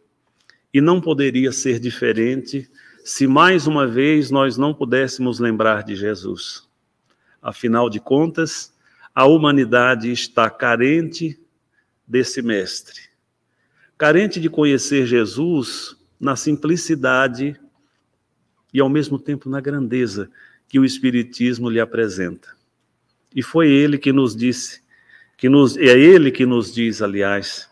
e 0.71 0.79
não 0.79 1.01
poderia 1.01 1.51
ser 1.51 1.79
diferente 1.79 2.69
se 3.03 3.25
mais 3.25 3.65
uma 3.65 3.87
vez 3.87 4.29
nós 4.29 4.57
não 4.57 4.75
pudéssemos 4.75 5.39
lembrar 5.39 5.83
de 5.83 5.95
Jesus. 5.95 6.69
Afinal 7.41 7.89
de 7.89 7.99
contas, 7.99 8.71
a 9.15 9.25
humanidade 9.25 10.11
está 10.11 10.51
carente 10.51 11.39
desse 12.07 12.43
mestre, 12.43 13.01
carente 13.97 14.39
de 14.39 14.51
conhecer 14.51 15.07
Jesus 15.07 15.97
na 16.19 16.35
simplicidade 16.35 17.59
e 18.71 18.79
ao 18.79 18.87
mesmo 18.87 19.17
tempo 19.17 19.49
na 19.49 19.59
grandeza 19.59 20.29
que 20.69 20.77
o 20.77 20.85
Espiritismo 20.85 21.71
lhe 21.71 21.79
apresenta. 21.79 22.49
E 23.35 23.41
foi 23.41 23.67
ele 23.71 23.97
que 23.97 24.13
nos 24.13 24.35
disse, 24.35 24.81
que 25.41 25.49
nos, 25.49 25.75
é 25.75 25.97
ele 25.97 26.29
que 26.29 26.45
nos 26.45 26.71
diz, 26.71 27.01
aliás, 27.01 27.67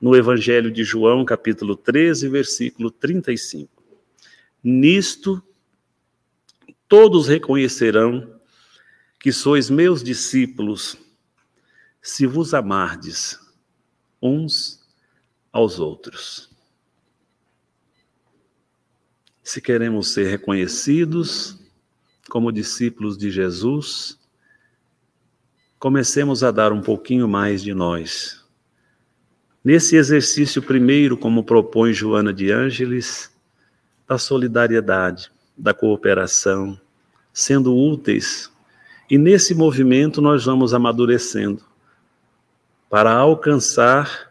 no 0.00 0.16
Evangelho 0.16 0.72
de 0.72 0.82
João, 0.82 1.24
capítulo 1.24 1.76
13, 1.76 2.28
versículo 2.28 2.90
35. 2.90 3.70
Nisto 4.60 5.40
todos 6.88 7.28
reconhecerão 7.28 8.40
que 9.20 9.30
sois 9.30 9.70
meus 9.70 10.02
discípulos, 10.02 10.98
se 12.02 12.26
vos 12.26 12.54
amardes 12.54 13.38
uns 14.20 14.84
aos 15.52 15.78
outros. 15.78 16.50
Se 19.44 19.60
queremos 19.60 20.12
ser 20.12 20.28
reconhecidos 20.28 21.56
como 22.28 22.50
discípulos 22.50 23.16
de 23.16 23.30
Jesus, 23.30 24.18
comecemos 25.82 26.44
a 26.44 26.52
dar 26.52 26.72
um 26.72 26.80
pouquinho 26.80 27.26
mais 27.26 27.60
de 27.60 27.74
nós. 27.74 28.40
Nesse 29.64 29.96
exercício 29.96 30.62
primeiro, 30.62 31.16
como 31.18 31.42
propõe 31.42 31.92
Joana 31.92 32.32
de 32.32 32.52
Ângeles, 32.52 33.32
da 34.06 34.16
solidariedade, 34.16 35.32
da 35.58 35.74
cooperação, 35.74 36.80
sendo 37.32 37.76
úteis 37.76 38.48
e 39.10 39.18
nesse 39.18 39.56
movimento 39.56 40.22
nós 40.22 40.44
vamos 40.44 40.72
amadurecendo 40.72 41.64
para 42.88 43.12
alcançar 43.12 44.30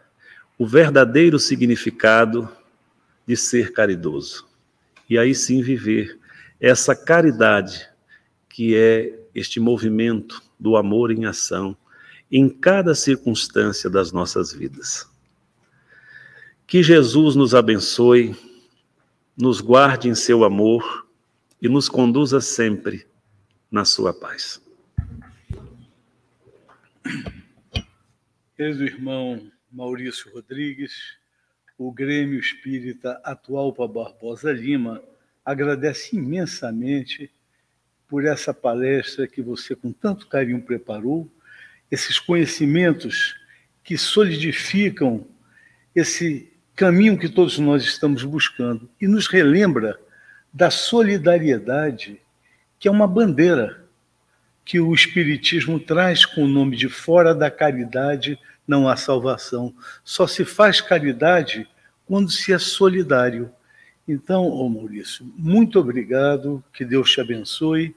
o 0.58 0.66
verdadeiro 0.66 1.38
significado 1.38 2.48
de 3.26 3.36
ser 3.36 3.74
caridoso. 3.74 4.48
E 5.06 5.18
aí 5.18 5.34
sim 5.34 5.60
viver 5.60 6.18
essa 6.58 6.96
caridade 6.96 7.90
que 8.48 8.74
é 8.74 9.18
este 9.34 9.60
movimento 9.60 10.42
do 10.62 10.76
amor 10.76 11.10
em 11.10 11.24
ação 11.26 11.76
em 12.30 12.48
cada 12.48 12.94
circunstância 12.94 13.90
das 13.90 14.12
nossas 14.12 14.52
vidas. 14.52 15.10
Que 16.66 16.82
Jesus 16.82 17.34
nos 17.34 17.54
abençoe, 17.54 18.34
nos 19.36 19.60
guarde 19.60 20.08
em 20.08 20.14
seu 20.14 20.44
amor 20.44 21.06
e 21.60 21.68
nos 21.68 21.88
conduza 21.88 22.40
sempre 22.40 23.04
na 23.70 23.84
sua 23.84 24.14
paz. 24.14 24.62
Querido 28.56 28.84
irmão 28.84 29.50
Maurício 29.70 30.32
Rodrigues, 30.32 31.16
o 31.76 31.90
Grêmio 31.90 32.38
Espírita 32.38 33.20
atual 33.24 33.72
para 33.72 33.88
Barbosa 33.88 34.52
Lima 34.52 35.02
agradece 35.44 36.16
imensamente 36.16 37.30
por 38.12 38.26
essa 38.26 38.52
palestra 38.52 39.26
que 39.26 39.40
você 39.40 39.74
com 39.74 39.90
tanto 39.90 40.26
carinho 40.26 40.60
preparou, 40.60 41.26
esses 41.90 42.18
conhecimentos 42.18 43.34
que 43.82 43.96
solidificam 43.96 45.26
esse 45.96 46.52
caminho 46.76 47.16
que 47.16 47.26
todos 47.26 47.58
nós 47.58 47.82
estamos 47.84 48.22
buscando 48.22 48.86
e 49.00 49.08
nos 49.08 49.28
relembra 49.28 49.98
da 50.52 50.70
solidariedade, 50.70 52.20
que 52.78 52.86
é 52.86 52.90
uma 52.90 53.08
bandeira 53.08 53.82
que 54.62 54.78
o 54.78 54.92
Espiritismo 54.92 55.80
traz 55.80 56.26
com 56.26 56.44
o 56.44 56.48
nome 56.48 56.76
de 56.76 56.90
fora 56.90 57.34
da 57.34 57.50
caridade 57.50 58.38
não 58.68 58.86
há 58.86 58.94
salvação. 58.94 59.74
Só 60.04 60.26
se 60.26 60.44
faz 60.44 60.82
caridade 60.82 61.66
quando 62.04 62.30
se 62.30 62.52
é 62.52 62.58
solidário. 62.58 63.50
Então, 64.06 64.48
ô 64.48 64.68
Maurício, 64.68 65.24
muito 65.34 65.78
obrigado, 65.78 66.62
que 66.74 66.84
Deus 66.84 67.10
te 67.10 67.22
abençoe 67.22 67.94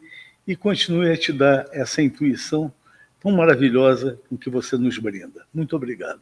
e 0.47 0.55
continue 0.55 1.11
a 1.11 1.17
te 1.17 1.33
dar 1.33 1.67
essa 1.71 2.01
intuição 2.01 2.71
tão 3.19 3.31
maravilhosa 3.31 4.19
com 4.29 4.37
que 4.37 4.49
você 4.49 4.77
nos 4.77 4.97
brinda. 4.97 5.45
Muito 5.53 5.75
obrigado. 5.75 6.21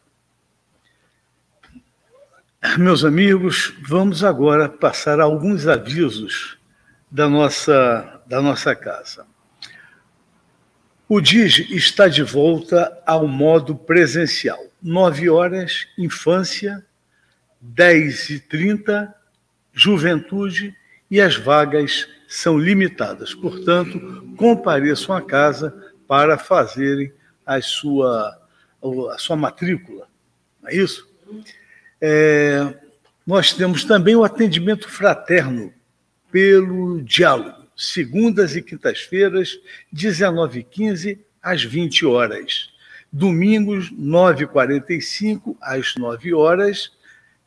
Meus 2.77 3.03
amigos, 3.03 3.73
vamos 3.81 4.23
agora 4.23 4.69
passar 4.69 5.19
alguns 5.19 5.67
avisos 5.67 6.57
da 7.11 7.27
nossa, 7.27 8.21
da 8.25 8.41
nossa 8.41 8.73
casa. 8.73 9.27
O 11.07 11.19
DIG 11.19 11.75
está 11.75 12.07
de 12.07 12.23
volta 12.23 12.97
ao 13.05 13.27
modo 13.27 13.75
presencial. 13.75 14.65
9 14.81 15.29
horas, 15.29 15.87
infância, 15.97 16.83
10 17.59 18.29
e 18.29 18.39
30, 18.39 19.13
juventude, 19.73 20.75
e 21.11 21.21
as 21.21 21.35
vagas 21.35 22.07
são 22.33 22.57
limitadas. 22.57 23.33
Portanto, 23.33 24.33
compareçam 24.35 25.15
à 25.15 25.21
casa 25.21 25.93
para 26.07 26.37
fazerem 26.37 27.13
a 27.45 27.61
sua, 27.61 28.39
a 29.11 29.17
sua 29.19 29.35
matrícula. 29.35 30.07
Não 30.61 30.69
é 30.69 30.75
isso? 30.75 31.07
É, 32.01 32.73
nós 33.25 33.53
temos 33.53 33.83
também 33.83 34.15
o 34.15 34.23
atendimento 34.23 34.89
fraterno 34.89 35.71
pelo 36.31 37.01
diálogo 37.03 37.63
segundas 37.75 38.55
e 38.55 38.61
quintas-feiras, 38.61 39.59
19h15 39.93 41.19
às 41.41 41.63
20 41.63 42.05
horas. 42.05 42.69
Domingos, 43.11 43.91
9h45 43.91 45.55
às 45.61 45.95
9 45.95 46.33
horas, 46.33 46.91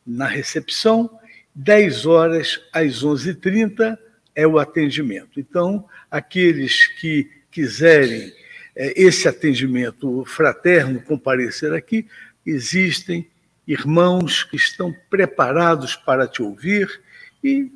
na 0.05 0.27
recepção, 0.27 1.09
10 1.53 2.05
horas 2.05 2.61
às 2.71 3.03
11h30 3.03 3.97
é 4.37 4.45
o 4.45 4.59
atendimento. 4.59 5.39
Então, 5.39 5.83
aqueles 6.11 6.85
que 6.99 7.27
quiserem 7.49 8.31
é, 8.75 8.93
esse 8.95 9.27
atendimento 9.27 10.23
fraterno 10.25 11.01
comparecer 11.01 11.73
aqui, 11.73 12.07
existem 12.45 13.27
irmãos 13.67 14.43
que 14.43 14.55
estão 14.55 14.95
preparados 15.09 15.95
para 15.95 16.27
te 16.27 16.43
ouvir 16.43 17.01
e 17.43 17.71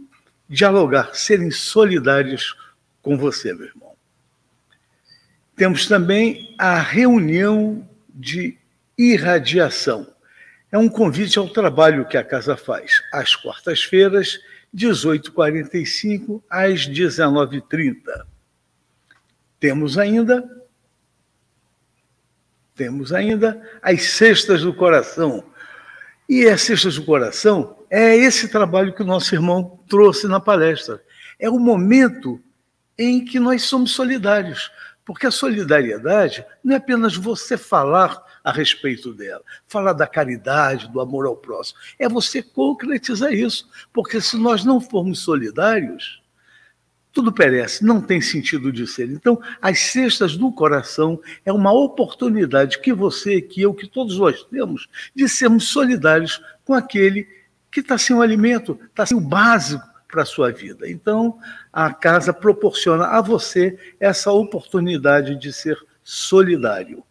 dialogar, 0.48 1.16
serem 1.16 1.50
solidários 1.50 2.56
com 3.02 3.18
você, 3.18 3.52
meu 3.56 3.66
irmão. 3.66 3.94
Temos 5.56 5.88
também 5.88 6.54
a 6.60 6.80
reunião 6.80 7.90
de 8.08 8.56
irradiação. 8.96 10.14
É 10.72 10.78
um 10.78 10.88
convite 10.88 11.40
ao 11.40 11.50
trabalho 11.50 12.08
que 12.08 12.18
a 12.18 12.24
casa 12.24 12.56
faz, 12.56 13.02
às 13.12 13.36
quartas-feiras, 13.36 14.40
18h45 14.76 16.42
às 16.50 16.88
19h30. 16.88 18.26
Temos 19.60 19.98
ainda 19.98 20.62
temos 22.74 23.14
ainda 23.14 23.62
as 23.82 24.04
cestas 24.04 24.64
do 24.64 24.74
coração. 24.74 25.44
E 26.28 26.48
as 26.48 26.62
cestas 26.62 26.96
do 26.96 27.04
coração 27.04 27.78
é 27.92 28.16
esse 28.16 28.48
trabalho 28.48 28.94
que 28.94 29.04
o 29.04 29.06
nosso 29.06 29.36
irmão 29.36 29.80
trouxe 29.88 30.28
na 30.28 30.40
palestra. 30.40 31.00
É 31.38 31.50
o 31.50 31.60
momento 31.60 32.42
em 32.98 33.24
que 33.24 33.40
nós 33.40 33.64
somos 33.64 33.92
solidários, 33.92 34.72
Porque 35.06 35.28
a 35.28 35.32
solidariedade 35.32 36.46
não 36.64 36.74
é 36.74 36.78
apenas 36.78 37.16
você 37.16 37.58
falar 37.58 38.20
a 38.44 38.52
respeito 38.52 39.14
dela, 39.14 39.44
falar 39.68 39.94
da 39.94 40.08
caridade, 40.08 40.90
do 40.90 41.00
amor 41.00 41.26
ao 41.26 41.36
próximo, 41.36 41.80
é 42.00 42.10
você 42.10 42.42
concretizar 42.42 43.34
isso. 43.34 43.70
Porque 43.94 44.20
se 44.20 44.38
nós 44.38 44.64
não 44.64 44.82
formos 44.82 45.20
solidários, 45.20 46.22
tudo 47.14 47.32
perece, 47.32 47.84
não 47.84 48.02
tem 48.02 48.22
sentido 48.22 48.72
de 48.72 48.88
ser. 48.88 49.12
Então, 49.12 49.42
as 49.62 49.80
cestas 49.80 50.38
do 50.38 50.52
coração 50.52 51.20
é 51.46 51.52
uma 51.52 51.72
oportunidade 51.72 52.80
que 52.80 52.94
você, 52.94 53.42
que 53.42 53.62
eu, 53.62 53.74
que 53.74 53.88
todos 53.88 54.18
nós 54.18 54.44
temos 54.44 54.88
de 55.14 55.28
sermos 55.28 55.68
solidários 55.68 56.42
com 56.64 56.74
aquele 56.74 57.28
que 57.72 57.82
está 57.82 57.98
sem 57.98 58.16
o 58.16 58.22
alimento, 58.22 58.80
está 58.90 59.06
sem 59.06 59.18
o 59.18 59.22
básico 59.22 59.86
para 60.08 60.24
a 60.24 60.26
sua 60.26 60.52
vida. 60.52 60.90
Então, 60.90 61.38
a 61.72 61.94
casa 61.94 62.34
proporciona 62.34 63.06
a 63.06 63.22
você 63.22 63.78
essa 64.00 64.32
oportunidade 64.32 65.36
de 65.36 65.54
ser 65.54 65.78
solidário. 66.04 67.04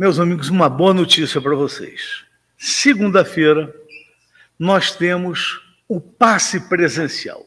Meus 0.00 0.18
amigos, 0.18 0.48
uma 0.48 0.66
boa 0.66 0.94
notícia 0.94 1.42
para 1.42 1.54
vocês. 1.54 2.24
Segunda-feira, 2.56 3.70
nós 4.58 4.96
temos 4.96 5.60
o 5.86 6.00
passe 6.00 6.58
presencial. 6.70 7.46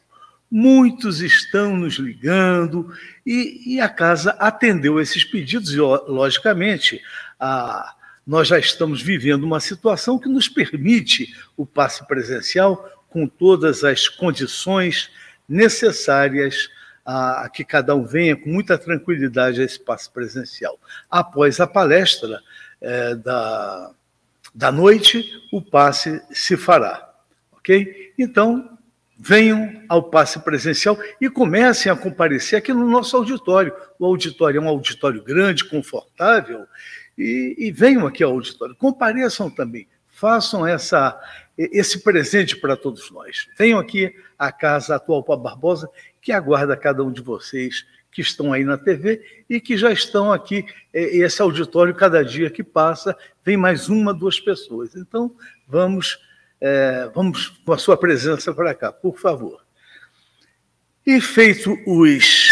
Muitos 0.52 1.20
estão 1.20 1.76
nos 1.76 1.96
ligando 1.96 2.94
e, 3.26 3.74
e 3.78 3.82
a 3.82 3.90
casa 3.90 4.38
atendeu 4.38 5.02
esses 5.02 5.26
pedidos, 5.26 5.74
e, 5.74 5.80
logicamente, 5.80 7.02
a, 7.40 7.96
nós 8.24 8.50
já 8.50 8.60
estamos 8.60 9.02
vivendo 9.02 9.46
uma 9.46 9.60
situação 9.60 10.20
que 10.20 10.30
nos 10.30 10.48
permite 10.48 11.36
o 11.58 11.66
passe 11.66 12.06
presencial 12.06 12.88
com 13.10 13.26
todas 13.26 13.84
as 13.84 14.08
condições 14.08 15.10
necessárias 15.50 16.70
a, 17.06 17.50
que 17.50 17.64
cada 17.64 17.96
um 17.96 18.04
venha 18.04 18.36
com 18.36 18.50
muita 18.50 18.78
tranquilidade 18.78 19.62
a 19.62 19.68
passe 19.86 20.10
presencial. 20.10 20.80
Após 21.10 21.60
a 21.60 21.68
palestra 21.68 22.42
é, 22.82 23.16
da, 23.16 23.92
da 24.54 24.72
noite, 24.72 25.26
o 25.52 25.62
passe 25.62 26.22
se 26.32 26.56
fará. 26.56 27.10
Ok? 27.52 28.14
Então, 28.18 28.78
venham 29.18 29.84
ao 29.88 30.04
passe 30.04 30.40
presencial 30.40 30.98
e 31.20 31.30
comecem 31.30 31.92
a 31.92 31.96
comparecer 31.96 32.60
aqui 32.60 32.74
no 32.74 32.90
nosso 32.90 33.16
auditório. 33.16 33.74
O 33.98 34.06
auditório 34.06 34.58
é 34.58 34.62
um 34.62 34.68
auditório 34.68 35.24
grande, 35.24 35.64
confortável, 35.64 36.66
e, 37.18 37.56
e 37.58 37.72
venham 37.72 38.06
aqui 38.06 38.24
ao 38.24 38.32
auditório. 38.32 38.76
Compareçam 38.76 39.50
também, 39.50 39.88
façam 40.10 40.66
essa, 40.66 41.20
esse 41.58 42.00
presente 42.00 42.56
para 42.58 42.76
todos 42.76 43.10
nós. 43.12 43.48
Venham 43.58 43.80
aqui 43.80 44.14
à 44.38 44.52
Casa 44.52 44.96
Atual 44.96 45.24
para 45.24 45.38
Barbosa, 45.38 45.90
que 46.24 46.32
aguarda 46.32 46.76
cada 46.76 47.04
um 47.04 47.12
de 47.12 47.22
vocês 47.22 47.86
que 48.12 48.22
estão 48.22 48.52
aí 48.54 48.64
na 48.64 48.78
TV 48.78 49.44
e 49.50 49.60
que 49.60 49.78
já 49.78 49.92
estão 49.92 50.32
aqui. 50.32 50.66
Esse 50.92 51.42
auditório, 51.42 51.94
cada 51.94 52.24
dia 52.24 52.50
que 52.50 52.64
passa, 52.64 53.16
vem 53.44 53.58
mais 53.58 53.90
uma, 53.90 54.14
duas 54.14 54.40
pessoas. 54.40 54.96
Então, 54.96 55.36
vamos 55.68 56.20
é, 56.66 57.10
vamos 57.14 57.50
com 57.66 57.74
a 57.74 57.78
sua 57.78 57.98
presença 57.98 58.54
para 58.54 58.74
cá, 58.74 58.90
por 58.90 59.20
favor. 59.20 59.62
E 61.06 61.20
feito 61.20 61.78
os, 61.86 62.48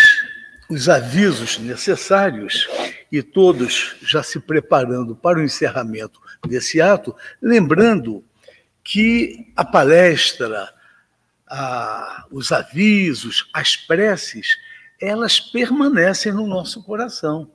os 0.70 0.90
avisos 0.90 1.58
necessários, 1.58 2.68
e 3.10 3.24
todos 3.24 3.96
já 4.02 4.22
se 4.22 4.38
preparando 4.38 5.16
para 5.16 5.40
o 5.40 5.42
encerramento 5.42 6.20
desse 6.46 6.82
ato, 6.82 7.16
lembrando 7.42 8.22
que 8.84 9.50
a 9.56 9.64
palestra, 9.64 10.70
os 12.32 12.52
avisos, 12.52 13.50
as 13.54 13.76
preces, 13.76 14.58
elas 15.00 15.40
permanecem 15.40 16.32
no 16.32 16.48
nosso 16.48 16.84
coração. 16.84 17.52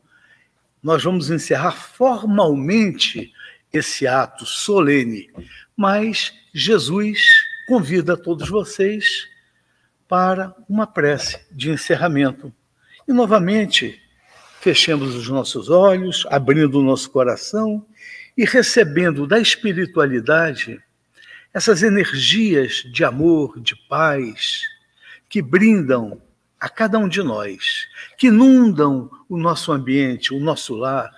Nós 0.82 1.02
vamos 1.02 1.30
encerrar 1.30 1.72
formalmente 1.72 3.32
esse 3.72 4.06
ato 4.06 4.44
solene, 4.44 5.30
mas 5.76 6.32
Jesus 6.52 7.20
convida 7.66 8.16
todos 8.16 8.48
vocês 8.48 9.28
para 10.08 10.54
uma 10.68 10.86
prece 10.86 11.40
de 11.50 11.70
encerramento. 11.70 12.52
E 13.08 13.12
novamente, 13.12 14.00
fechemos 14.60 15.14
os 15.14 15.28
nossos 15.28 15.70
olhos, 15.70 16.26
abrindo 16.30 16.78
o 16.78 16.82
nosso 16.82 17.10
coração 17.10 17.86
e 18.36 18.44
recebendo 18.44 19.26
da 19.26 19.38
espiritualidade 19.38 20.80
essas 21.56 21.82
energias 21.82 22.84
de 22.92 23.02
amor, 23.02 23.58
de 23.58 23.74
paz, 23.88 24.60
que 25.26 25.40
brindam 25.40 26.20
a 26.60 26.68
cada 26.68 26.98
um 26.98 27.08
de 27.08 27.22
nós, 27.22 27.86
que 28.18 28.26
inundam 28.26 29.10
o 29.26 29.38
nosso 29.38 29.72
ambiente, 29.72 30.34
o 30.34 30.38
nosso 30.38 30.74
lar, 30.74 31.10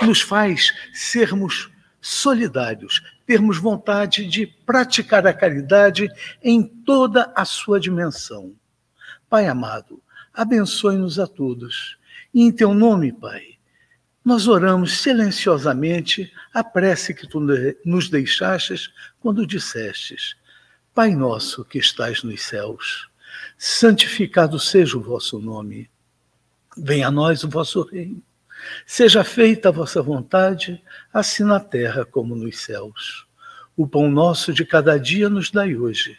nos 0.00 0.22
faz 0.22 0.72
sermos 0.94 1.70
solidários, 2.00 3.02
termos 3.26 3.58
vontade 3.58 4.26
de 4.26 4.46
praticar 4.46 5.26
a 5.26 5.34
caridade 5.34 6.08
em 6.42 6.62
toda 6.62 7.30
a 7.36 7.44
sua 7.44 7.78
dimensão. 7.78 8.54
Pai 9.28 9.46
amado, 9.46 10.02
abençoe-nos 10.32 11.18
a 11.18 11.26
todos. 11.26 11.98
E 12.32 12.40
em 12.40 12.50
teu 12.50 12.72
nome, 12.72 13.12
Pai, 13.12 13.53
nós 14.24 14.48
oramos 14.48 14.98
silenciosamente 14.98 16.32
a 16.52 16.64
prece 16.64 17.14
que 17.14 17.26
tu 17.26 17.40
nos 17.84 18.08
deixastes 18.08 18.90
quando 19.20 19.46
dissestes: 19.46 20.36
Pai 20.94 21.14
nosso 21.14 21.64
que 21.64 21.78
estais 21.78 22.22
nos 22.22 22.42
céus, 22.42 23.08
santificado 23.58 24.58
seja 24.58 24.96
o 24.96 25.02
vosso 25.02 25.38
nome. 25.38 25.90
Venha 26.76 27.08
a 27.08 27.10
nós 27.10 27.44
o 27.44 27.48
vosso 27.48 27.82
reino 27.82 28.22
Seja 28.86 29.24
feita 29.24 29.68
a 29.68 29.72
vossa 29.72 30.02
vontade, 30.02 30.82
assim 31.12 31.44
na 31.44 31.60
terra 31.60 32.04
como 32.04 32.34
nos 32.34 32.58
céus. 32.58 33.26
O 33.76 33.86
pão 33.86 34.10
nosso 34.10 34.52
de 34.52 34.64
cada 34.64 34.98
dia 34.98 35.28
nos 35.28 35.50
dai 35.50 35.74
hoje. 35.74 36.16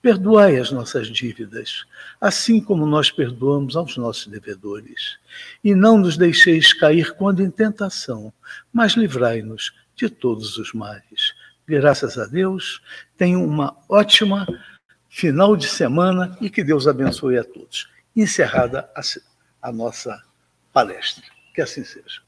Perdoai 0.00 0.56
as 0.56 0.70
nossas 0.70 1.08
dívidas, 1.08 1.84
assim 2.20 2.60
como 2.60 2.86
nós 2.86 3.10
perdoamos 3.10 3.76
aos 3.76 3.96
nossos 3.96 4.26
devedores. 4.28 5.18
E 5.62 5.74
não 5.74 5.98
nos 5.98 6.16
deixeis 6.16 6.72
cair 6.72 7.14
quando 7.16 7.42
em 7.42 7.50
tentação, 7.50 8.32
mas 8.72 8.92
livrai-nos 8.92 9.72
de 9.96 10.08
todos 10.08 10.56
os 10.56 10.72
males. 10.72 11.34
Graças 11.66 12.16
a 12.16 12.26
Deus, 12.26 12.80
tenham 13.16 13.44
uma 13.44 13.76
ótima 13.88 14.46
final 15.08 15.56
de 15.56 15.66
semana 15.66 16.36
e 16.40 16.48
que 16.48 16.62
Deus 16.62 16.86
abençoe 16.86 17.36
a 17.36 17.44
todos. 17.44 17.88
Encerrada 18.14 18.88
a 19.60 19.72
nossa 19.72 20.22
palestra. 20.72 21.24
Que 21.52 21.60
assim 21.60 21.84
seja. 21.84 22.27